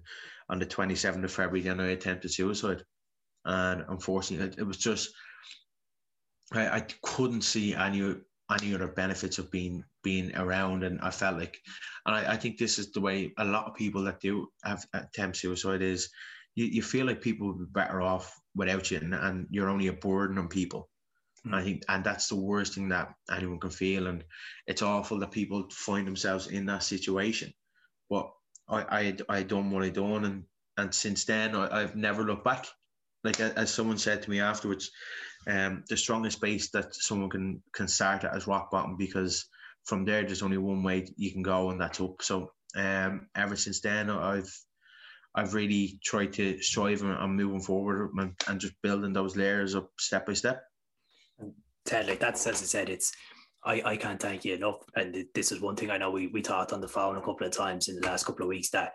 on 0.49 0.59
the 0.59 0.65
27th 0.65 1.23
of 1.23 1.31
February, 1.31 1.61
then 1.61 1.79
I 1.79 1.89
attempted 1.89 2.31
suicide, 2.31 2.83
and 3.45 3.83
unfortunately, 3.89 4.47
it, 4.47 4.59
it 4.59 4.63
was 4.63 4.77
just 4.77 5.09
I, 6.53 6.77
I 6.77 6.79
couldn't 7.03 7.41
see 7.41 7.75
any 7.75 8.15
any 8.51 8.73
other 8.73 8.87
benefits 8.87 9.37
of 9.37 9.51
being 9.51 9.83
being 10.03 10.35
around, 10.35 10.83
and 10.83 10.99
I 11.01 11.11
felt 11.11 11.37
like, 11.37 11.57
and 12.05 12.15
I, 12.15 12.33
I 12.33 12.37
think 12.37 12.57
this 12.57 12.79
is 12.79 12.91
the 12.91 13.01
way 13.01 13.33
a 13.37 13.45
lot 13.45 13.67
of 13.67 13.75
people 13.75 14.03
that 14.03 14.19
do 14.19 14.47
have 14.63 14.85
attempt 14.93 15.37
suicide 15.37 15.81
is. 15.81 16.09
You, 16.55 16.65
you 16.65 16.81
feel 16.81 17.05
like 17.05 17.21
people 17.21 17.47
would 17.47 17.59
be 17.59 17.79
better 17.79 18.01
off 18.01 18.35
without 18.55 18.91
you, 18.91 18.97
and, 18.97 19.13
and 19.13 19.47
you're 19.49 19.69
only 19.69 19.87
a 19.87 19.93
burden 19.93 20.37
on 20.37 20.47
people. 20.47 20.89
Mm. 21.47 21.53
I 21.53 21.63
think, 21.63 21.83
and 21.87 22.03
that's 22.03 22.27
the 22.27 22.35
worst 22.35 22.73
thing 22.73 22.89
that 22.89 23.13
anyone 23.31 23.59
can 23.59 23.69
feel. 23.69 24.07
And 24.07 24.23
it's 24.67 24.81
awful 24.81 25.19
that 25.19 25.31
people 25.31 25.67
find 25.71 26.05
themselves 26.05 26.47
in 26.47 26.65
that 26.65 26.83
situation. 26.83 27.53
But 28.09 28.31
I, 28.67 29.15
I, 29.29 29.37
I 29.37 29.43
done 29.43 29.71
what 29.71 29.83
I 29.83 29.89
done, 29.89 30.25
and 30.25 30.43
and 30.77 30.93
since 30.93 31.25
then 31.25 31.55
I, 31.55 31.81
I've 31.81 31.95
never 31.95 32.23
looked 32.23 32.45
back. 32.45 32.65
Like 33.23 33.39
as 33.39 33.73
someone 33.73 33.97
said 33.97 34.23
to 34.23 34.29
me 34.29 34.39
afterwards, 34.39 34.91
um, 35.49 35.83
the 35.89 35.97
strongest 35.97 36.41
base 36.41 36.69
that 36.71 36.93
someone 36.93 37.29
can 37.29 37.63
can 37.73 37.87
start 37.87 38.23
at 38.23 38.35
is 38.35 38.47
rock 38.47 38.71
bottom 38.71 38.95
because 38.97 39.45
from 39.85 40.05
there 40.05 40.23
there's 40.23 40.43
only 40.43 40.57
one 40.57 40.83
way 40.83 41.07
you 41.17 41.31
can 41.31 41.41
go, 41.41 41.71
and 41.71 41.81
that's 41.81 41.99
up. 41.99 42.21
So 42.21 42.51
um, 42.75 43.27
ever 43.35 43.55
since 43.55 43.81
then 43.81 44.09
I've 44.09 44.53
I've 45.35 45.53
really 45.53 45.99
tried 46.03 46.33
to 46.33 46.61
strive 46.61 47.01
and, 47.01 47.35
moving 47.35 47.61
forward 47.61 48.11
and, 48.17 48.33
and 48.47 48.59
just 48.59 48.73
building 48.81 49.13
those 49.13 49.35
layers 49.35 49.75
up 49.75 49.89
step 49.99 50.25
by 50.25 50.33
step. 50.33 50.63
Ted, 51.85 52.07
like 52.07 52.19
that's 52.19 52.45
as 52.45 52.61
I 52.61 52.65
said, 52.65 52.89
it's 52.89 53.11
I, 53.63 53.81
I 53.83 53.97
can't 53.97 54.21
thank 54.21 54.45
you 54.45 54.53
enough. 54.53 54.83
And 54.95 55.25
this 55.33 55.51
is 55.51 55.61
one 55.61 55.75
thing 55.75 55.91
I 55.91 55.97
know 55.97 56.11
we, 56.11 56.27
we 56.27 56.41
talked 56.41 56.73
on 56.73 56.81
the 56.81 56.87
phone 56.87 57.17
a 57.17 57.21
couple 57.21 57.45
of 57.45 57.51
times 57.51 57.87
in 57.87 57.99
the 57.99 58.07
last 58.07 58.25
couple 58.25 58.43
of 58.43 58.49
weeks 58.49 58.69
that 58.69 58.93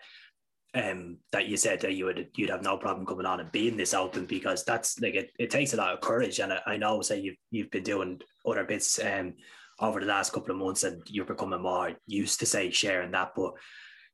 um 0.75 1.19
that 1.31 1.47
you 1.47 1.57
said 1.57 1.81
that 1.81 1.95
you 1.95 2.05
would 2.07 2.29
you'd 2.35 2.51
have 2.51 2.63
no 2.63 2.77
problem 2.77 3.07
coming 3.07 3.27
on 3.27 3.41
and 3.41 3.53
being 3.53 3.77
this 3.77 3.95
open 3.95 4.27
because 4.27 4.65
that's 4.65 4.99
like 5.01 5.15
it, 5.15 5.31
it 5.39 5.51
takes 5.51 5.73
a 5.73 5.77
lot 5.77 5.93
of 5.93 6.01
courage. 6.01 6.41
And 6.41 6.53
I, 6.53 6.61
I 6.67 6.77
know 6.77 7.01
say 7.01 7.21
you've 7.21 7.37
you've 7.51 7.71
been 7.71 7.85
doing 7.85 8.21
other 8.47 8.65
bits 8.65 8.99
um 9.03 9.35
over 9.81 10.01
the 10.01 10.07
last 10.07 10.33
couple 10.33 10.51
of 10.51 10.59
months 10.59 10.85
and 10.85 11.03
you're 11.07 11.25
becoming 11.25 11.63
more 11.63 11.93
used 12.07 12.41
to 12.41 12.47
say 12.47 12.71
sharing 12.71 13.13
that. 13.13 13.33
But 13.37 13.55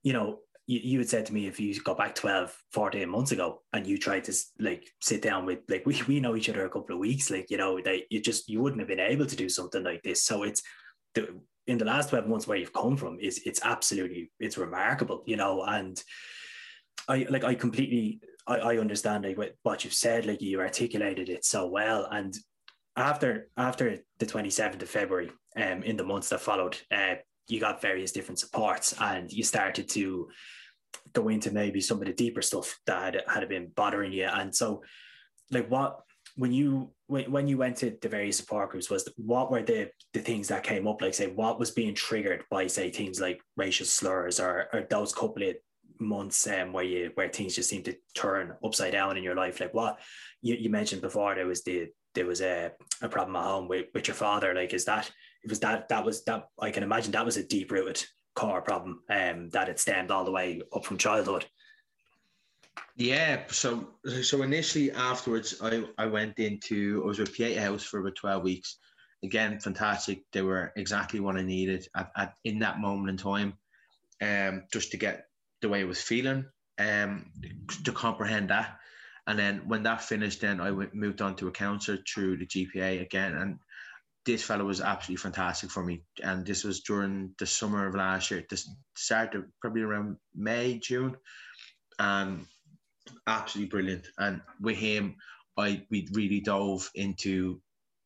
you 0.03 0.13
know 0.13 0.41
you, 0.67 0.81
you 0.83 0.99
had 0.99 1.09
said 1.09 1.27
to 1.27 1.35
me 1.35 1.47
if 1.47 1.59
you 1.59 1.79
go 1.81 1.95
back 1.95 2.15
12 2.15 2.57
14 2.73 3.09
months 3.09 3.33
ago 3.33 3.63
and 3.73 3.87
you 3.87 3.99
tried 3.99 4.25
to 4.25 4.35
like 4.59 4.87
sit 5.01 5.23
down 5.23 5.47
with 5.47 5.61
like 5.69 5.85
we, 5.87 6.01
we 6.07 6.21
know 6.21 6.37
each 6.37 6.49
other 6.49 6.65
a 6.65 6.71
couple 6.71 6.95
of 6.95 7.01
weeks 7.01 7.31
like 7.31 7.51
you 7.51 7.57
know 7.57 7.81
that 7.81 8.03
you 8.11 8.21
just 8.21 8.49
you 8.49 8.61
wouldn't 8.61 8.81
have 8.81 8.89
been 8.89 9.01
able 9.01 9.27
to 9.27 9.37
do 9.37 9.49
something 9.49 9.83
like 9.83 10.03
this. 10.03 10.25
So 10.25 10.43
it's 10.43 10.63
the 11.15 11.41
in 11.67 11.79
the 11.79 11.85
last 11.85 12.11
12 12.11 12.27
months 12.27 12.47
where 12.47 12.59
you've 12.59 12.73
come 12.73 12.97
from 12.97 13.19
is 13.21 13.41
it's 13.47 13.61
absolutely 13.65 14.31
it's 14.41 14.59
remarkable 14.59 15.23
you 15.27 15.37
know 15.37 15.63
and 15.63 16.03
i 17.09 17.27
like 17.31 17.45
i 17.45 17.55
completely 17.55 18.21
i, 18.47 18.57
I 18.57 18.79
understand 18.79 19.25
like 19.25 19.39
what 19.39 19.55
what 19.63 19.85
you've 19.85 19.95
said 19.95 20.27
like 20.27 20.41
you 20.41 20.61
articulated 20.61 21.29
it 21.29 21.45
so 21.45 21.67
well 21.67 22.07
and 22.11 22.35
after 22.97 23.49
after 23.57 23.99
the 24.19 24.27
27th 24.27 24.83
of 24.83 24.89
february 24.89 25.31
um 25.57 25.83
in 25.83 25.97
the 25.97 26.05
months 26.05 26.29
that 26.29 26.41
followed 26.41 26.79
uh 26.93 27.15
you 27.51 27.61
got 27.61 27.83
various 27.83 28.13
different 28.13 28.39
supports 28.39 28.95
and 29.01 29.33
you 29.33 29.43
started 29.43 29.89
to 29.89 30.29
go 31.13 31.29
into 31.29 31.51
maybe 31.51 31.81
some 31.81 31.99
of 31.99 32.07
the 32.07 32.13
deeper 32.13 32.43
stuff 32.43 32.79
that 32.87 33.15
had, 33.15 33.23
had 33.27 33.49
been 33.49 33.69
bothering 33.75 34.13
you. 34.13 34.27
And 34.27 34.55
so, 34.55 34.83
like, 35.51 35.69
what 35.71 36.01
when 36.37 36.53
you 36.53 36.93
when, 37.07 37.31
when 37.31 37.49
you 37.49 37.59
went 37.59 37.77
to 37.79 37.97
the 38.01 38.09
various 38.09 38.37
support 38.37 38.71
groups 38.71 38.89
was 38.89 39.09
what 39.17 39.51
were 39.51 39.63
the 39.63 39.91
the 40.13 40.21
things 40.21 40.49
that 40.49 40.63
came 40.63 40.87
up? 40.87 41.03
Like, 41.03 41.15
say, 41.15 41.27
what 41.27 41.59
was 41.59 41.73
being 41.73 41.95
triggered 41.95 42.45
by 42.51 42.67
say 42.67 42.91
things 42.91 43.21
like 43.21 43.41
racial 43.57 43.87
slurs 43.87 44.39
or 44.41 44.69
or 44.73 44.87
those 44.89 45.13
couple 45.13 45.43
of 45.43 45.57
months 46.01 46.47
um, 46.47 46.73
where 46.73 46.85
you 46.85 47.11
where 47.15 47.29
things 47.29 47.55
just 47.55 47.69
seem 47.69 47.83
to 47.85 47.95
turn 48.15 48.57
upside 48.65 48.93
down 48.93 49.17
in 49.17 49.23
your 49.23 49.35
life? 49.35 49.61
Like, 49.61 49.75
what 49.75 49.99
you, 50.43 50.55
you 50.55 50.71
mentioned 50.71 51.03
before, 51.03 51.35
there 51.35 51.47
was 51.47 51.63
the 51.63 51.89
there 52.15 52.27
was 52.27 52.41
a, 52.41 52.73
a 53.03 53.09
problem 53.09 53.37
at 53.37 53.45
home 53.45 53.69
with, 53.69 53.87
with 53.95 54.09
your 54.09 54.15
father. 54.15 54.55
Like, 54.55 54.75
is 54.75 54.85
that 54.87 55.11
it 55.45 55.49
was 55.49 55.61
that 55.61 55.89
that 55.89 56.05
was 56.05 56.25
that 56.25 56.49
I 56.59 56.71
can 56.71 56.83
imagine 56.83 57.13
that 57.13 57.25
was 57.25 57.37
a 57.37 57.47
deep 57.47 57.71
rooted 57.71 58.05
core 58.35 58.63
problem 58.63 59.03
um, 59.11 59.51
that 59.51 59.69
it 59.69 59.79
stemmed 59.79 60.11
all 60.11 60.25
the 60.25 60.31
way 60.31 60.63
up 60.75 60.85
from 60.85 60.99
childhood. 60.99 61.45
Yeah, 62.97 63.45
so 63.49 63.89
so 64.23 64.43
initially 64.43 64.93
afterwards, 64.93 65.61
I, 65.63 65.85
I 65.99 66.07
went 66.07 66.39
into 66.39 67.03
I 67.05 67.07
was 67.07 67.19
with 67.19 67.33
Pieta 67.33 67.61
House 67.61 67.83
for 67.83 68.01
about 68.01 68.17
twelve 68.17 68.43
weeks. 68.43 68.77
Again, 69.23 69.61
fantastic. 69.61 70.25
They 70.33 70.43
were 70.43 70.73
exactly 70.77 71.21
what 71.21 71.37
I 71.37 71.43
needed 71.43 71.87
at, 71.95 72.11
at 72.17 72.35
in 72.45 72.59
that 72.61 72.81
moment 72.81 73.11
in 73.11 73.17
time, 73.17 73.55
um, 74.23 74.65
just 74.73 74.91
to 74.91 74.97
get 74.97 75.27
the 75.63 75.69
way 75.69 75.81
I 75.81 75.85
was 75.85 76.03
feeling, 76.03 76.47
um, 76.79 77.31
to 77.85 77.93
comprehend 77.93 78.51
that. 78.51 78.79
And 79.27 79.39
then 79.39 79.63
when 79.69 79.83
that 79.85 80.03
finished, 80.03 80.41
then 80.41 80.61
I 80.61 80.71
went, 80.71 80.95
moved 80.95 81.23
on 81.23 81.37
to 81.37 81.49
a 81.49 81.53
counselor 81.53 81.99
through 81.99 82.39
the 82.39 82.47
GPA 82.47 83.03
again, 83.03 83.35
and 83.35 83.59
this 84.27 84.43
fellow 84.43 84.65
was 84.65 84.81
absolutely 84.81 85.23
fantastic 85.23 85.71
for 85.71 85.83
me. 85.83 86.03
And 86.23 86.45
this 86.45 86.65
was 86.65 86.81
during 86.81 87.35
the 87.39 87.47
summer 87.47 87.87
of 87.87 87.95
last 87.95 88.31
year. 88.31 88.45
This 88.49 88.69
started 88.97 89.45
probably 89.61 89.83
around 89.83 90.17
May, 90.35 90.79
June. 90.79 91.17
And 91.99 92.47
absolutely 93.27 93.71
brilliant. 93.71 94.09
And 94.19 94.41
with 94.61 94.77
him, 94.77 95.17
I 95.57 95.83
we 95.91 96.09
really 96.13 96.41
dove 96.41 96.91
into 96.95 97.61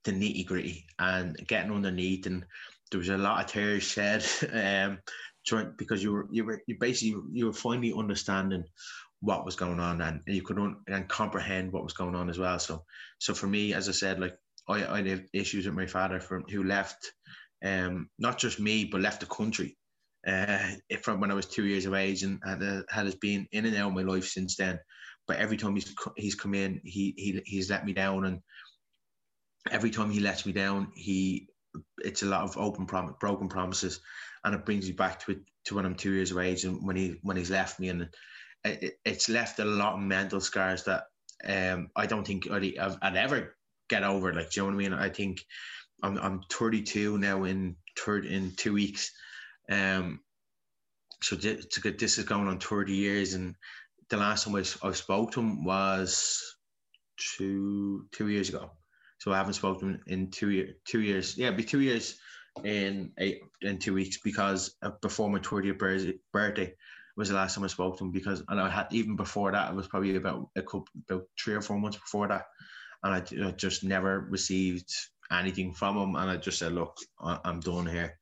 the 0.05 0.13
nitty 0.13 0.47
gritty 0.47 0.87
and 0.99 1.37
getting 1.47 1.73
underneath 1.73 2.27
and 2.27 2.45
there 2.91 2.99
was 2.99 3.09
a 3.09 3.17
lot 3.17 3.45
of 3.45 3.51
tears 3.51 3.83
shed 3.83 4.25
um 4.53 4.99
trying 5.47 5.75
because 5.77 6.03
you 6.03 6.13
were 6.13 6.29
you 6.31 6.45
were 6.45 6.61
you 6.67 6.77
basically 6.79 7.21
you 7.33 7.47
were 7.47 7.53
finally 7.53 7.93
understanding 7.97 8.65
what 9.21 9.45
was 9.45 9.57
going 9.57 9.81
on 9.81 10.01
and 10.03 10.21
you 10.27 10.43
could 10.43 10.59
and 10.59 11.09
comprehend 11.09 11.73
what 11.73 11.83
was 11.83 11.95
going 11.95 12.15
on 12.15 12.29
as 12.29 12.39
well 12.39 12.59
so 12.59 12.85
so 13.19 13.33
for 13.33 13.47
me 13.47 13.73
as 13.73 13.89
i 13.89 13.93
said 13.93 14.21
like 14.21 14.37
I, 14.69 14.87
I 14.87 15.03
had 15.03 15.27
issues 15.33 15.67
with 15.67 15.75
my 15.75 15.87
father 15.87 16.21
from 16.21 16.45
who 16.51 16.65
left, 16.65 17.13
um, 17.65 18.09
not 18.19 18.39
just 18.39 18.61
me, 18.61 18.85
but 18.85 19.01
left 19.01 19.21
the 19.21 19.27
country 19.27 19.77
uh, 20.27 20.59
from 21.03 21.21
when 21.21 21.31
I 21.31 21.35
was 21.35 21.47
two 21.47 21.67
years 21.67 21.87
of 21.87 21.95
age 21.95 22.23
and 22.23 22.41
had, 22.45 22.63
uh, 22.63 22.83
had 22.89 23.19
been 23.21 23.47
in 23.53 23.67
and 23.67 23.77
out 23.77 23.89
of 23.89 23.95
my 23.95 24.03
life 24.03 24.27
since 24.27 24.57
then. 24.57 24.79
But 25.27 25.39
every 25.39 25.57
time 25.57 25.75
he's 25.75 25.95
he's 26.17 26.35
come 26.35 26.53
in, 26.53 26.83
he 26.85 27.15
he 27.17 27.41
he's 27.47 27.71
let 27.71 27.87
me 27.87 27.95
down, 27.95 28.27
and 28.27 28.41
every 29.71 29.89
time 29.89 30.11
he 30.11 30.21
lets 30.21 30.45
me 30.45 30.53
down, 30.53 30.93
he 30.95 31.49
it's 31.97 32.23
a 32.23 32.27
lot 32.27 32.43
of 32.43 32.59
open 32.59 32.85
prom- 32.85 33.17
broken 33.21 33.49
promises, 33.49 34.01
and 34.45 34.55
it 34.55 34.65
brings 34.65 34.87
me 34.87 34.93
back 34.93 35.21
to 35.21 35.33
it 35.33 35.39
to 35.65 35.75
when 35.75 35.87
I'm 35.87 35.95
two 35.95 36.13
years 36.13 36.31
of 36.31 36.39
age 36.39 36.65
and 36.65 36.87
when 36.87 36.97
he 36.97 37.19
when 37.23 37.37
he's 37.37 37.51
left 37.51 37.81
me, 37.81 37.89
and 37.89 38.09
it, 38.65 38.99
it's 39.05 39.29
left 39.29 39.59
a 39.59 39.65
lot 39.65 39.95
of 39.95 40.01
mental 40.01 40.41
scars 40.41 40.85
that 40.85 41.05
um, 41.47 41.91
I 41.97 42.07
don't 42.07 42.27
think 42.27 42.51
I'd, 42.51 42.77
I'd 42.79 43.17
ever 43.17 43.57
get 43.89 44.05
over. 44.05 44.33
Like, 44.33 44.51
do 44.51 44.61
you 44.61 44.63
know 44.63 44.77
what 44.77 44.85
I 44.85 44.89
mean? 44.89 44.93
I 44.93 45.09
think 45.09 45.45
I'm 46.03 46.19
I'm 46.19 46.43
32 46.51 47.19
now 47.19 47.45
in 47.45 47.77
third 47.99 48.27
in 48.27 48.53
two 48.57 48.75
weeks. 48.75 49.11
Um, 49.71 50.21
so 51.23 51.37
this, 51.37 52.19
is 52.19 52.25
going 52.25 52.49
on 52.49 52.61
30 52.61 52.93
years, 52.93 53.33
and 53.33 53.55
the 54.11 54.19
last 54.19 54.45
time 54.45 54.57
I, 54.57 54.65
I 54.87 54.93
spoke 54.93 55.33
to 55.33 55.41
him 55.41 55.65
was 55.65 56.43
two 57.39 58.07
two 58.13 58.29
years 58.29 58.51
ago. 58.51 58.71
So 59.19 59.33
I 59.33 59.39
haven't 59.39 59.55
spoken 59.55 59.89
to 59.89 59.95
him 59.95 60.01
in 60.07 60.31
two 60.31 60.51
year 60.51 60.75
two 60.85 61.01
years. 61.01 61.39
Yeah, 61.39 61.51
be 61.51 61.65
two 61.65 61.81
years 61.81 62.19
in 62.63 63.11
eight 63.19 63.41
in 63.63 63.79
two 63.79 63.95
weeks 63.95 64.19
because 64.23 64.77
before 65.03 65.29
my 65.29 65.41
30th 65.41 66.19
birthday 66.33 66.73
was 67.17 67.29
the 67.29 67.35
last 67.35 67.55
time 67.55 67.65
I 67.65 67.69
spoke 67.69 67.99
to 67.99 68.05
him 68.05 68.13
because 68.13 68.43
and 68.49 68.61
I 68.61 68.69
had 68.69 68.87
even 68.93 69.17
before 69.17 69.51
that 69.53 69.71
it 69.71 69.75
was 69.75 69.89
probably 69.89 70.15
about 70.15 70.49
a 70.57 70.63
couple 70.63 70.87
about 71.09 71.25
three 71.39 71.55
or 71.55 71.61
four 71.61 71.79
months 71.79 71.99
before 71.99 72.29
that 72.29 72.45
and 73.05 73.15
I, 73.15 73.49
I 73.49 73.51
just 73.53 73.85
never 73.85 74.21
received 74.31 74.91
anything 75.31 75.73
from 75.73 75.97
him. 75.97 76.17
And 76.17 76.31
I 76.31 76.37
just 76.37 76.59
said, 76.59 76.73
look, 76.73 76.97
I, 77.21 77.39
am 77.45 77.61
done 77.61 77.87
here. 77.87 78.19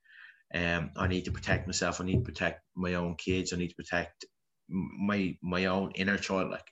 Um, 0.54 0.90
I 0.96 1.06
need 1.06 1.24
to 1.24 1.32
protect 1.32 1.66
myself. 1.66 2.00
I 2.00 2.04
need 2.04 2.18
to 2.18 2.32
protect 2.32 2.62
my 2.74 2.94
own 2.94 3.14
kids. 3.16 3.52
I 3.52 3.56
need 3.56 3.70
to 3.70 3.76
protect 3.76 4.26
my 4.68 5.36
my 5.42 5.66
own 5.66 5.92
inner 5.94 6.18
child. 6.18 6.50
Like, 6.50 6.66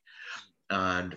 and 0.68 1.16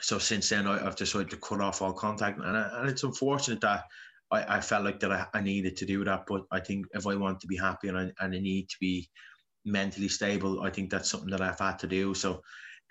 so 0.00 0.18
since 0.18 0.48
then, 0.50 0.66
I, 0.66 0.78
have 0.78 0.96
decided 0.96 1.30
to 1.30 1.38
cut 1.38 1.60
off 1.60 1.82
all 1.82 1.92
contact, 1.92 2.38
and, 2.38 2.56
I, 2.56 2.80
and 2.80 2.88
it's 2.88 3.02
unfortunate 3.02 3.62
that 3.62 3.84
I, 4.30 4.56
I 4.56 4.60
felt 4.60 4.84
like 4.84 5.00
that 5.00 5.12
I, 5.12 5.26
I, 5.34 5.40
needed 5.40 5.76
to 5.76 5.86
do 5.86 6.04
that. 6.04 6.24
But 6.26 6.42
I 6.50 6.60
think 6.60 6.86
if 6.92 7.06
I 7.06 7.14
want 7.14 7.40
to 7.40 7.46
be 7.46 7.56
happy 7.56 7.88
and 7.88 7.98
I, 7.98 8.02
and 8.20 8.34
I 8.34 8.38
need 8.38 8.68
to 8.68 8.76
be 8.80 9.08
mentally 9.64 10.08
stable, 10.08 10.62
I 10.62 10.70
think 10.70 10.90
that's 10.90 11.10
something 11.10 11.30
that 11.30 11.40
I've 11.40 11.58
had 11.58 11.78
to 11.80 11.86
do. 11.86 12.14
So, 12.14 12.42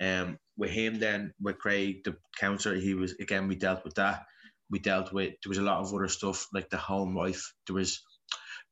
um, 0.01 0.37
with 0.57 0.71
him, 0.71 0.99
then 0.99 1.33
with 1.41 1.57
Craig, 1.57 2.03
the 2.03 2.15
counselor, 2.39 2.75
he 2.75 2.93
was 2.93 3.13
again. 3.19 3.47
We 3.47 3.55
dealt 3.55 3.83
with 3.83 3.95
that. 3.95 4.25
We 4.69 4.79
dealt 4.79 5.13
with 5.13 5.33
there 5.43 5.49
was 5.49 5.57
a 5.57 5.63
lot 5.63 5.81
of 5.81 5.93
other 5.93 6.07
stuff 6.07 6.47
like 6.53 6.69
the 6.69 6.77
home 6.77 7.15
life. 7.15 7.53
There 7.67 7.75
was 7.75 8.01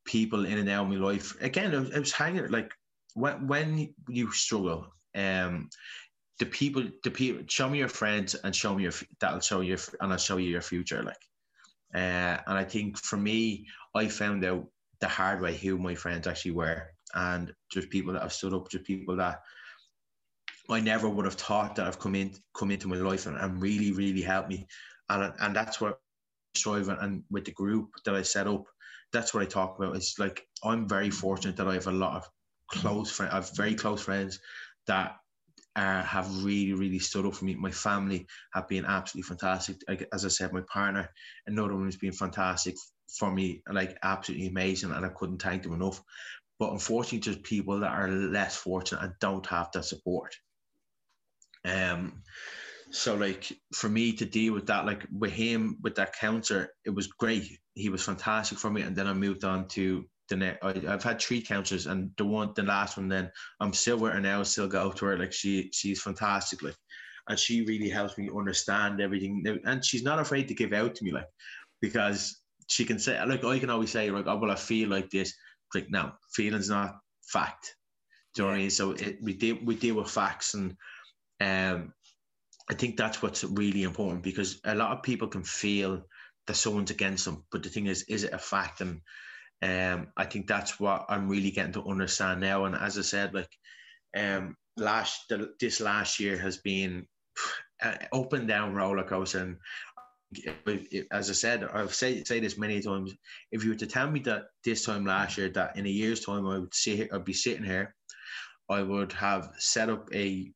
people 0.05 0.45
in 0.45 0.57
and 0.57 0.69
out 0.69 0.85
of 0.85 0.91
my 0.91 0.97
life. 0.97 1.35
Again, 1.41 1.73
it 1.73 1.99
was 1.99 2.11
hanging 2.11 2.49
like 2.49 2.73
when 3.13 3.47
when 3.47 3.93
you 4.07 4.31
struggle, 4.31 4.87
um, 5.15 5.69
the 6.39 6.45
people, 6.45 6.83
the 7.03 7.11
people, 7.11 7.43
show 7.47 7.69
me 7.69 7.79
your 7.79 7.87
friends 7.87 8.35
and 8.35 8.55
show 8.55 8.73
me 8.73 8.83
your 8.83 8.93
that'll 9.19 9.39
show 9.39 9.61
you, 9.61 9.77
and 10.01 10.11
I'll 10.11 10.17
show 10.17 10.37
you 10.37 10.49
your 10.49 10.61
future. 10.61 11.03
Like, 11.03 11.21
uh, 11.93 12.37
and 12.47 12.57
I 12.57 12.63
think 12.63 12.97
for 12.97 13.17
me, 13.17 13.67
I 13.95 14.07
found 14.07 14.43
out 14.45 14.67
the 14.99 15.07
hard 15.07 15.41
way 15.41 15.55
who 15.55 15.77
my 15.77 15.95
friends 15.95 16.27
actually 16.27 16.51
were, 16.51 16.91
and 17.13 17.53
just 17.71 17.89
people 17.89 18.13
that 18.13 18.21
have 18.21 18.33
stood 18.33 18.53
up, 18.53 18.69
just 18.69 18.85
people 18.85 19.15
that 19.17 19.41
I 20.69 20.79
never 20.79 21.09
would 21.09 21.25
have 21.25 21.35
thought 21.35 21.75
that 21.75 21.87
I've 21.87 21.99
come 21.99 22.15
in, 22.15 22.33
come 22.55 22.71
into 22.71 22.87
my 22.87 22.95
life 22.95 23.25
and, 23.25 23.37
and 23.37 23.61
really, 23.61 23.91
really 23.91 24.21
helped 24.21 24.49
me, 24.49 24.67
and 25.09 25.33
and 25.39 25.55
that's 25.55 25.79
what 25.81 25.93
I 25.93 25.95
strive 26.55 26.89
and 26.89 27.23
with 27.29 27.45
the 27.45 27.51
group 27.51 27.89
that 28.05 28.15
I 28.15 28.21
set 28.21 28.47
up, 28.47 28.65
that's 29.11 29.33
what 29.33 29.43
I 29.43 29.45
talk 29.45 29.77
about. 29.77 29.95
It's 29.95 30.19
like 30.19 30.47
I'm 30.63 30.87
very 30.87 31.09
fortunate 31.09 31.55
that 31.57 31.67
I 31.67 31.75
have 31.75 31.87
a 31.87 31.91
lot 31.91 32.15
of 32.15 32.29
close 32.71 33.11
friends. 33.11 33.31
I 33.31 33.35
have 33.35 33.55
very 33.55 33.75
close 33.75 34.01
friends 34.01 34.39
that 34.87 35.17
uh, 35.75 36.03
have 36.03 36.43
really, 36.43 36.73
really 36.73 36.99
stood 36.99 37.25
up 37.25 37.35
for 37.35 37.45
me. 37.45 37.55
My 37.55 37.71
family 37.71 38.27
have 38.53 38.67
been 38.67 38.85
absolutely 38.85 39.27
fantastic. 39.27 39.77
Like, 39.87 40.07
as 40.13 40.25
I 40.25 40.27
said, 40.27 40.53
my 40.53 40.61
partner, 40.71 41.09
another 41.47 41.75
one 41.75 41.85
has 41.85 41.97
been 41.97 42.13
fantastic 42.13 42.75
for 43.17 43.31
me, 43.31 43.61
like 43.71 43.97
absolutely 44.03 44.47
amazing, 44.47 44.91
and 44.91 45.05
I 45.05 45.09
couldn't 45.09 45.41
thank 45.41 45.63
them 45.63 45.73
enough. 45.73 46.01
But 46.59 46.71
unfortunately, 46.71 47.19
there's 47.19 47.41
people 47.41 47.79
that 47.79 47.91
are 47.91 48.07
less 48.07 48.55
fortunate 48.55 49.03
and 49.03 49.13
don't 49.19 49.45
have 49.47 49.71
that 49.73 49.85
support. 49.85 50.35
Um, 51.65 52.23
so 52.91 53.15
like 53.15 53.51
for 53.73 53.89
me 53.89 54.13
to 54.13 54.25
deal 54.25 54.53
with 54.53 54.67
that, 54.67 54.85
like 54.85 55.05
with 55.11 55.31
him 55.31 55.77
with 55.81 55.95
that 55.95 56.13
counter, 56.13 56.69
it 56.85 56.91
was 56.91 57.07
great. 57.07 57.59
He 57.73 57.89
was 57.89 58.03
fantastic 58.03 58.59
for 58.59 58.69
me, 58.69 58.81
and 58.81 58.95
then 58.95 59.07
I 59.07 59.13
moved 59.13 59.43
on 59.43 59.67
to 59.69 60.05
the 60.29 60.37
next, 60.37 60.63
I, 60.63 60.79
have 60.89 61.03
had 61.03 61.21
three 61.21 61.41
counsellors, 61.41 61.87
and 61.87 62.11
the 62.17 62.25
one, 62.25 62.51
the 62.55 62.63
last 62.63 62.97
one, 62.97 63.09
then 63.09 63.31
I'm 63.59 63.73
still 63.73 63.97
with 63.97 64.13
her 64.13 64.21
now. 64.21 64.43
Still 64.43 64.67
go 64.67 64.91
to 64.91 65.05
her. 65.05 65.17
Like 65.17 65.33
she, 65.33 65.69
she's 65.73 66.01
fantastic. 66.01 66.61
Like, 66.61 66.75
and 67.27 67.39
she 67.39 67.63
really 67.65 67.89
helps 67.89 68.17
me 68.17 68.29
understand 68.35 69.01
everything. 69.01 69.43
And 69.65 69.83
she's 69.83 70.03
not 70.03 70.19
afraid 70.19 70.47
to 70.49 70.53
give 70.53 70.73
out 70.73 70.95
to 70.95 71.03
me, 71.03 71.11
like, 71.11 71.27
because 71.81 72.41
she 72.67 72.85
can 72.85 72.99
say, 72.99 73.23
like, 73.25 73.43
I 73.43 73.59
can 73.59 73.69
always 73.69 73.91
say, 73.91 74.09
like, 74.09 74.27
oh, 74.27 74.37
well, 74.37 74.51
I 74.51 74.55
feel 74.55 74.89
like 74.89 75.09
this. 75.09 75.33
Like, 75.73 75.89
no, 75.89 76.11
feeling's 76.33 76.69
not 76.69 76.95
fact. 77.27 77.75
Do 78.35 78.41
you 78.41 78.45
know 78.45 78.51
what 78.51 78.55
I 78.55 78.61
mean? 78.61 78.69
So 78.69 78.91
it, 78.91 79.17
we 79.21 79.33
deal 79.33 79.57
we 79.63 79.75
deal 79.75 79.95
with 79.95 80.09
facts, 80.09 80.53
and 80.53 80.75
um, 81.41 81.93
I 82.69 82.73
think 82.73 82.97
that's 82.97 83.21
what's 83.21 83.43
really 83.43 83.83
important 83.83 84.23
because 84.23 84.59
a 84.65 84.75
lot 84.75 84.91
of 84.91 85.03
people 85.03 85.27
can 85.27 85.43
feel 85.43 86.03
that 86.47 86.55
someone's 86.55 86.91
against 86.91 87.25
them, 87.25 87.43
but 87.51 87.63
the 87.63 87.69
thing 87.69 87.87
is, 87.87 88.03
is 88.03 88.23
it 88.23 88.33
a 88.33 88.37
fact? 88.37 88.81
And 88.81 89.01
um, 89.63 90.07
I 90.17 90.25
think 90.25 90.47
that's 90.47 90.77
what 90.77 91.05
I'm 91.07 91.29
really 91.29 91.51
getting 91.51 91.73
to 91.73 91.85
understand 91.85 92.41
now. 92.41 92.65
And 92.65 92.75
as 92.75 92.97
I 92.97 93.01
said, 93.01 93.33
like 93.33 93.49
um, 94.15 94.57
last 94.75 95.21
the, 95.29 95.53
this 95.59 95.79
last 95.79 96.19
year 96.19 96.37
has 96.37 96.57
been 96.57 97.07
an 97.81 97.97
up 98.11 98.33
and 98.33 98.47
down 98.47 98.73
roller 98.73 99.03
coaster. 99.03 99.39
And 99.39 99.57
as 101.11 101.29
I 101.29 101.33
said, 101.33 101.63
I've 101.63 101.93
say 101.93 102.23
say 102.25 102.41
this 102.41 102.57
many 102.57 102.81
times. 102.81 103.13
If 103.51 103.63
you 103.63 103.69
were 103.69 103.77
to 103.77 103.87
tell 103.87 104.11
me 104.11 104.19
that 104.21 104.43
this 104.65 104.83
time 104.83 105.05
last 105.05 105.37
year, 105.37 105.49
that 105.49 105.77
in 105.77 105.85
a 105.85 105.89
year's 105.89 106.25
time 106.25 106.45
I 106.45 106.57
would 106.57 106.73
see 106.73 107.09
I'd 107.09 107.23
be 107.23 107.33
sitting 107.33 107.63
here, 107.63 107.95
I 108.69 108.81
would 108.81 109.13
have 109.13 109.51
set 109.59 109.89
up 109.89 110.09
a 110.13 110.51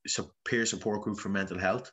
peer 0.45 0.65
support 0.65 1.03
group 1.03 1.19
for 1.19 1.29
mental 1.29 1.59
health. 1.59 1.91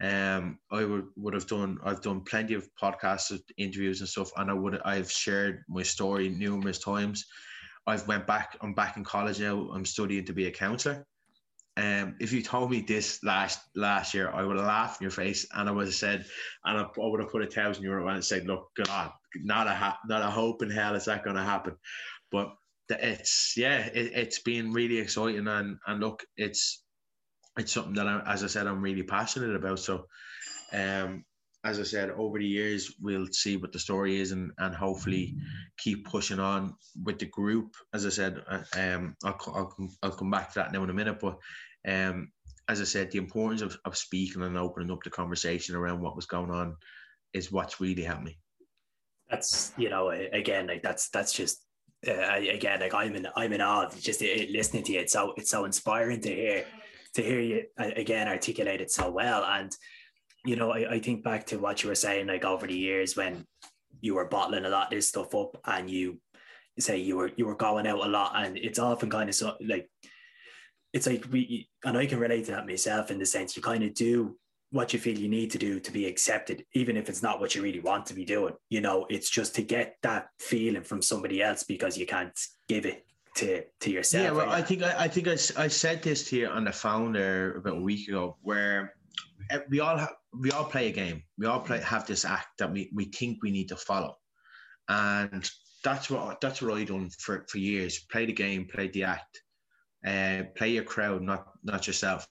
Um, 0.00 0.58
I 0.70 0.84
would 0.84 1.08
would 1.16 1.34
have 1.34 1.46
done. 1.46 1.78
I've 1.84 2.00
done 2.00 2.22
plenty 2.22 2.54
of 2.54 2.68
podcasts, 2.80 3.38
interviews, 3.58 4.00
and 4.00 4.08
stuff, 4.08 4.30
and 4.36 4.50
I 4.50 4.54
would. 4.54 4.80
I've 4.82 5.10
shared 5.10 5.64
my 5.68 5.82
story 5.82 6.30
numerous 6.30 6.78
times. 6.78 7.26
I've 7.86 8.06
went 8.08 8.26
back. 8.26 8.56
I'm 8.62 8.72
back 8.74 8.96
in 8.96 9.04
college 9.04 9.40
now. 9.40 9.68
I'm 9.72 9.84
studying 9.84 10.24
to 10.24 10.32
be 10.32 10.46
a 10.46 10.50
counselor. 10.50 11.06
Um, 11.76 12.16
if 12.20 12.32
you 12.32 12.42
told 12.42 12.70
me 12.70 12.80
this 12.80 13.22
last 13.22 13.60
last 13.74 14.14
year, 14.14 14.30
I 14.30 14.42
would 14.42 14.56
have 14.56 14.66
laughed 14.66 15.00
in 15.00 15.04
your 15.04 15.10
face, 15.10 15.46
and 15.52 15.68
I 15.68 15.72
would 15.72 15.86
have 15.86 15.94
said, 15.94 16.24
and 16.64 16.78
I, 16.78 16.82
I 16.82 16.88
would 16.96 17.20
have 17.20 17.30
put 17.30 17.42
a 17.42 17.46
thousand 17.46 17.84
euro 17.84 18.08
on 18.08 18.16
and 18.16 18.24
said, 18.24 18.46
"Look, 18.46 18.70
God, 18.74 19.12
not 19.36 19.66
a 19.66 19.74
ha- 19.74 19.98
not 20.06 20.22
a 20.22 20.30
hope 20.30 20.62
in 20.62 20.70
hell 20.70 20.94
is 20.94 21.04
that 21.04 21.24
going 21.24 21.36
to 21.36 21.42
happen." 21.42 21.76
But 22.30 22.54
it's 22.88 23.54
yeah, 23.56 23.86
it, 23.86 24.12
it's 24.14 24.40
been 24.40 24.72
really 24.72 24.98
exciting, 24.98 25.46
and 25.46 25.78
and 25.86 26.00
look, 26.00 26.24
it's 26.36 26.82
it's 27.58 27.72
something 27.72 27.94
that, 27.94 28.06
I, 28.06 28.22
as 28.26 28.44
I 28.44 28.46
said, 28.46 28.66
I'm 28.66 28.82
really 28.82 29.02
passionate 29.02 29.54
about. 29.54 29.78
So, 29.80 30.06
um, 30.72 31.24
as 31.62 31.78
I 31.78 31.82
said, 31.82 32.10
over 32.10 32.38
the 32.38 32.46
years, 32.46 32.94
we'll 33.02 33.26
see 33.30 33.58
what 33.58 33.70
the 33.70 33.78
story 33.78 34.18
is 34.18 34.32
and, 34.32 34.50
and 34.58 34.74
hopefully 34.74 35.36
keep 35.76 36.06
pushing 36.06 36.40
on 36.40 36.74
with 37.04 37.18
the 37.18 37.26
group. 37.26 37.74
As 37.92 38.06
I 38.06 38.08
said, 38.08 38.42
uh, 38.48 38.62
um, 38.78 39.14
I'll, 39.24 39.38
I'll, 39.48 39.90
I'll 40.02 40.10
come 40.10 40.30
back 40.30 40.52
to 40.52 40.60
that 40.60 40.72
now 40.72 40.82
in 40.84 40.90
a 40.90 40.94
minute. 40.94 41.20
But 41.20 41.36
um, 41.86 42.32
as 42.68 42.80
I 42.80 42.84
said, 42.84 43.10
the 43.10 43.18
importance 43.18 43.60
of, 43.60 43.76
of 43.84 43.96
speaking 43.96 44.42
and 44.42 44.56
opening 44.56 44.90
up 44.90 45.02
the 45.04 45.10
conversation 45.10 45.74
around 45.74 46.00
what 46.00 46.16
was 46.16 46.26
going 46.26 46.50
on 46.50 46.76
is 47.34 47.52
what's 47.52 47.78
really 47.78 48.04
helped 48.04 48.24
me. 48.24 48.38
That's, 49.28 49.72
you 49.76 49.90
know, 49.90 50.08
again, 50.10 50.66
like 50.66 50.82
that's, 50.82 51.10
that's 51.10 51.32
just, 51.32 51.62
uh, 52.08 52.36
again, 52.36 52.80
like 52.80 52.94
I'm 52.94 53.14
in, 53.16 53.26
I'm 53.36 53.52
in 53.52 53.60
awe 53.60 53.90
just 54.00 54.22
uh, 54.22 54.26
listening 54.50 54.84
to 54.84 54.92
you. 54.92 55.00
It's 55.00 55.12
so, 55.12 55.34
it's 55.36 55.50
so 55.50 55.66
inspiring 55.66 56.22
to 56.22 56.34
hear 56.34 56.64
to 57.14 57.22
hear 57.22 57.40
you 57.40 57.64
uh, 57.78 57.90
again 57.96 58.28
articulate 58.28 58.80
it 58.80 58.90
so 58.90 59.10
well. 59.10 59.44
And 59.44 59.74
you 60.44 60.56
know, 60.56 60.70
I, 60.70 60.94
I 60.94 60.98
think 61.00 61.22
back 61.22 61.46
to 61.46 61.58
what 61.58 61.82
you 61.82 61.88
were 61.88 61.94
saying, 61.94 62.26
like 62.26 62.44
over 62.44 62.66
the 62.66 62.76
years 62.76 63.16
when 63.16 63.44
you 64.00 64.14
were 64.14 64.24
bottling 64.26 64.64
a 64.64 64.70
lot 64.70 64.86
of 64.86 64.90
this 64.90 65.08
stuff 65.08 65.34
up, 65.34 65.58
and 65.66 65.90
you 65.90 66.20
say 66.78 66.96
you 66.96 67.16
were 67.16 67.30
you 67.36 67.46
were 67.46 67.56
going 67.56 67.86
out 67.86 68.04
a 68.04 68.08
lot, 68.08 68.32
and 68.36 68.56
it's 68.56 68.78
often 68.78 69.10
kind 69.10 69.28
of 69.28 69.34
so 69.34 69.54
like 69.66 69.88
it's 70.92 71.06
like 71.06 71.24
we 71.30 71.68
and 71.84 71.96
I 71.96 72.06
can 72.06 72.18
relate 72.18 72.46
to 72.46 72.52
that 72.52 72.66
myself 72.66 73.10
in 73.10 73.18
the 73.18 73.26
sense 73.26 73.56
you 73.56 73.62
kind 73.62 73.84
of 73.84 73.94
do 73.94 74.36
what 74.72 74.92
you 74.92 75.00
feel 75.00 75.18
you 75.18 75.28
need 75.28 75.50
to 75.50 75.58
do 75.58 75.80
to 75.80 75.90
be 75.90 76.06
accepted, 76.06 76.64
even 76.74 76.96
if 76.96 77.08
it's 77.08 77.22
not 77.22 77.40
what 77.40 77.54
you 77.54 77.62
really 77.62 77.80
want 77.80 78.06
to 78.06 78.14
be 78.14 78.24
doing. 78.24 78.54
You 78.68 78.80
know, 78.80 79.04
it's 79.10 79.28
just 79.28 79.54
to 79.56 79.62
get 79.62 79.96
that 80.02 80.28
feeling 80.38 80.84
from 80.84 81.02
somebody 81.02 81.42
else 81.42 81.64
because 81.64 81.98
you 81.98 82.06
can't 82.06 82.38
give 82.68 82.86
it 82.86 83.04
to 83.40 83.64
to 83.80 83.90
yourself. 83.90 84.24
Yeah, 84.24 84.30
well, 84.32 84.50
I 84.50 84.62
think 84.62 84.82
I, 84.82 85.04
I 85.04 85.08
think 85.08 85.28
I, 85.28 85.32
I 85.56 85.68
said 85.68 86.02
this 86.02 86.28
to 86.30 86.36
you 86.36 86.46
on 86.46 86.64
the 86.64 86.72
phone 86.72 87.12
there 87.12 87.56
about 87.56 87.78
a 87.78 87.80
week 87.80 88.08
ago, 88.08 88.36
where 88.42 88.94
eh, 89.50 89.60
we 89.68 89.80
all 89.80 89.96
have, 89.96 90.14
we 90.38 90.50
all 90.50 90.64
play 90.64 90.88
a 90.88 90.92
game. 90.92 91.22
We 91.38 91.46
all 91.46 91.60
play 91.60 91.80
have 91.80 92.06
this 92.06 92.24
act 92.24 92.58
that 92.58 92.70
we, 92.70 92.90
we 92.94 93.06
think 93.06 93.42
we 93.42 93.50
need 93.50 93.68
to 93.68 93.76
follow, 93.76 94.16
and 94.88 95.48
that's 95.82 96.10
what 96.10 96.40
that's 96.40 96.62
what 96.62 96.74
I 96.74 96.84
done 96.84 97.10
for, 97.18 97.46
for 97.48 97.58
years. 97.58 97.98
Play 98.10 98.26
the 98.26 98.32
game, 98.32 98.66
play 98.66 98.88
the 98.88 99.04
act, 99.04 99.42
uh, 100.06 100.42
play 100.54 100.70
your 100.70 100.84
crowd, 100.84 101.22
not 101.22 101.46
not 101.64 101.86
yourself. 101.86 102.26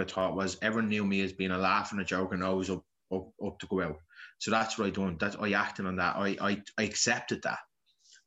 I 0.00 0.04
thought 0.04 0.36
was 0.36 0.58
everyone 0.62 0.90
knew 0.90 1.04
me 1.04 1.22
as 1.22 1.32
being 1.32 1.50
a 1.50 1.58
laugh 1.58 1.90
and 1.92 2.00
a 2.00 2.04
joke 2.04 2.32
and 2.32 2.44
always 2.44 2.70
up, 2.70 2.84
up, 3.12 3.30
up 3.44 3.58
to 3.58 3.66
go 3.66 3.82
out. 3.82 3.98
So 4.38 4.52
that's 4.52 4.78
what 4.78 4.86
I 4.86 4.90
done. 4.90 5.16
That's 5.18 5.36
I 5.36 5.50
acted 5.52 5.86
on 5.86 5.96
that. 5.96 6.16
I, 6.16 6.36
I 6.40 6.62
I 6.78 6.82
accepted 6.82 7.42
that, 7.42 7.58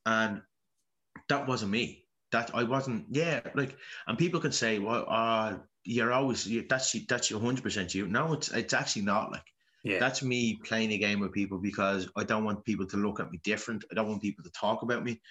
and 0.05 0.41
that 1.31 1.47
wasn't 1.47 1.71
me. 1.71 2.03
That 2.31 2.51
I 2.53 2.63
wasn't. 2.63 3.05
Yeah, 3.09 3.41
like, 3.55 3.75
and 4.07 4.17
people 4.17 4.39
can 4.39 4.51
say, 4.51 4.79
"Well, 4.79 5.05
uh, 5.07 5.57
you're 5.83 6.13
always 6.13 6.45
you, 6.45 6.65
that's 6.69 6.95
that's 7.07 7.29
your 7.29 7.39
hundred 7.39 7.63
percent 7.63 7.95
you." 7.95 8.07
No, 8.07 8.33
it's 8.33 8.49
it's 8.51 8.73
actually 8.73 9.03
not. 9.03 9.31
Like, 9.31 9.45
yeah. 9.83 9.99
that's 9.99 10.21
me 10.21 10.59
playing 10.63 10.91
a 10.91 10.97
game 10.97 11.19
with 11.19 11.33
people 11.33 11.57
because 11.57 12.09
I 12.15 12.23
don't 12.23 12.45
want 12.45 12.65
people 12.65 12.85
to 12.87 12.97
look 12.97 13.19
at 13.19 13.31
me 13.31 13.39
different. 13.43 13.85
I 13.91 13.95
don't 13.95 14.07
want 14.07 14.21
people 14.21 14.43
to 14.43 14.51
talk 14.51 14.81
about 14.83 15.03
me. 15.03 15.21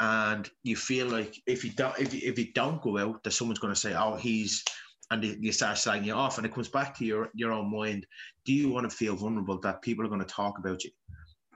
And 0.00 0.48
you 0.62 0.74
feel 0.74 1.06
like 1.06 1.36
if 1.46 1.64
you 1.64 1.70
don't 1.72 1.98
if 1.98 2.14
you, 2.14 2.20
if 2.24 2.38
you 2.38 2.52
don't 2.52 2.82
go 2.82 2.98
out, 2.98 3.22
that 3.22 3.32
someone's 3.32 3.60
going 3.60 3.74
to 3.74 3.80
say, 3.80 3.94
"Oh, 3.94 4.16
he's," 4.16 4.64
and 5.10 5.22
you 5.24 5.52
start 5.52 5.76
slagging 5.76 6.06
you 6.06 6.14
off, 6.14 6.38
and 6.38 6.46
it 6.46 6.54
comes 6.54 6.68
back 6.68 6.96
to 6.98 7.04
your 7.04 7.30
your 7.34 7.52
own 7.52 7.70
mind. 7.70 8.06
Do 8.44 8.52
you 8.52 8.68
want 8.68 8.88
to 8.88 8.96
feel 8.96 9.16
vulnerable 9.16 9.58
that 9.60 9.82
people 9.82 10.04
are 10.04 10.08
going 10.08 10.26
to 10.26 10.26
talk 10.26 10.58
about 10.58 10.82
you? 10.82 10.90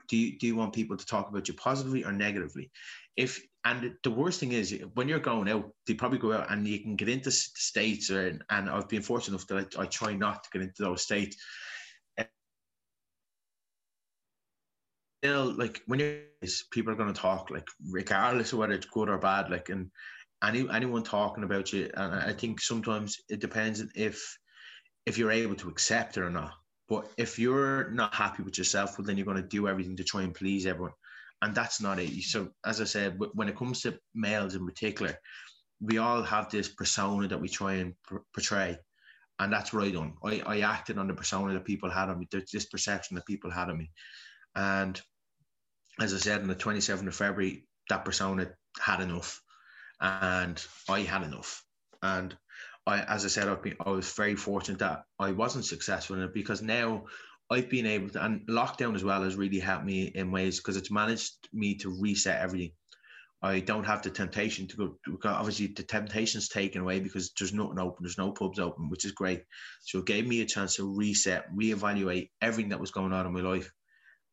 Do 0.07 0.15
you, 0.15 0.37
do 0.37 0.47
you 0.47 0.55
want 0.55 0.73
people 0.73 0.95
to 0.95 1.05
talk 1.05 1.29
about 1.29 1.47
you 1.47 1.53
positively 1.55 2.05
or 2.05 2.13
negatively? 2.13 2.71
If 3.17 3.41
and 3.67 3.97
the 4.01 4.11
worst 4.11 4.39
thing 4.39 4.53
is 4.53 4.79
when 4.93 5.09
you're 5.09 5.19
going 5.19 5.49
out, 5.49 5.69
they 5.85 5.93
probably 5.93 6.19
go 6.19 6.31
out 6.31 6.49
and 6.49 6.65
you 6.65 6.79
can 6.79 6.95
get 6.95 7.09
into 7.09 7.31
states, 7.31 8.09
or 8.09 8.39
and 8.49 8.69
I've 8.69 8.87
been 8.87 9.01
fortunate 9.01 9.35
enough 9.35 9.47
that 9.47 9.77
I, 9.77 9.83
I 9.83 9.85
try 9.87 10.13
not 10.13 10.43
to 10.43 10.49
get 10.51 10.61
into 10.61 10.83
those 10.83 11.01
states. 11.01 11.35
Still, 15.21 15.53
like 15.57 15.81
when 15.87 15.99
you're, 15.99 16.19
people 16.71 16.93
are 16.93 16.95
going 16.95 17.13
to 17.13 17.21
talk, 17.21 17.49
like 17.49 17.67
regardless 17.91 18.53
of 18.53 18.59
whether 18.59 18.73
it's 18.73 18.85
good 18.85 19.09
or 19.09 19.17
bad, 19.17 19.49
like 19.49 19.67
and 19.67 19.91
any 20.41 20.69
anyone 20.69 21.03
talking 21.03 21.43
about 21.43 21.73
you, 21.73 21.89
and 21.95 22.15
I 22.15 22.31
think 22.31 22.61
sometimes 22.61 23.17
it 23.27 23.41
depends 23.41 23.83
if 23.95 24.37
if 25.05 25.17
you're 25.17 25.31
able 25.31 25.55
to 25.55 25.69
accept 25.69 26.15
it 26.15 26.21
or 26.21 26.29
not. 26.29 26.53
But 26.87 27.09
if 27.17 27.37
you're 27.37 27.89
not 27.91 28.15
happy 28.15 28.43
with 28.43 28.57
yourself, 28.57 28.97
well, 28.97 29.05
then 29.05 29.17
you're 29.17 29.25
going 29.25 29.41
to 29.41 29.43
do 29.43 29.67
everything 29.67 29.97
to 29.97 30.05
try 30.05 30.21
and 30.21 30.33
please 30.33 30.65
everyone. 30.65 30.93
And 31.41 31.53
that's 31.53 31.81
not 31.81 31.99
it. 31.99 32.23
So, 32.23 32.49
as 32.65 32.81
I 32.81 32.85
said, 32.85 33.19
when 33.33 33.47
it 33.47 33.57
comes 33.57 33.81
to 33.81 33.99
males 34.15 34.55
in 34.55 34.65
particular, 34.65 35.17
we 35.79 35.99
all 35.99 36.23
have 36.23 36.49
this 36.49 36.67
persona 36.67 37.27
that 37.27 37.41
we 37.41 37.47
try 37.49 37.75
and 37.75 37.93
portray. 38.33 38.77
And 39.39 39.53
that's 39.53 39.71
what 39.71 39.83
I 39.83 39.91
done. 39.91 40.13
I, 40.23 40.41
I 40.45 40.59
acted 40.61 40.97
on 40.97 41.07
the 41.07 41.13
persona 41.13 41.53
that 41.53 41.65
people 41.65 41.91
had 41.91 42.09
on 42.09 42.19
me, 42.19 42.27
this 42.31 42.65
perception 42.65 43.15
that 43.15 43.27
people 43.27 43.51
had 43.51 43.69
of 43.69 43.77
me. 43.77 43.91
And 44.55 44.99
as 45.99 46.13
I 46.13 46.17
said, 46.17 46.41
on 46.41 46.47
the 46.47 46.55
27th 46.55 47.07
of 47.07 47.15
February, 47.15 47.67
that 47.89 48.03
persona 48.03 48.49
had 48.79 49.01
enough. 49.01 49.41
And 50.01 50.63
I 50.89 51.01
had 51.01 51.23
enough. 51.23 51.63
And 52.01 52.35
I, 52.87 53.01
as 53.01 53.25
I 53.25 53.27
said, 53.27 53.47
I've 53.47 53.61
been, 53.61 53.75
I 53.85 53.89
was 53.91 54.11
very 54.13 54.35
fortunate 54.35 54.79
that 54.79 55.03
I 55.19 55.31
wasn't 55.31 55.65
successful 55.65 56.15
in 56.15 56.23
it 56.23 56.33
because 56.33 56.61
now 56.61 57.05
I've 57.49 57.69
been 57.69 57.85
able 57.85 58.09
to, 58.09 58.23
and 58.23 58.41
lockdown 58.47 58.95
as 58.95 59.03
well 59.03 59.23
has 59.23 59.35
really 59.35 59.59
helped 59.59 59.85
me 59.85 60.03
in 60.03 60.31
ways 60.31 60.57
because 60.57 60.77
it's 60.77 60.91
managed 60.91 61.33
me 61.53 61.75
to 61.75 61.97
reset 62.01 62.41
everything. 62.41 62.71
I 63.41 63.59
don't 63.59 63.85
have 63.85 64.01
the 64.01 64.09
temptation 64.09 64.67
to 64.67 64.77
go. 64.77 64.97
Because 65.05 65.35
obviously, 65.35 65.67
the 65.67 65.83
temptation's 65.83 66.49
taken 66.49 66.81
away 66.81 66.99
because 66.99 67.31
there's 67.37 67.53
nothing 67.53 67.79
open. 67.79 68.03
There's 68.03 68.17
no 68.17 68.31
pubs 68.31 68.59
open, 68.59 68.89
which 68.89 69.05
is 69.05 69.11
great. 69.11 69.43
So 69.81 69.99
it 69.99 70.05
gave 70.05 70.27
me 70.27 70.41
a 70.41 70.45
chance 70.45 70.75
to 70.75 70.95
reset, 70.95 71.45
reevaluate 71.55 72.31
everything 72.41 72.69
that 72.69 72.79
was 72.79 72.91
going 72.91 73.13
on 73.13 73.27
in 73.27 73.33
my 73.33 73.41
life, 73.41 73.71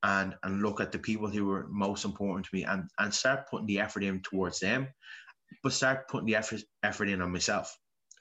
and 0.02 0.34
and 0.42 0.62
look 0.62 0.80
at 0.80 0.90
the 0.90 0.98
people 0.98 1.28
who 1.28 1.44
were 1.44 1.68
most 1.68 2.04
important 2.04 2.46
to 2.46 2.54
me, 2.54 2.64
and 2.64 2.88
and 2.98 3.12
start 3.12 3.48
putting 3.50 3.66
the 3.66 3.80
effort 3.80 4.02
in 4.02 4.22
towards 4.22 4.58
them, 4.60 4.88
but 5.62 5.72
start 5.72 6.08
putting 6.08 6.26
the 6.26 6.36
effort 6.36 6.62
effort 6.82 7.08
in 7.08 7.20
on 7.20 7.30
myself 7.30 7.76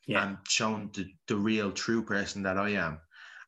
yeah. 0.08 0.26
and 0.26 0.38
showing 0.48 0.90
the, 0.94 1.06
the 1.28 1.36
real 1.36 1.72
true 1.72 2.04
person 2.04 2.44
that 2.44 2.58
I 2.58 2.72
am. 2.72 3.00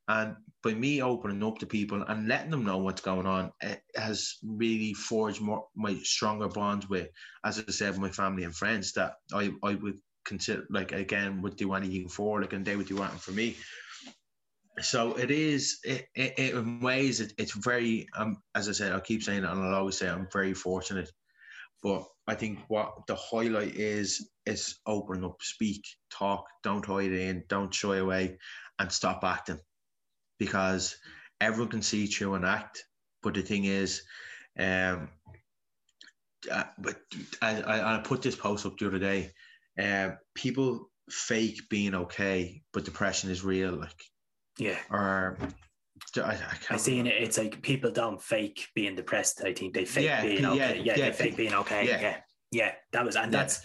And 0.08 0.36
by 0.64 0.74
me 0.74 1.02
opening 1.02 1.44
up 1.44 1.58
to 1.60 1.66
people 1.66 2.04
and 2.04 2.28
letting 2.28 2.52
them 2.52 2.64
know 2.64 2.78
what's 2.78 3.02
going 3.02 3.26
on, 3.26 3.52
it 3.62 3.82
has 3.96 4.36
really 4.44 4.94
forged 4.94 5.42
more 5.42 5.66
my 5.76 5.96
stronger 6.04 6.48
bonds 6.48 6.88
with, 6.88 7.10
as 7.44 7.60
I 7.60 7.72
said, 7.72 7.98
my 7.98 8.10
family 8.10 8.44
and 8.44 8.56
friends 8.56 8.92
that 8.94 9.14
I, 9.34 9.52
I 9.64 9.76
would 9.76 10.00
consider 10.26 10.66
like 10.70 10.92
again 10.92 11.42
would 11.42 11.56
do 11.56 11.74
anything 11.74 12.10
for, 12.10 12.42
like 12.42 12.54
and 12.54 12.66
they 12.66 12.76
would 12.76 12.88
do 12.88 13.02
anything 13.02 13.20
for 13.20 13.32
me. 13.32 13.56
So 14.82 15.14
it 15.14 15.32
is 15.32 15.80
it, 15.84 16.06
it, 16.16 16.34
it 16.38 16.54
in 16.56 16.82
ways 16.82 17.22
it, 17.22 17.34
it's 17.38 17.54
very 17.54 18.08
um 18.16 18.38
as 18.54 18.70
I 18.70 18.74
said, 18.74 18.92
I'll 18.92 19.02
keep 19.02 19.24
saying 19.24 19.44
it 19.44 19.50
and 19.50 19.60
I'll 19.60 19.76
always 19.76 19.98
say 19.98 20.10
I'm 20.10 20.28
very 20.32 20.54
fortunate. 20.54 21.10
But 21.82 22.04
I 22.28 22.36
think 22.36 22.60
what 22.68 23.06
the 23.08 23.16
highlight 23.16 23.76
is 23.76 24.30
is 24.46 24.80
open 24.86 25.24
up, 25.24 25.38
speak, 25.42 25.84
talk, 26.12 26.46
don't 26.64 26.86
hide 26.86 27.12
in, 27.12 27.44
don't 27.48 27.74
shy 27.74 27.98
away, 27.98 28.38
and 28.80 28.92
stop 28.92 29.24
acting, 29.24 29.60
because 30.38 30.96
everyone 31.42 31.70
can 31.70 31.82
see 31.82 32.06
through 32.06 32.36
an 32.36 32.46
act. 32.46 32.84
But 33.22 33.34
the 33.34 33.42
thing 33.42 33.66
is, 33.66 34.04
um, 34.60 35.10
uh, 36.52 36.64
but 36.78 36.98
I, 37.42 37.62
I, 37.62 37.96
I 37.96 38.00
put 38.00 38.22
this 38.22 38.36
post 38.36 38.66
up 38.66 38.78
the 38.78 38.88
other 38.88 39.00
day. 39.00 39.32
Uh, 39.82 40.12
people 40.36 40.90
fake 41.10 41.62
being 41.70 41.96
okay, 41.96 42.62
but 42.74 42.86
depression 42.86 43.30
is 43.30 43.44
real. 43.44 43.74
Like, 43.74 43.96
yeah, 44.60 44.78
or 44.90 45.38
I, 46.18 46.38
I, 46.70 46.78
seen 46.78 47.08
it. 47.08 47.22
It's 47.22 47.38
like 47.38 47.62
people 47.62 47.92
don't 47.92 48.22
fake 48.22 48.68
being 48.76 48.96
depressed. 48.96 49.42
I 49.44 49.54
think 49.54 49.74
they 49.74 49.86
fake 49.86 50.06
yeah, 50.06 50.22
being 50.22 50.46
okay. 50.46 50.58
Yeah, 50.58 50.74
yeah, 50.74 50.96
yeah, 50.96 51.10
they 51.10 51.12
fake 51.12 51.36
being 51.36 51.54
okay. 51.54 51.88
Yeah. 51.88 52.02
yeah, 52.02 52.18
yeah. 52.52 52.72
That 52.94 53.06
was, 53.06 53.16
and 53.16 53.34
that's. 53.34 53.62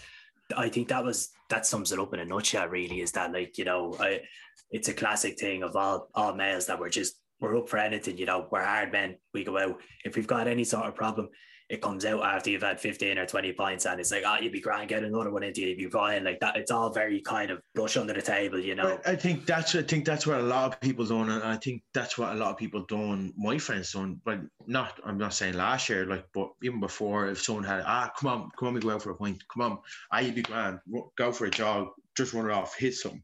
I 0.57 0.69
think 0.69 0.87
that 0.89 1.03
was 1.03 1.29
that 1.49 1.65
sums 1.65 1.91
it 1.91 1.99
up 1.99 2.13
in 2.13 2.19
a 2.19 2.25
nutshell. 2.25 2.67
Really, 2.67 3.01
is 3.01 3.11
that 3.13 3.33
like 3.33 3.57
you 3.57 3.65
know, 3.65 3.95
I, 3.99 4.21
it's 4.69 4.89
a 4.89 4.93
classic 4.93 5.39
thing 5.39 5.63
of 5.63 5.75
all 5.75 6.09
all 6.15 6.33
males 6.33 6.67
that 6.67 6.79
we're 6.79 6.89
just 6.89 7.15
we're 7.39 7.57
up 7.57 7.69
for 7.69 7.77
anything. 7.77 8.17
You 8.17 8.25
know, 8.25 8.47
we're 8.51 8.63
hard 8.63 8.91
men. 8.91 9.17
We 9.33 9.43
go 9.43 9.57
out 9.57 9.79
if 10.05 10.15
we've 10.15 10.27
got 10.27 10.47
any 10.47 10.63
sort 10.63 10.85
of 10.85 10.95
problem 10.95 11.29
it 11.71 11.81
comes 11.81 12.03
out 12.03 12.21
after 12.21 12.49
you've 12.49 12.63
had 12.63 12.81
15 12.81 13.17
or 13.17 13.25
20 13.25 13.53
points 13.53 13.85
and 13.85 13.97
it's 13.97 14.11
like, 14.11 14.23
oh, 14.27 14.35
you'd 14.41 14.51
be 14.51 14.59
grand, 14.59 14.89
get 14.89 15.05
another 15.05 15.31
one 15.31 15.41
into 15.41 15.61
you, 15.61 15.69
you'd 15.69 15.77
be 15.77 15.89
fine. 15.89 16.25
Like 16.25 16.41
that, 16.41 16.57
it's 16.57 16.69
all 16.69 16.89
very 16.89 17.21
kind 17.21 17.49
of 17.49 17.61
brush 17.73 17.95
under 17.95 18.11
the 18.11 18.21
table, 18.21 18.59
you 18.59 18.75
know. 18.75 18.99
I 19.05 19.15
think 19.15 19.45
that's 19.45 19.73
I 19.73 19.81
think 19.81 20.03
that's 20.03 20.27
what 20.27 20.41
a 20.41 20.43
lot 20.43 20.73
of 20.73 20.81
people 20.81 21.05
done, 21.05 21.29
and 21.29 21.41
I 21.41 21.55
think 21.55 21.81
that's 21.93 22.17
what 22.17 22.33
a 22.33 22.35
lot 22.35 22.51
of 22.51 22.57
people 22.57 22.83
done. 22.89 23.33
My 23.37 23.57
friends 23.57 23.93
done, 23.93 24.19
but 24.25 24.41
not 24.67 24.99
I'm 25.05 25.17
not 25.17 25.33
saying 25.33 25.53
last 25.53 25.87
year, 25.87 26.05
like, 26.05 26.25
but 26.33 26.51
even 26.61 26.81
before, 26.81 27.29
if 27.29 27.41
someone 27.41 27.63
had, 27.63 27.83
ah, 27.85 28.11
come 28.19 28.29
on, 28.29 28.49
come 28.59 28.67
on, 28.67 28.73
we 28.73 28.81
go 28.81 28.91
out 28.91 29.03
for 29.03 29.11
a 29.11 29.15
point, 29.15 29.41
come 29.47 29.63
on, 29.63 29.79
ah, 30.11 30.19
you'd 30.19 30.35
be 30.35 30.41
grand, 30.41 30.79
go 31.17 31.31
for 31.31 31.45
a 31.45 31.49
jog, 31.49 31.87
just 32.17 32.33
run 32.33 32.49
it 32.49 32.53
off, 32.53 32.77
hit 32.77 32.95
some, 32.95 33.23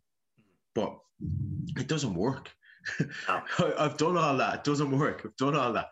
but 0.74 0.98
it 1.76 1.88
doesn't 1.90 2.16
work. 2.16 2.50
No. 3.28 3.42
I've 3.78 3.98
done 3.98 4.16
all 4.16 4.38
that. 4.38 4.56
It 4.56 4.64
doesn't 4.64 4.98
work. 4.98 5.24
I've 5.26 5.36
done 5.36 5.58
all 5.58 5.74
that. 5.74 5.90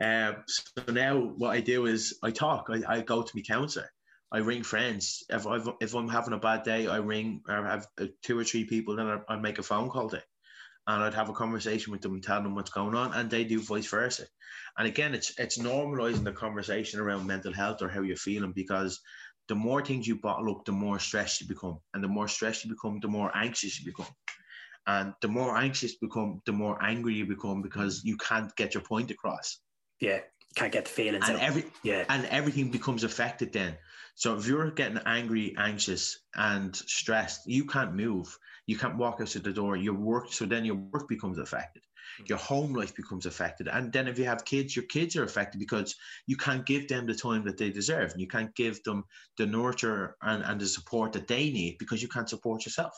Um, 0.00 0.44
so 0.46 0.92
now 0.92 1.18
what 1.18 1.50
I 1.50 1.60
do 1.60 1.86
is 1.86 2.18
I 2.22 2.30
talk. 2.30 2.68
I, 2.70 2.96
I 2.96 3.00
go 3.02 3.22
to 3.22 3.36
my 3.36 3.42
counselor. 3.42 3.90
I 4.32 4.38
ring 4.38 4.62
friends. 4.62 5.24
If, 5.28 5.46
i 5.46 5.58
if 5.80 5.94
I'm 5.94 6.08
having 6.08 6.32
a 6.32 6.38
bad 6.38 6.62
day, 6.62 6.86
I 6.86 6.98
ring 6.98 7.42
or 7.48 7.64
have 7.64 7.86
uh, 8.00 8.06
two 8.22 8.38
or 8.38 8.44
three 8.44 8.64
people, 8.64 8.96
then 8.96 9.20
I, 9.28 9.36
make 9.36 9.58
a 9.58 9.62
phone 9.62 9.90
call 9.90 10.08
to, 10.10 10.22
and 10.86 11.02
I'd 11.02 11.14
have 11.14 11.28
a 11.28 11.34
conversation 11.34 11.92
with 11.92 12.00
them 12.00 12.14
and 12.14 12.22
tell 12.22 12.42
them 12.42 12.54
what's 12.54 12.70
going 12.70 12.94
on, 12.94 13.12
and 13.12 13.28
they 13.28 13.44
do 13.44 13.60
vice 13.60 13.88
versa. 13.88 14.26
And 14.78 14.86
again, 14.86 15.14
it's 15.14 15.38
it's 15.38 15.58
normalizing 15.58 16.24
the 16.24 16.32
conversation 16.32 17.00
around 17.00 17.26
mental 17.26 17.52
health 17.52 17.82
or 17.82 17.88
how 17.88 18.02
you're 18.02 18.16
feeling 18.16 18.52
because 18.52 19.00
the 19.48 19.54
more 19.56 19.84
things 19.84 20.06
you 20.06 20.16
bottle 20.16 20.52
up, 20.52 20.64
the 20.64 20.72
more 20.72 21.00
stressed 21.00 21.40
you 21.40 21.48
become, 21.48 21.80
and 21.92 22.02
the 22.02 22.08
more 22.08 22.28
stressed 22.28 22.64
you 22.64 22.70
become, 22.70 23.00
the 23.00 23.08
more 23.08 23.36
anxious 23.36 23.80
you 23.80 23.84
become. 23.92 24.14
And 24.86 25.12
the 25.20 25.28
more 25.28 25.56
anxious 25.56 25.92
you 25.92 26.08
become, 26.08 26.40
the 26.46 26.52
more 26.52 26.82
angry 26.82 27.14
you 27.14 27.26
become 27.26 27.60
because 27.60 28.02
you 28.04 28.16
can't 28.16 28.54
get 28.56 28.74
your 28.74 28.82
point 28.82 29.10
across 29.10 29.58
yeah, 30.00 30.20
can't 30.56 30.72
get 30.72 30.84
the 30.84 30.90
feelings 30.90 31.28
and 31.28 31.36
out. 31.36 31.42
every 31.42 31.64
yeah, 31.82 32.04
and 32.08 32.26
everything 32.26 32.70
becomes 32.70 33.04
affected 33.04 33.52
then. 33.52 33.76
So 34.14 34.36
if 34.36 34.46
you're 34.46 34.70
getting 34.70 35.00
angry, 35.06 35.54
anxious, 35.56 36.18
and 36.34 36.74
stressed, 36.74 37.42
you 37.46 37.64
can't 37.64 37.94
move. 37.94 38.36
You 38.66 38.76
can't 38.76 38.96
walk 38.96 39.20
out 39.20 39.28
to 39.28 39.38
the 39.38 39.52
door. 39.52 39.76
Your 39.76 39.94
work, 39.94 40.32
so 40.32 40.44
then 40.44 40.64
your 40.64 40.76
work 40.76 41.08
becomes 41.08 41.38
affected. 41.38 41.82
Your 42.26 42.38
home 42.38 42.74
life 42.74 42.94
becomes 42.94 43.24
affected, 43.24 43.68
and 43.68 43.92
then 43.92 44.08
if 44.08 44.18
you 44.18 44.24
have 44.24 44.44
kids, 44.44 44.74
your 44.74 44.84
kids 44.86 45.16
are 45.16 45.22
affected 45.22 45.58
because 45.58 45.94
you 46.26 46.36
can't 46.36 46.66
give 46.66 46.88
them 46.88 47.06
the 47.06 47.14
time 47.14 47.44
that 47.44 47.56
they 47.56 47.70
deserve, 47.70 48.10
and 48.12 48.20
you 48.20 48.26
can't 48.26 48.54
give 48.56 48.82
them 48.82 49.04
the 49.38 49.46
nurture 49.46 50.16
and, 50.22 50.42
and 50.42 50.60
the 50.60 50.66
support 50.66 51.12
that 51.12 51.28
they 51.28 51.50
need 51.50 51.76
because 51.78 52.02
you 52.02 52.08
can't 52.08 52.28
support 52.28 52.66
yourself. 52.66 52.92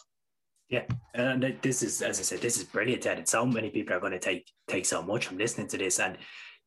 Yeah, 0.71 0.85
and 1.15 1.59
this 1.61 1.83
is, 1.83 2.01
as 2.01 2.19
I 2.19 2.23
said, 2.23 2.41
this 2.41 2.57
is 2.57 2.65
brilliant, 2.65 3.05
and 3.05 3.29
so 3.29 3.45
many 3.45 3.69
people 3.69 3.95
are 3.95 4.01
going 4.01 4.13
to 4.13 4.19
take 4.19 4.51
take 4.67 4.87
so 4.87 5.03
much 5.03 5.27
from 5.27 5.37
listening 5.37 5.69
to 5.69 5.77
this, 5.77 6.01
and 6.01 6.17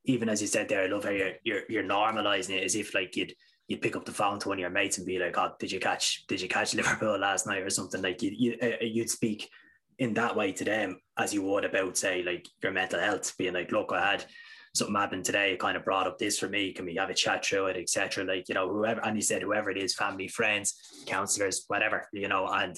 even 0.06 0.30
as 0.30 0.42
you 0.42 0.48
said 0.48 0.70
there, 0.70 0.84
I 0.84 0.88
love 0.88 1.04
how 1.04 1.12
you're 1.12 1.34
you're, 1.44 1.62
you're 1.70 1.84
normalizing 1.84 2.58
it 2.58 2.64
as 2.64 2.76
if 2.76 2.94
like 2.94 3.16
you'd 3.16 3.34
you'd 3.68 3.82
pick 3.82 3.96
up 3.96 4.06
the 4.06 4.12
phone 4.12 4.40
to 4.40 4.50
one 4.50 4.58
of 4.58 4.62
your 4.62 4.70
mates 4.70 4.98
and 4.98 5.08
be 5.08 5.20
like, 5.20 5.38
"Oh, 5.38 5.52
did 5.60 5.72
you 5.72 5.80
catch 5.80 6.26
did 6.28 6.42
you 6.42 6.48
catch 6.48 6.74
Liverpool 6.76 7.18
last 7.20 7.48
night 7.48 7.64
or 7.64 7.70
something?" 7.70 8.02
Like 8.02 8.22
you, 8.22 8.32
you 8.36 8.58
uh, 8.62 8.84
you'd 8.84 9.10
speak 9.10 9.50
in 9.98 10.14
that 10.14 10.36
way 10.36 10.52
to 10.52 10.64
them 10.64 11.00
as 11.18 11.34
you 11.34 11.42
would 11.42 11.64
about 11.64 11.98
say 11.98 12.22
like 12.22 12.48
your 12.62 12.72
mental 12.72 13.00
health, 13.00 13.36
being 13.38 13.54
like, 13.54 13.72
"Look, 13.72 13.92
I 13.92 14.12
had." 14.12 14.26
Something 14.74 14.96
happened 14.98 15.24
today. 15.24 15.54
It 15.54 15.60
kind 15.62 15.78
of 15.78 15.86
brought 15.86 16.06
up 16.06 16.18
this 16.18 16.38
for 16.38 16.50
me. 16.50 16.74
Can 16.74 16.84
we 16.84 16.96
have 16.96 17.10
a 17.10 17.14
chat 17.14 17.46
through 17.46 17.68
it, 17.68 17.78
etc.? 17.78 18.26
Like 18.26 18.50
you 18.50 18.56
know, 18.56 18.68
whoever 18.68 19.00
and 19.06 19.16
he 19.16 19.22
said 19.22 19.42
whoever 19.42 19.72
it 19.72 19.78
is, 19.78 19.96
family, 19.96 20.28
friends, 20.28 20.76
counselors, 21.06 21.64
whatever 21.70 22.10
you 22.12 22.28
know. 22.28 22.46
And 22.46 22.78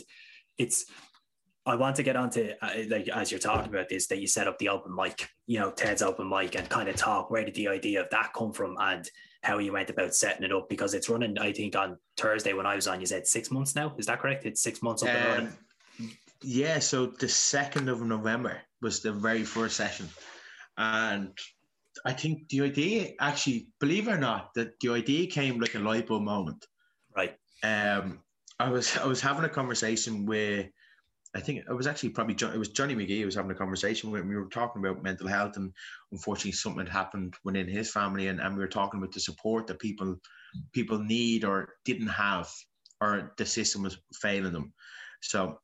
it's 0.59 0.85
I 1.67 1.75
want 1.75 1.97
to 1.97 2.03
get 2.03 2.15
onto 2.15 2.51
uh, 2.61 2.69
like 2.89 3.09
as 3.09 3.29
you're 3.29 3.39
talking 3.39 3.69
about 3.73 3.89
this 3.89 4.07
that 4.07 4.19
you 4.19 4.27
set 4.27 4.47
up 4.47 4.57
the 4.57 4.69
open 4.69 4.95
mic, 4.95 5.29
you 5.47 5.59
know, 5.59 5.69
Ted's 5.69 6.01
open 6.01 6.29
mic, 6.29 6.55
and 6.55 6.67
kind 6.69 6.87
of 6.87 6.95
talk 6.95 7.29
where 7.29 7.43
did 7.43 7.55
the 7.55 7.67
idea 7.67 8.01
of 8.01 8.09
that 8.11 8.31
come 8.33 8.53
from 8.53 8.77
and 8.79 9.09
how 9.43 9.57
you 9.57 9.73
went 9.73 9.89
about 9.89 10.15
setting 10.15 10.43
it 10.43 10.53
up 10.53 10.69
because 10.69 10.93
it's 10.93 11.09
running. 11.09 11.37
I 11.37 11.51
think 11.51 11.75
on 11.75 11.97
Thursday 12.15 12.53
when 12.53 12.65
I 12.65 12.75
was 12.75 12.87
on, 12.87 13.01
you 13.01 13.05
said 13.05 13.27
six 13.27 13.51
months 13.51 13.75
now. 13.75 13.93
Is 13.97 14.05
that 14.05 14.21
correct? 14.21 14.45
It's 14.45 14.61
six 14.63 14.81
months 14.81 15.03
up 15.03 15.09
and 15.09 15.27
running. 15.27 15.53
Um, 15.99 16.11
yeah. 16.41 16.79
So 16.79 17.07
the 17.07 17.27
second 17.27 17.89
of 17.89 18.01
November 18.01 18.61
was 18.81 19.01
the 19.01 19.11
very 19.11 19.43
first 19.43 19.75
session, 19.75 20.07
and 20.77 21.37
I 22.05 22.13
think 22.13 22.47
the 22.47 22.61
idea 22.61 23.11
actually, 23.19 23.67
believe 23.81 24.07
it 24.07 24.11
or 24.11 24.17
not, 24.17 24.53
that 24.53 24.79
the 24.79 24.93
idea 24.93 25.27
came 25.27 25.59
like 25.59 25.75
a 25.75 25.79
light 25.79 26.07
bulb 26.07 26.23
moment. 26.23 26.65
Right. 27.13 27.35
Um, 27.61 28.19
I 28.57 28.69
was 28.69 28.95
I 28.97 29.05
was 29.05 29.19
having 29.19 29.43
a 29.43 29.49
conversation 29.49 30.25
with 30.25 30.67
I 31.35 31.39
think 31.41 31.59
it 31.59 31.73
was 31.73 31.87
actually 31.87 32.09
probably 32.09 32.35
John, 32.35 32.53
it 32.53 32.57
was 32.57 32.69
Johnny 32.69 32.95
McGee 32.95 33.19
who 33.19 33.25
was 33.25 33.35
having 33.35 33.51
a 33.51 33.55
conversation 33.55 34.09
with. 34.09 34.25
We 34.25 34.35
were 34.35 34.45
talking 34.45 34.83
about 34.83 35.03
mental 35.03 35.27
health, 35.27 35.57
and 35.57 35.73
unfortunately, 36.11 36.53
something 36.53 36.85
had 36.85 36.89
happened 36.89 37.35
within 37.43 37.67
his 37.67 37.91
family, 37.91 38.27
and, 38.27 38.39
and 38.39 38.55
we 38.55 38.61
were 38.61 38.67
talking 38.67 38.99
about 38.99 39.13
the 39.13 39.19
support 39.19 39.67
that 39.67 39.79
people 39.79 40.17
people 40.73 40.99
need 40.99 41.43
or 41.43 41.75
didn't 41.85 42.07
have, 42.07 42.49
or 43.01 43.33
the 43.37 43.45
system 43.45 43.83
was 43.83 43.97
failing 44.13 44.53
them. 44.53 44.73
So, 45.21 45.59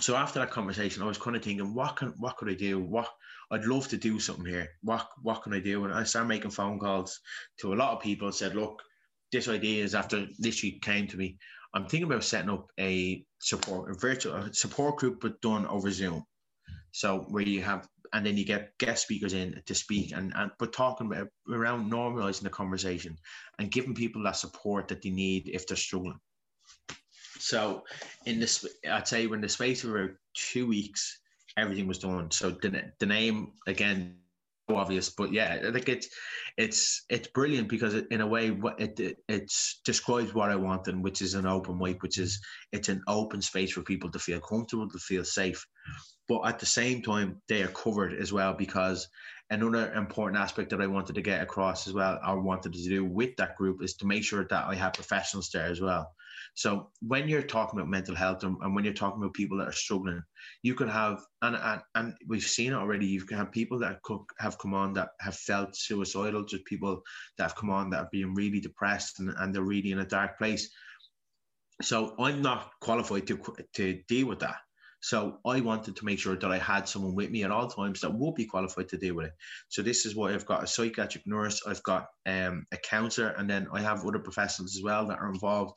so 0.00 0.16
after 0.16 0.40
that 0.40 0.50
conversation, 0.50 1.02
I 1.02 1.06
was 1.06 1.18
kind 1.18 1.36
of 1.36 1.42
thinking, 1.42 1.74
what 1.74 1.96
can 1.96 2.14
what 2.18 2.36
could 2.36 2.50
I 2.50 2.54
do? 2.54 2.80
What 2.80 3.08
I'd 3.50 3.64
love 3.64 3.88
to 3.88 3.96
do 3.96 4.18
something 4.18 4.46
here. 4.46 4.68
What 4.82 5.08
what 5.22 5.42
can 5.42 5.54
I 5.54 5.60
do? 5.60 5.84
And 5.84 5.94
I 5.94 6.02
started 6.04 6.28
making 6.28 6.50
phone 6.50 6.78
calls 6.78 7.20
to 7.60 7.72
a 7.72 7.76
lot 7.76 7.92
of 7.92 8.02
people. 8.02 8.26
And 8.28 8.34
said, 8.34 8.54
look, 8.54 8.82
this 9.32 9.48
idea 9.48 9.84
is 9.84 9.94
after 9.94 10.26
literally 10.38 10.78
came 10.82 11.06
to 11.06 11.16
me. 11.16 11.38
I'm 11.74 11.86
thinking 11.86 12.10
about 12.10 12.24
setting 12.24 12.50
up 12.50 12.70
a 12.78 13.24
support 13.40 13.90
a 13.90 13.94
virtual 13.94 14.48
support 14.52 14.96
group, 14.96 15.20
but 15.20 15.40
done 15.40 15.66
over 15.66 15.90
Zoom. 15.90 16.24
So 16.92 17.26
where 17.28 17.42
you 17.42 17.62
have, 17.62 17.86
and 18.12 18.24
then 18.24 18.36
you 18.36 18.44
get 18.44 18.76
guest 18.78 19.02
speakers 19.02 19.34
in 19.34 19.60
to 19.66 19.74
speak, 19.74 20.12
and 20.12 20.32
and 20.36 20.50
but 20.58 20.72
talking 20.72 21.06
about 21.06 21.28
around 21.52 21.90
normalizing 21.90 22.42
the 22.42 22.50
conversation 22.50 23.16
and 23.58 23.70
giving 23.70 23.94
people 23.94 24.22
that 24.22 24.36
support 24.36 24.88
that 24.88 25.02
they 25.02 25.10
need 25.10 25.48
if 25.48 25.66
they're 25.66 25.76
struggling. 25.76 26.18
So 27.38 27.84
in 28.26 28.40
this, 28.40 28.66
I'd 28.90 29.06
say 29.06 29.26
when 29.26 29.40
the 29.40 29.48
space 29.48 29.84
of 29.84 29.94
about 29.94 30.10
two 30.34 30.66
weeks, 30.66 31.20
everything 31.56 31.86
was 31.86 31.98
done. 31.98 32.30
So 32.30 32.50
the, 32.50 32.92
the 32.98 33.06
name 33.06 33.52
again 33.66 34.16
obvious, 34.76 35.10
but 35.10 35.32
yeah, 35.32 35.60
I 35.66 35.72
think 35.72 35.88
it's 35.88 36.08
it's 36.56 37.04
it's 37.08 37.28
brilliant 37.28 37.68
because 37.68 37.94
it, 37.94 38.06
in 38.10 38.20
a 38.20 38.26
way 38.26 38.56
it, 38.78 39.00
it 39.00 39.16
it 39.28 39.52
describes 39.84 40.34
what 40.34 40.50
I 40.50 40.56
want, 40.56 40.88
and 40.88 41.02
which 41.02 41.22
is 41.22 41.34
an 41.34 41.46
open 41.46 41.78
mic, 41.78 42.02
which 42.02 42.18
is 42.18 42.40
it's 42.72 42.88
an 42.88 43.02
open 43.06 43.40
space 43.42 43.72
for 43.72 43.82
people 43.82 44.10
to 44.10 44.18
feel 44.18 44.40
comfortable, 44.40 44.88
to 44.90 44.98
feel 44.98 45.24
safe, 45.24 45.66
but 46.28 46.42
at 46.42 46.58
the 46.58 46.66
same 46.66 47.02
time 47.02 47.40
they 47.48 47.62
are 47.62 47.68
covered 47.68 48.14
as 48.14 48.32
well 48.32 48.54
because 48.54 49.08
another 49.50 49.92
important 49.94 50.40
aspect 50.40 50.70
that 50.70 50.80
I 50.80 50.86
wanted 50.86 51.14
to 51.14 51.22
get 51.22 51.42
across 51.42 51.86
as 51.86 51.94
well, 51.94 52.18
I 52.22 52.34
wanted 52.34 52.72
to 52.74 52.88
do 52.88 53.04
with 53.04 53.36
that 53.36 53.56
group 53.56 53.82
is 53.82 53.94
to 53.96 54.06
make 54.06 54.24
sure 54.24 54.46
that 54.48 54.66
I 54.66 54.74
have 54.74 54.92
professionals 54.92 55.50
there 55.50 55.66
as 55.66 55.80
well. 55.80 56.14
So 56.54 56.90
when 57.00 57.28
you're 57.28 57.42
talking 57.42 57.78
about 57.78 57.90
mental 57.90 58.14
health 58.14 58.42
and, 58.42 58.56
and 58.62 58.74
when 58.74 58.84
you're 58.84 58.94
talking 58.94 59.22
about 59.22 59.34
people 59.34 59.58
that 59.58 59.68
are 59.68 59.72
struggling, 59.72 60.22
you 60.62 60.74
could 60.74 60.88
have 60.88 61.20
and, 61.40 61.56
and 61.56 61.80
and 61.94 62.14
we've 62.26 62.42
seen 62.42 62.72
it 62.72 62.76
already. 62.76 63.06
You 63.06 63.24
can 63.24 63.38
have 63.38 63.52
people 63.52 63.78
that 63.80 64.02
cook, 64.02 64.32
have 64.38 64.58
come 64.58 64.74
on 64.74 64.92
that 64.94 65.10
have 65.20 65.36
felt 65.36 65.76
suicidal, 65.76 66.44
just 66.44 66.64
people 66.64 67.02
that 67.36 67.44
have 67.44 67.56
come 67.56 67.70
on 67.70 67.90
that 67.90 68.00
are 68.00 68.08
being 68.10 68.34
really 68.34 68.60
depressed 68.60 69.20
and, 69.20 69.32
and 69.38 69.54
they're 69.54 69.62
really 69.62 69.92
in 69.92 70.00
a 70.00 70.04
dark 70.04 70.36
place. 70.38 70.70
So 71.80 72.14
I'm 72.18 72.42
not 72.42 72.70
qualified 72.80 73.28
to 73.28 73.40
to 73.74 74.02
deal 74.08 74.26
with 74.26 74.40
that. 74.40 74.56
So 75.00 75.38
I 75.46 75.60
wanted 75.60 75.96
to 75.96 76.04
make 76.04 76.18
sure 76.18 76.36
that 76.36 76.50
I 76.50 76.58
had 76.58 76.88
someone 76.88 77.14
with 77.14 77.30
me 77.30 77.44
at 77.44 77.50
all 77.50 77.68
times 77.68 78.00
that 78.00 78.12
would 78.12 78.34
be 78.34 78.46
qualified 78.46 78.88
to 78.88 78.96
deal 78.96 79.14
with 79.14 79.26
it. 79.26 79.32
So 79.68 79.82
this 79.82 80.04
is 80.04 80.16
why 80.16 80.34
I've 80.34 80.46
got 80.46 80.64
a 80.64 80.66
psychiatric 80.66 81.26
nurse, 81.26 81.62
I've 81.66 81.82
got 81.82 82.08
um, 82.26 82.66
a 82.72 82.76
counselor, 82.76 83.28
and 83.28 83.48
then 83.48 83.68
I 83.72 83.80
have 83.80 84.04
other 84.04 84.18
professionals 84.18 84.76
as 84.76 84.82
well 84.82 85.06
that 85.06 85.18
are 85.18 85.30
involved 85.30 85.74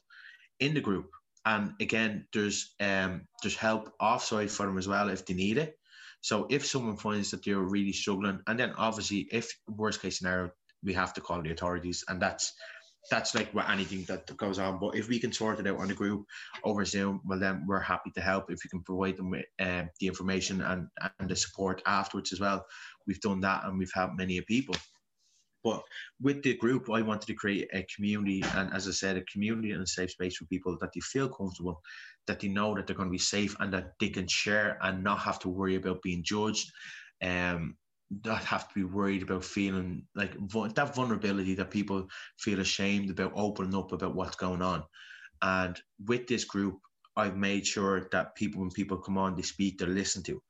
in 0.60 0.74
the 0.74 0.82
group. 0.82 1.10
And 1.46 1.74
again, 1.80 2.28
there's 2.34 2.74
um, 2.80 3.28
there's 3.42 3.56
help 3.56 3.94
offside 4.00 4.52
for 4.52 4.66
them 4.66 4.78
as 4.78 4.88
well 4.88 5.10
if 5.10 5.26
they 5.26 5.34
need 5.34 5.58
it. 5.58 5.76
So 6.22 6.46
if 6.50 6.66
someone 6.66 6.98
finds 6.98 7.32
that 7.32 7.44
they're 7.44 7.58
really 7.60 7.94
struggling, 7.94 8.42
and 8.48 8.60
then 8.60 8.74
obviously 8.78 9.28
if 9.32 9.52
worst 9.68 10.02
case 10.02 10.20
scenario, 10.20 10.52
we 10.84 10.94
have 10.94 11.14
to 11.14 11.22
call 11.22 11.42
the 11.42 11.52
authorities, 11.52 12.04
and 12.08 12.22
that's 12.22 12.54
that's 13.10 13.34
like 13.34 13.52
what 13.54 13.70
anything 13.70 14.04
that 14.04 14.36
goes 14.38 14.60
on. 14.60 14.80
But 14.80 14.96
if 14.96 15.10
we 15.10 15.20
can 15.20 15.32
sort 15.32 15.60
it 15.60 15.68
out 15.68 15.80
on 15.80 15.88
the 15.88 15.94
group 15.94 16.26
over 16.64 16.86
Zoom, 16.86 17.22
well 17.26 17.40
then 17.40 17.66
we're 17.68 17.80
happy 17.80 18.12
to 18.16 18.22
help. 18.22 18.52
If 18.52 18.64
you 18.64 18.70
can 18.70 18.84
provide 18.84 19.18
them 19.18 19.32
with 19.32 19.46
um, 19.60 19.90
the 20.00 20.08
information 20.08 20.62
and 20.62 20.88
and 21.20 21.30
the 21.30 21.36
support 21.36 21.82
afterwards 21.86 22.32
as 22.32 22.40
well, 22.40 22.66
we've 23.08 23.22
done 23.22 23.42
that 23.42 23.66
and 23.66 23.78
we've 23.78 23.92
helped 23.94 24.18
many 24.18 24.40
people. 24.42 24.76
But 25.64 25.84
with 26.20 26.42
the 26.42 26.56
group, 26.56 26.90
I 26.90 27.02
wanted 27.02 27.28
to 27.28 27.34
create 27.36 27.70
a 27.74 27.86
community, 27.96 28.44
and 28.56 28.74
as 28.74 28.88
I 28.88 28.92
said, 28.92 29.18
a 29.18 29.24
community 29.26 29.72
and 29.72 29.84
a 29.84 29.88
safe 29.88 30.12
space 30.12 30.38
for 30.38 30.46
people 30.46 30.78
that 30.82 30.92
they 30.94 31.02
feel 31.02 31.30
comfortable, 31.30 31.82
that 32.28 32.40
they 32.40 32.48
know 32.48 32.74
that 32.76 32.88
they're 32.88 32.96
going 32.96 33.10
to 33.10 33.12
be 33.12 33.20
safe, 33.20 33.56
and 33.60 33.72
that 33.74 33.94
they 34.00 34.10
can 34.10 34.28
share 34.28 34.80
and 34.82 35.04
not 35.04 35.20
have 35.20 35.40
to 35.40 35.50
worry 35.50 35.76
about 35.76 36.02
being 36.02 36.24
judged, 36.24 36.72
um, 37.22 37.78
not 38.26 38.44
have 38.44 38.68
to 38.68 38.76
be 38.76 38.84
worried 38.84 39.24
about 39.24 39.44
feeling 39.44 40.06
like 40.16 40.34
that 40.76 40.96
vulnerability 40.96 41.56
that 41.56 41.72
people 41.72 42.08
feel 42.38 42.60
ashamed 42.60 43.10
about 43.10 43.34
opening 43.36 43.76
up 43.76 43.92
about 43.92 44.16
what's 44.16 44.36
going 44.36 44.62
on. 44.62 44.84
And 45.42 45.80
with 46.06 46.28
this 46.28 46.46
group, 46.46 46.80
I've 47.16 47.38
made 47.38 47.66
sure 47.66 48.08
that 48.12 48.36
people, 48.36 48.62
when 48.62 48.72
people 48.72 48.98
come 48.98 49.18
on, 49.18 49.36
they 49.36 49.42
speak, 49.42 49.78
they're 49.78 49.88
listened 49.88 50.26
to 50.26 50.42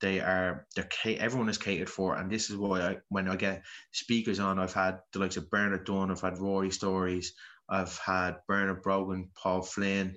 they 0.00 0.20
are 0.20 0.66
they're 0.74 0.88
everyone 1.18 1.48
is 1.48 1.58
catered 1.58 1.88
for, 1.88 2.16
and 2.16 2.30
this 2.30 2.50
is 2.50 2.56
why 2.56 2.80
I 2.80 2.96
when 3.08 3.28
I 3.28 3.36
get 3.36 3.62
speakers 3.92 4.40
on, 4.40 4.58
I've 4.58 4.72
had 4.72 4.98
the 5.12 5.18
likes 5.18 5.36
of 5.36 5.50
Bernard 5.50 5.84
Dunne, 5.84 6.10
I've 6.10 6.20
had 6.20 6.38
Rory's 6.38 6.74
Stories, 6.74 7.34
I've 7.68 7.96
had 7.98 8.36
Bernard 8.48 8.82
Brogan, 8.82 9.30
Paul 9.40 9.62
Flynn, 9.62 10.16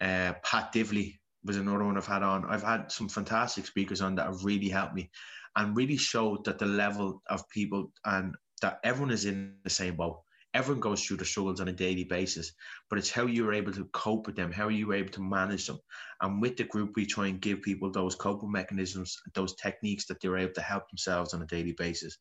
uh, 0.00 0.34
Pat 0.42 0.72
Divilly 0.72 1.20
was 1.44 1.56
another 1.56 1.84
one 1.84 1.96
I've 1.96 2.06
had 2.06 2.22
on. 2.22 2.44
I've 2.46 2.62
had 2.62 2.90
some 2.90 3.08
fantastic 3.08 3.66
speakers 3.66 4.00
on 4.00 4.14
that 4.16 4.26
have 4.26 4.44
really 4.44 4.68
helped 4.68 4.94
me, 4.94 5.10
and 5.56 5.76
really 5.76 5.96
showed 5.96 6.44
that 6.44 6.58
the 6.58 6.66
level 6.66 7.22
of 7.28 7.48
people 7.48 7.92
and 8.04 8.34
that 8.62 8.80
everyone 8.84 9.12
is 9.12 9.24
in 9.24 9.56
the 9.64 9.70
same 9.70 9.96
boat 9.96 10.20
everyone 10.54 10.80
goes 10.80 11.04
through 11.04 11.16
the 11.16 11.24
struggles 11.24 11.60
on 11.60 11.68
a 11.68 11.72
daily 11.72 12.04
basis, 12.04 12.52
but 12.88 12.98
it's 12.98 13.10
how 13.10 13.26
you're 13.26 13.52
able 13.52 13.72
to 13.72 13.84
cope 13.86 14.26
with 14.26 14.36
them, 14.36 14.52
how 14.52 14.66
are 14.66 14.70
you 14.70 14.92
able 14.92 15.10
to 15.10 15.20
manage 15.20 15.66
them. 15.66 15.78
And 16.22 16.40
with 16.40 16.56
the 16.56 16.64
group, 16.64 16.92
we 16.94 17.04
try 17.04 17.26
and 17.26 17.40
give 17.40 17.60
people 17.60 17.90
those 17.90 18.14
coping 18.14 18.52
mechanisms, 18.52 19.20
those 19.34 19.56
techniques 19.56 20.06
that 20.06 20.20
they're 20.20 20.38
able 20.38 20.54
to 20.54 20.60
help 20.60 20.88
themselves 20.88 21.34
on 21.34 21.42
a 21.42 21.46
daily 21.46 21.72
basis. 21.72 22.16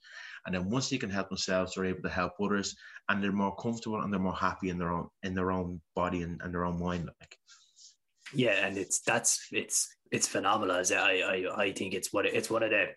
And 0.45 0.55
then 0.55 0.69
once 0.69 0.89
they 0.89 0.97
can 0.97 1.11
help 1.11 1.29
themselves, 1.29 1.75
they're 1.75 1.85
able 1.85 2.01
to 2.01 2.09
help 2.09 2.33
others 2.41 2.75
and 3.07 3.23
they're 3.23 3.31
more 3.31 3.55
comfortable 3.55 4.01
and 4.01 4.11
they're 4.11 4.19
more 4.19 4.35
happy 4.35 4.69
in 4.69 4.79
their 4.79 4.91
own 4.91 5.09
in 5.21 5.35
their 5.35 5.51
own 5.51 5.79
body 5.95 6.23
and, 6.23 6.41
and 6.43 6.53
their 6.53 6.65
own 6.65 6.79
mind. 6.79 7.09
Like 7.21 7.37
yeah, 8.33 8.65
and 8.65 8.77
it's 8.77 9.01
that's 9.01 9.47
it's 9.51 9.95
it's 10.11 10.27
phenomenal. 10.27 10.75
I 10.75 11.45
I 11.55 11.63
I 11.63 11.71
think 11.71 11.93
it's 11.93 12.13
what 12.13 12.25
it's 12.25 12.49
one 12.49 12.63
of 12.63 12.69
the 12.69 12.89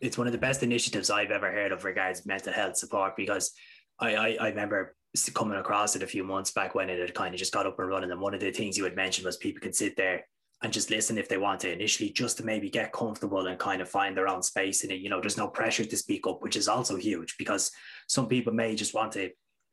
it's 0.00 0.18
one 0.18 0.26
of 0.26 0.32
the 0.32 0.38
best 0.38 0.62
initiatives 0.62 1.10
I've 1.10 1.30
ever 1.30 1.50
heard 1.50 1.72
of 1.72 1.84
regards 1.84 2.26
mental 2.26 2.52
health 2.52 2.76
support 2.76 3.16
because 3.16 3.52
I, 3.98 4.14
I, 4.14 4.36
I 4.40 4.48
remember 4.48 4.94
coming 5.34 5.58
across 5.58 5.96
it 5.96 6.02
a 6.02 6.06
few 6.06 6.22
months 6.22 6.52
back 6.52 6.74
when 6.74 6.88
it 6.88 7.00
had 7.00 7.14
kind 7.14 7.34
of 7.34 7.38
just 7.38 7.52
got 7.52 7.66
up 7.66 7.78
and 7.78 7.88
running. 7.88 8.10
And 8.10 8.20
one 8.20 8.34
of 8.34 8.40
the 8.40 8.52
things 8.52 8.76
you 8.76 8.84
had 8.84 8.94
mentioned 8.94 9.26
was 9.26 9.36
people 9.36 9.60
can 9.60 9.72
sit 9.72 9.96
there 9.96 10.24
and 10.62 10.72
just 10.72 10.90
listen 10.90 11.18
if 11.18 11.28
they 11.28 11.38
want 11.38 11.60
to 11.60 11.72
initially, 11.72 12.10
just 12.10 12.36
to 12.36 12.44
maybe 12.44 12.68
get 12.68 12.92
comfortable 12.92 13.46
and 13.46 13.58
kind 13.58 13.80
of 13.80 13.88
find 13.88 14.16
their 14.16 14.28
own 14.28 14.42
space 14.42 14.84
in 14.84 14.90
it. 14.90 15.00
You 15.00 15.08
know, 15.08 15.20
there's 15.20 15.36
no 15.36 15.48
pressure 15.48 15.84
to 15.84 15.96
speak 15.96 16.26
up, 16.26 16.42
which 16.42 16.56
is 16.56 16.68
also 16.68 16.96
huge 16.96 17.36
because 17.38 17.70
some 18.06 18.26
people 18.28 18.52
may 18.52 18.74
just 18.74 18.94
want 18.94 19.12
to 19.12 19.30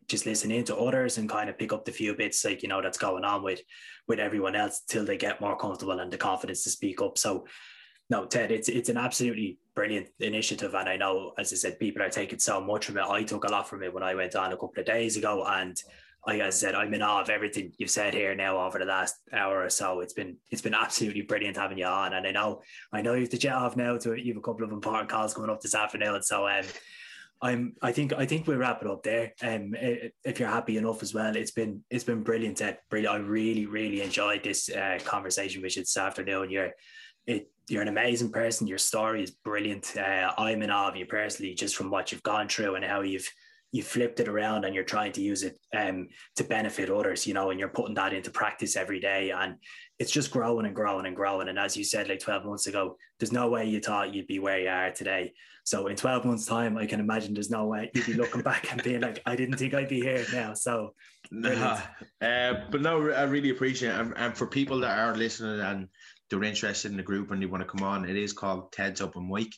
just 0.08 0.26
listen 0.26 0.52
in 0.52 0.64
to 0.66 0.76
others 0.76 1.18
and 1.18 1.30
kind 1.30 1.50
of 1.50 1.58
pick 1.58 1.74
up 1.74 1.86
the 1.86 1.92
few 1.92 2.16
bits 2.16 2.44
like 2.46 2.62
you 2.64 2.70
know 2.70 2.82
that's 2.82 2.98
going 2.98 3.24
on 3.24 3.44
with 3.44 3.62
with 4.08 4.20
everyone 4.20 4.56
else 4.56 4.82
till 4.88 5.06
they 5.06 5.18
get 5.18 5.42
more 5.42 5.58
comfortable 5.58 6.00
and 6.00 6.12
the 6.12 6.18
confidence 6.18 6.64
to 6.64 6.70
speak 6.70 7.02
up. 7.02 7.18
So 7.18 7.46
no, 8.10 8.26
Ted, 8.26 8.52
it's 8.52 8.70
it's 8.70 8.90
an 8.90 8.98
absolutely 8.98 9.58
brilliant 9.74 10.08
initiative, 10.20 10.76
and 10.76 10.88
I 10.88 10.96
know, 10.96 11.34
as 11.40 11.52
I 11.52 11.56
said, 11.56 11.80
people 11.80 12.04
are 12.04 12.10
taking 12.10 12.40
so 12.40 12.62
much 12.62 12.86
from 12.86 12.98
it. 12.98 13.04
I 13.04 13.24
took 13.24 13.46
a 13.46 13.52
lot 13.52 13.68
from 13.68 13.82
it 13.82 13.94
when 13.94 14.04
I 14.04 14.14
went 14.14 14.36
on 14.36 14.54
a 14.54 14.58
couple 14.58 14.74
of 14.78 14.86
days 14.86 15.18
ago, 15.18 15.44
and 15.48 15.76
like 16.28 16.42
I 16.42 16.50
said, 16.50 16.76
I'm 16.76 16.94
in 16.94 17.02
awe 17.02 17.22
of 17.22 17.30
everything 17.30 17.72
you've 17.78 17.90
said 17.90 18.14
here 18.14 18.36
now 18.36 18.60
over 18.60 18.80
the 18.80 18.86
last 18.86 19.16
hour 19.34 19.64
or 19.64 19.70
so. 19.70 20.02
It's 20.02 20.14
been 20.14 20.38
it's 20.52 20.62
been 20.62 20.76
absolutely 20.76 21.22
brilliant 21.22 21.58
having 21.58 21.80
you 21.80 21.86
on, 21.86 22.14
and 22.14 22.28
I 22.28 22.32
know 22.32 22.62
I 22.94 23.02
know 23.02 23.14
you 23.14 23.22
have 23.22 23.30
to 23.32 23.38
jet 23.38 23.54
off 23.54 23.76
now 23.76 23.98
to 23.98 24.14
you 24.14 24.34
have 24.34 24.40
a 24.40 24.46
couple 24.46 24.66
of 24.66 24.72
important 24.72 25.10
calls 25.10 25.34
coming 25.34 25.50
up 25.50 25.62
this 25.62 25.76
afternoon, 25.76 26.22
so 26.22 26.48
um, 26.48 26.66
I'm 27.42 27.76
I 27.82 27.92
think 27.92 28.14
I 28.14 28.26
think 28.26 28.48
we'll 28.48 28.58
wrap 28.58 28.82
it 28.82 28.90
up 28.90 29.04
there. 29.04 29.34
Um, 29.42 29.76
if 30.24 30.40
you're 30.40 30.50
happy 30.50 30.78
enough 30.78 31.04
as 31.04 31.14
well, 31.14 31.36
it's 31.36 31.52
been 31.52 31.84
it's 31.90 32.04
been 32.04 32.24
brilliant. 32.24 32.58
Ted. 32.58 32.80
Brilliant. 32.90 33.16
I 33.16 33.18
really 33.20 33.66
really 33.66 34.02
enjoyed 34.02 34.44
this 34.44 34.70
uh, 34.70 35.00
conversation 35.04 35.62
with 35.62 35.76
you 35.76 35.82
this 35.82 35.98
afternoon. 35.98 36.50
You're 36.50 36.72
it 37.28 37.52
you're 37.68 37.82
an 37.82 37.88
amazing 37.88 38.32
person. 38.32 38.68
Your 38.68 38.78
story 38.78 39.24
is 39.24 39.32
brilliant. 39.32 39.98
Uh, 39.98 40.32
I'm 40.38 40.62
in 40.62 40.70
awe 40.70 40.90
of 40.90 40.96
you 40.96 41.06
personally, 41.06 41.54
just 41.54 41.76
from 41.76 41.90
what 41.90 42.12
you've 42.12 42.24
gone 42.24 42.48
through 42.48 42.76
and 42.76 42.86
how 42.86 43.02
you've 43.02 43.28
you 43.76 43.84
flipped 43.84 44.22
it 44.22 44.30
around 44.30 44.64
and 44.64 44.74
you're 44.74 44.86
trying 44.86 45.12
to 45.12 45.22
use 45.22 45.44
it 45.44 45.60
um, 45.76 46.08
to 46.38 46.46
benefit 46.46 46.90
others, 46.90 47.28
you 47.28 47.34
know, 47.34 47.50
and 47.50 47.60
you're 47.60 47.68
putting 47.68 47.94
that 47.96 48.14
into 48.14 48.32
practice 48.32 48.78
every 48.78 49.02
day. 49.02 49.32
And 49.32 49.56
it's 50.00 50.12
just 50.12 50.32
growing 50.32 50.66
and 50.66 50.74
growing 50.74 51.06
and 51.06 51.16
growing. 51.16 51.50
And 51.50 51.60
as 51.60 51.76
you 51.76 51.84
said, 51.84 52.08
like 52.08 52.22
12 52.22 52.46
months 52.46 52.68
ago, 52.68 52.96
there's 53.20 53.34
no 53.34 53.50
way 53.50 53.66
you 53.66 53.82
thought 53.82 54.14
you'd 54.14 54.28
be 54.28 54.40
where 54.40 54.60
you 54.62 54.70
are 54.70 54.92
today. 54.92 55.34
So 55.66 55.88
in 55.88 55.98
12 55.98 56.24
months' 56.24 56.46
time, 56.46 56.78
I 56.78 56.86
can 56.86 57.02
imagine 57.02 57.34
there's 57.34 57.50
no 57.50 57.66
way 57.66 57.92
you'd 57.94 58.06
be 58.06 58.14
looking 58.14 58.44
back 58.44 58.72
and 58.72 58.82
being 58.82 59.02
like, 59.02 59.22
I 59.26 59.36
didn't 59.36 59.58
think 59.58 59.74
I'd 59.74 59.90
be 59.90 60.00
here 60.00 60.26
now. 60.32 60.54
So, 60.54 60.94
nah, 61.30 61.82
uh, 62.22 62.54
but 62.72 62.82
no, 62.82 63.12
I 63.12 63.24
really 63.24 63.50
appreciate 63.50 63.90
it. 63.90 64.00
And, 64.00 64.14
and 64.16 64.38
for 64.38 64.48
people 64.48 64.80
that 64.80 64.98
are 64.98 65.18
listening 65.18 65.60
and 65.60 65.90
they're 66.30 66.44
interested 66.46 66.92
in 66.92 66.98
the 66.98 67.04
group 67.04 67.32
and 67.32 67.42
they 67.42 67.46
want 67.46 67.62
to 67.62 67.68
come 67.68 67.86
on, 67.86 68.08
it 68.08 68.16
is 68.16 68.32
called 68.32 68.72
Ted's 68.72 69.02
Open 69.02 69.30
Mic. 69.30 69.54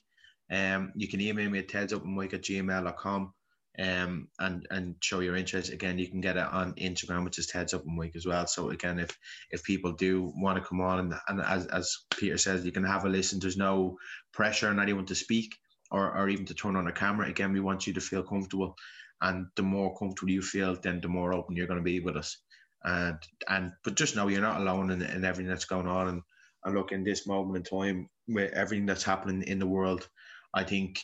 Um, 0.49 0.91
you 0.95 1.07
can 1.07 1.22
email 1.22 1.51
me 1.51 1.59
at 1.59 1.68
tedsopenmic 1.68 2.34
at 2.34 2.41
gmail.com 2.41 3.34
um, 3.80 4.28
and 4.39 4.67
and 4.71 4.95
show 5.01 5.19
your 5.19 5.36
interest. 5.36 5.71
Again, 5.71 5.99
you 5.99 6.09
can 6.09 6.21
get 6.21 6.38
it 6.38 6.45
on 6.45 6.73
Instagram, 6.73 7.23
which 7.23 7.38
is 7.38 7.47
Ted's 7.47 7.73
Open 7.73 7.95
Mic 7.95 8.15
as 8.15 8.25
well. 8.25 8.47
So 8.47 8.69
again, 8.69 8.99
if 8.99 9.17
if 9.51 9.63
people 9.63 9.91
do 9.93 10.32
want 10.36 10.57
to 10.57 10.67
come 10.67 10.82
on 10.82 10.99
and, 10.99 11.13
and 11.28 11.41
as, 11.41 11.67
as 11.67 11.97
Peter 12.17 12.38
says, 12.38 12.65
you 12.65 12.71
can 12.71 12.84
have 12.84 13.05
a 13.05 13.09
listen. 13.09 13.39
There's 13.39 13.57
no 13.57 13.97
pressure 14.34 14.69
on 14.69 14.80
anyone 14.80 15.05
to 15.07 15.15
speak 15.15 15.55
or, 15.91 16.17
or 16.17 16.30
even 16.30 16.45
to 16.47 16.53
turn 16.53 16.75
on 16.75 16.88
a 16.88 16.91
camera. 16.91 17.30
Again, 17.30 17.53
we 17.53 17.59
want 17.59 17.88
you 17.88 17.93
to 17.93 18.01
feel 18.01 18.23
comfortable. 18.23 18.75
And 19.21 19.47
the 19.55 19.63
more 19.63 19.97
comfortable 19.97 20.32
you 20.32 20.41
feel, 20.41 20.75
then 20.75 21.01
the 21.01 21.07
more 21.07 21.34
open 21.34 21.55
you're 21.55 21.67
going 21.67 21.80
to 21.80 21.84
be 21.84 21.99
with 21.99 22.17
us. 22.17 22.38
And 22.84 23.17
and 23.47 23.73
but 23.84 23.95
just 23.95 24.15
know 24.15 24.28
you're 24.28 24.41
not 24.41 24.61
alone 24.61 24.91
in, 24.91 25.01
in 25.01 25.25
everything 25.25 25.49
that's 25.49 25.65
going 25.65 25.88
on. 25.88 26.07
And 26.07 26.21
and 26.63 26.75
look, 26.75 26.91
in 26.91 27.03
this 27.03 27.28
moment 27.28 27.57
in 27.57 27.80
time, 27.80 28.09
with 28.28 28.53
everything 28.53 28.86
that's 28.86 29.03
happening 29.03 29.43
in 29.43 29.59
the 29.59 29.67
world, 29.67 30.07
I 30.53 30.63
think 30.63 30.99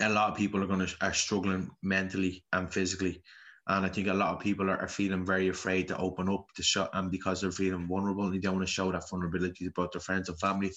a 0.00 0.08
lot 0.08 0.30
of 0.30 0.36
people 0.36 0.62
are 0.62 0.66
going 0.66 0.86
to 0.86 0.94
are 1.00 1.14
struggling 1.14 1.70
mentally 1.82 2.44
and 2.52 2.72
physically, 2.72 3.22
and 3.68 3.84
I 3.84 3.88
think 3.88 4.08
a 4.08 4.14
lot 4.14 4.34
of 4.34 4.40
people 4.40 4.70
are, 4.70 4.78
are 4.78 4.88
feeling 4.88 5.24
very 5.24 5.48
afraid 5.48 5.88
to 5.88 5.98
open 5.98 6.28
up 6.28 6.46
to 6.56 6.62
show, 6.62 6.88
and 6.92 7.10
because 7.10 7.40
they're 7.40 7.52
feeling 7.52 7.86
vulnerable 7.88 8.24
and 8.24 8.34
they 8.34 8.38
don't 8.38 8.56
want 8.56 8.66
to 8.66 8.72
show 8.72 8.90
that 8.92 9.08
vulnerability 9.08 9.64
to 9.64 9.70
both 9.72 9.92
their 9.92 10.00
friends 10.00 10.28
and 10.28 10.38
family. 10.40 10.70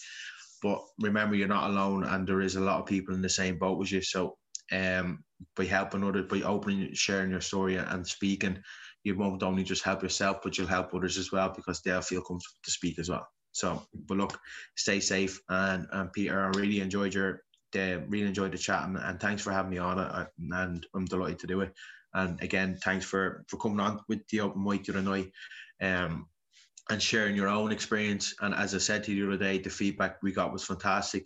but 0.62 0.82
remember, 1.00 1.36
you're 1.36 1.48
not 1.48 1.70
alone, 1.70 2.04
and 2.04 2.28
there 2.28 2.42
is 2.42 2.56
a 2.56 2.62
lot 2.62 2.80
of 2.80 2.86
people 2.86 3.16
in 3.16 3.22
the 3.22 3.30
same 3.30 3.58
boat 3.58 3.82
as 3.82 3.92
you. 3.92 4.02
So, 4.02 4.38
um, 4.72 5.24
by 5.56 5.66
helping 5.66 6.04
others, 6.04 6.28
by 6.30 6.42
opening, 6.42 6.94
sharing 6.94 7.32
your 7.32 7.42
story, 7.42 7.76
and 7.78 8.06
speaking, 8.08 8.62
you 9.04 9.18
won't 9.18 9.44
only 9.44 9.64
just 9.64 9.84
help 9.84 10.04
yourself, 10.04 10.38
but 10.44 10.58
you'll 10.58 10.68
help 10.68 10.94
others 10.94 11.18
as 11.18 11.32
well 11.32 11.52
because 11.56 11.82
they'll 11.82 12.02
feel 12.02 12.22
comfortable 12.22 12.60
to 12.64 12.72
speak 12.72 13.00
as 13.00 13.10
well. 13.10 13.28
So, 13.54 13.84
but 14.08 14.18
look, 14.18 14.40
stay 14.76 15.00
safe, 15.00 15.40
and 15.50 15.88
and 15.92 16.14
Peter, 16.14 16.40
I 16.40 16.58
really 16.58 16.80
enjoyed 16.82 17.14
your, 17.14 17.42
the, 17.72 18.04
really 18.08 18.28
enjoyed 18.28 18.52
the 18.52 18.58
chat, 18.58 18.84
and, 18.84 18.98
and 18.98 19.20
thanks 19.20 19.42
for 19.42 19.52
having 19.52 19.72
me 19.72 19.78
on 19.78 20.00
it, 20.00 20.28
and 20.52 20.86
I'm 20.94 21.06
delighted 21.06 21.40
to 21.40 21.48
do 21.48 21.62
it. 21.62 21.74
And 22.14 22.42
again, 22.42 22.78
thanks 22.84 23.06
for 23.06 23.46
for 23.48 23.58
coming 23.58 23.80
on 23.80 24.02
with 24.08 24.28
the 24.28 24.42
open 24.42 24.64
mic 24.64 24.86
the. 24.86 25.32
Um, 25.82 26.28
and 26.90 27.02
sharing 27.02 27.36
your 27.36 27.48
own 27.48 27.72
experience. 27.72 28.36
And 28.42 28.54
as 28.54 28.76
I 28.76 28.80
said 28.80 29.04
to 29.06 29.14
you 29.14 29.26
the 29.26 29.34
other 29.34 29.44
day, 29.44 29.60
the 29.60 29.70
feedback 29.70 30.22
we 30.22 30.32
got 30.32 30.52
was 30.52 30.66
fantastic. 30.66 31.26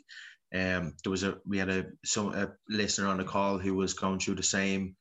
Um, 0.54 0.94
there 1.04 1.12
was 1.12 1.24
a 1.24 1.38
we 1.46 1.58
had 1.58 1.70
a 1.70 1.86
some 2.06 2.34
a 2.36 2.52
listener 2.70 3.08
on 3.08 3.18
the 3.18 3.24
call 3.24 3.58
who 3.58 3.74
was 3.74 3.94
going 3.94 4.20
through 4.20 4.36
the 4.36 4.44
same, 4.44 4.96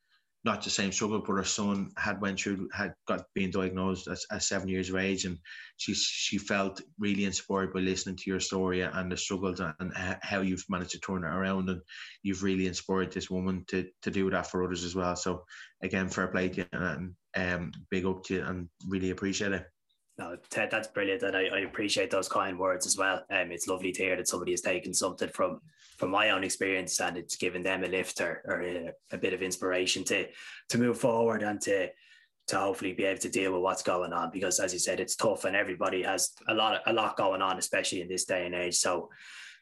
not 0.45 0.63
the 0.63 0.69
same 0.69 0.91
struggle, 0.91 1.19
but 1.19 1.33
her 1.33 1.43
son 1.43 1.89
had 1.97 2.21
went 2.21 2.39
through 2.39 2.69
had 2.71 2.93
got 3.07 3.25
being 3.33 3.49
diagnosed 3.49 4.07
at, 4.07 4.19
at 4.31 4.43
seven 4.43 4.69
years 4.69 4.89
of 4.89 4.95
age, 4.95 5.25
and 5.25 5.37
she 5.77 5.93
she 5.95 6.37
felt 6.37 6.81
really 6.99 7.25
inspired 7.25 7.73
by 7.73 7.79
listening 7.79 8.15
to 8.15 8.29
your 8.29 8.39
story 8.39 8.81
and 8.81 9.11
the 9.11 9.17
struggles 9.17 9.59
and 9.59 9.91
how 10.21 10.41
you've 10.41 10.63
managed 10.69 10.91
to 10.91 10.99
turn 10.99 11.23
it 11.23 11.27
around, 11.27 11.69
and 11.69 11.81
you've 12.21 12.43
really 12.43 12.67
inspired 12.67 13.11
this 13.11 13.29
woman 13.29 13.65
to 13.67 13.89
to 14.03 14.11
do 14.11 14.29
that 14.29 14.47
for 14.47 14.63
others 14.63 14.83
as 14.83 14.95
well. 14.95 15.15
So 15.15 15.43
again, 15.81 16.09
fair 16.09 16.27
play 16.27 16.49
to 16.49 16.61
you 16.61 16.65
and 16.71 17.15
um, 17.35 17.71
big 17.89 18.05
up 18.05 18.23
to 18.25 18.35
you, 18.35 18.43
and 18.43 18.69
really 18.87 19.09
appreciate 19.09 19.51
it. 19.51 19.65
No, 20.17 20.37
Ted, 20.49 20.71
that's 20.71 20.87
brilliant, 20.87 21.23
and 21.23 21.35
I, 21.35 21.47
I, 21.47 21.59
appreciate 21.59 22.09
those 22.09 22.29
kind 22.29 22.57
words 22.57 22.85
as 22.85 22.97
well. 22.97 23.25
Um, 23.29 23.51
it's 23.51 23.67
lovely 23.67 23.91
to 23.91 24.01
hear 24.01 24.15
that 24.15 24.29
somebody 24.29 24.51
has 24.51 24.61
taken 24.61 24.93
something 24.93 25.27
from 25.29 25.59
from 25.97 26.09
my 26.09 26.29
own 26.29 26.43
experience 26.43 26.99
and 26.99 27.17
it's 27.17 27.37
given 27.37 27.63
them 27.63 27.83
a 27.83 27.87
lift 27.87 28.19
or, 28.19 28.41
or 28.45 28.61
a, 28.61 28.91
a, 29.13 29.17
bit 29.17 29.33
of 29.33 29.41
inspiration 29.41 30.03
to 30.05 30.27
to 30.69 30.77
move 30.77 30.97
forward 30.97 31.41
and 31.41 31.59
to 31.61 31.89
to 32.47 32.57
hopefully 32.57 32.93
be 32.93 33.05
able 33.05 33.19
to 33.19 33.29
deal 33.29 33.53
with 33.53 33.61
what's 33.61 33.81
going 33.81 34.13
on. 34.13 34.29
Because 34.31 34.59
as 34.59 34.71
you 34.71 34.79
said, 34.79 34.99
it's 34.99 35.15
tough 35.15 35.45
and 35.45 35.55
everybody 35.55 36.03
has 36.03 36.31
a 36.47 36.53
lot 36.53 36.75
of, 36.75 36.81
a 36.85 36.93
lot 36.93 37.17
going 37.17 37.41
on, 37.41 37.57
especially 37.57 38.01
in 38.01 38.07
this 38.07 38.25
day 38.25 38.45
and 38.45 38.53
age. 38.53 38.75
So, 38.75 39.09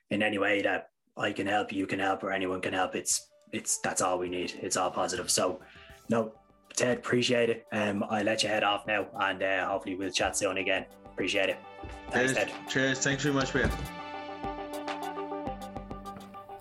in 0.10 0.22
any 0.22 0.38
way 0.38 0.62
that 0.62 0.90
I 1.18 1.32
can 1.32 1.48
help, 1.48 1.72
you 1.72 1.88
can 1.88 2.00
help, 2.00 2.24
or 2.24 2.32
anyone 2.32 2.62
can 2.62 2.74
help, 2.74 2.96
it's 2.96 3.30
it's 3.52 3.80
that's 3.80 4.02
all 4.02 4.20
we 4.20 4.30
need. 4.30 4.54
It's 4.62 4.78
all 4.78 4.92
positive. 4.92 5.32
So, 5.32 5.62
no, 6.10 6.34
Ted, 6.76 6.98
appreciate 6.98 7.50
it. 7.50 7.68
Um, 7.72 8.04
I'll 8.10 8.24
let 8.24 8.44
you 8.44 8.50
head 8.50 8.64
off 8.64 8.88
now 8.88 9.08
and 9.22 9.42
uh, 9.44 9.68
hopefully 9.68 9.96
we'll 9.96 10.12
chat 10.12 10.36
soon 10.36 10.58
again. 10.58 10.86
Appreciate 11.06 11.50
it. 11.50 11.58
Thanks, 12.10 12.34
Cheers. 12.34 12.34
Ted. 12.34 12.52
Cheers. 12.70 13.00
Thanks 13.00 13.24
very 13.24 13.36
much, 13.36 13.54
man. 13.54 13.72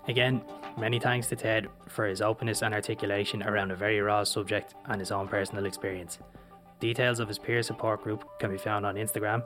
Again, 0.07 0.41
many 0.77 0.99
thanks 0.99 1.27
to 1.27 1.35
Ted 1.35 1.67
for 1.87 2.05
his 2.05 2.21
openness 2.21 2.61
and 2.61 2.73
articulation 2.73 3.41
around 3.43 3.71
a 3.71 3.75
very 3.75 4.01
raw 4.01 4.23
subject 4.23 4.75
and 4.85 4.99
his 4.99 5.11
own 5.11 5.27
personal 5.27 5.65
experience. 5.65 6.19
Details 6.79 7.19
of 7.19 7.27
his 7.27 7.39
peer 7.39 7.63
support 7.63 8.03
group 8.03 8.25
can 8.39 8.51
be 8.51 8.57
found 8.57 8.85
on 8.85 8.95
Instagram 8.95 9.43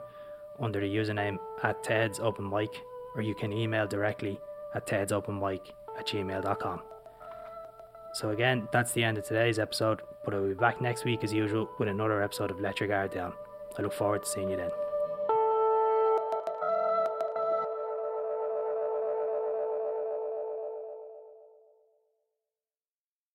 under 0.60 0.80
the 0.80 0.86
username 0.86 1.38
at 1.62 1.82
Ted's 1.84 2.18
Open 2.18 2.48
Mic, 2.48 2.70
or 3.14 3.22
you 3.22 3.34
can 3.34 3.52
email 3.52 3.86
directly 3.86 4.38
at 4.74 4.86
Ted's 4.86 5.12
Open 5.12 5.38
Mic 5.38 5.72
at 5.96 6.06
gmail.com. 6.06 6.82
So, 8.14 8.30
again, 8.30 8.68
that's 8.72 8.92
the 8.92 9.04
end 9.04 9.18
of 9.18 9.24
today's 9.24 9.58
episode, 9.58 10.00
but 10.28 10.36
I'll 10.36 10.46
be 10.46 10.52
back 10.52 10.82
next 10.82 11.06
week 11.06 11.24
as 11.24 11.32
usual 11.32 11.70
with 11.78 11.88
another 11.88 12.22
episode 12.22 12.50
of 12.50 12.60
Let 12.60 12.80
Your 12.80 12.88
Guard 12.88 13.12
Down. 13.12 13.32
I 13.78 13.82
look 13.82 13.94
forward 13.94 14.24
to 14.24 14.28
seeing 14.28 14.50
you 14.50 14.56
then. 14.56 14.70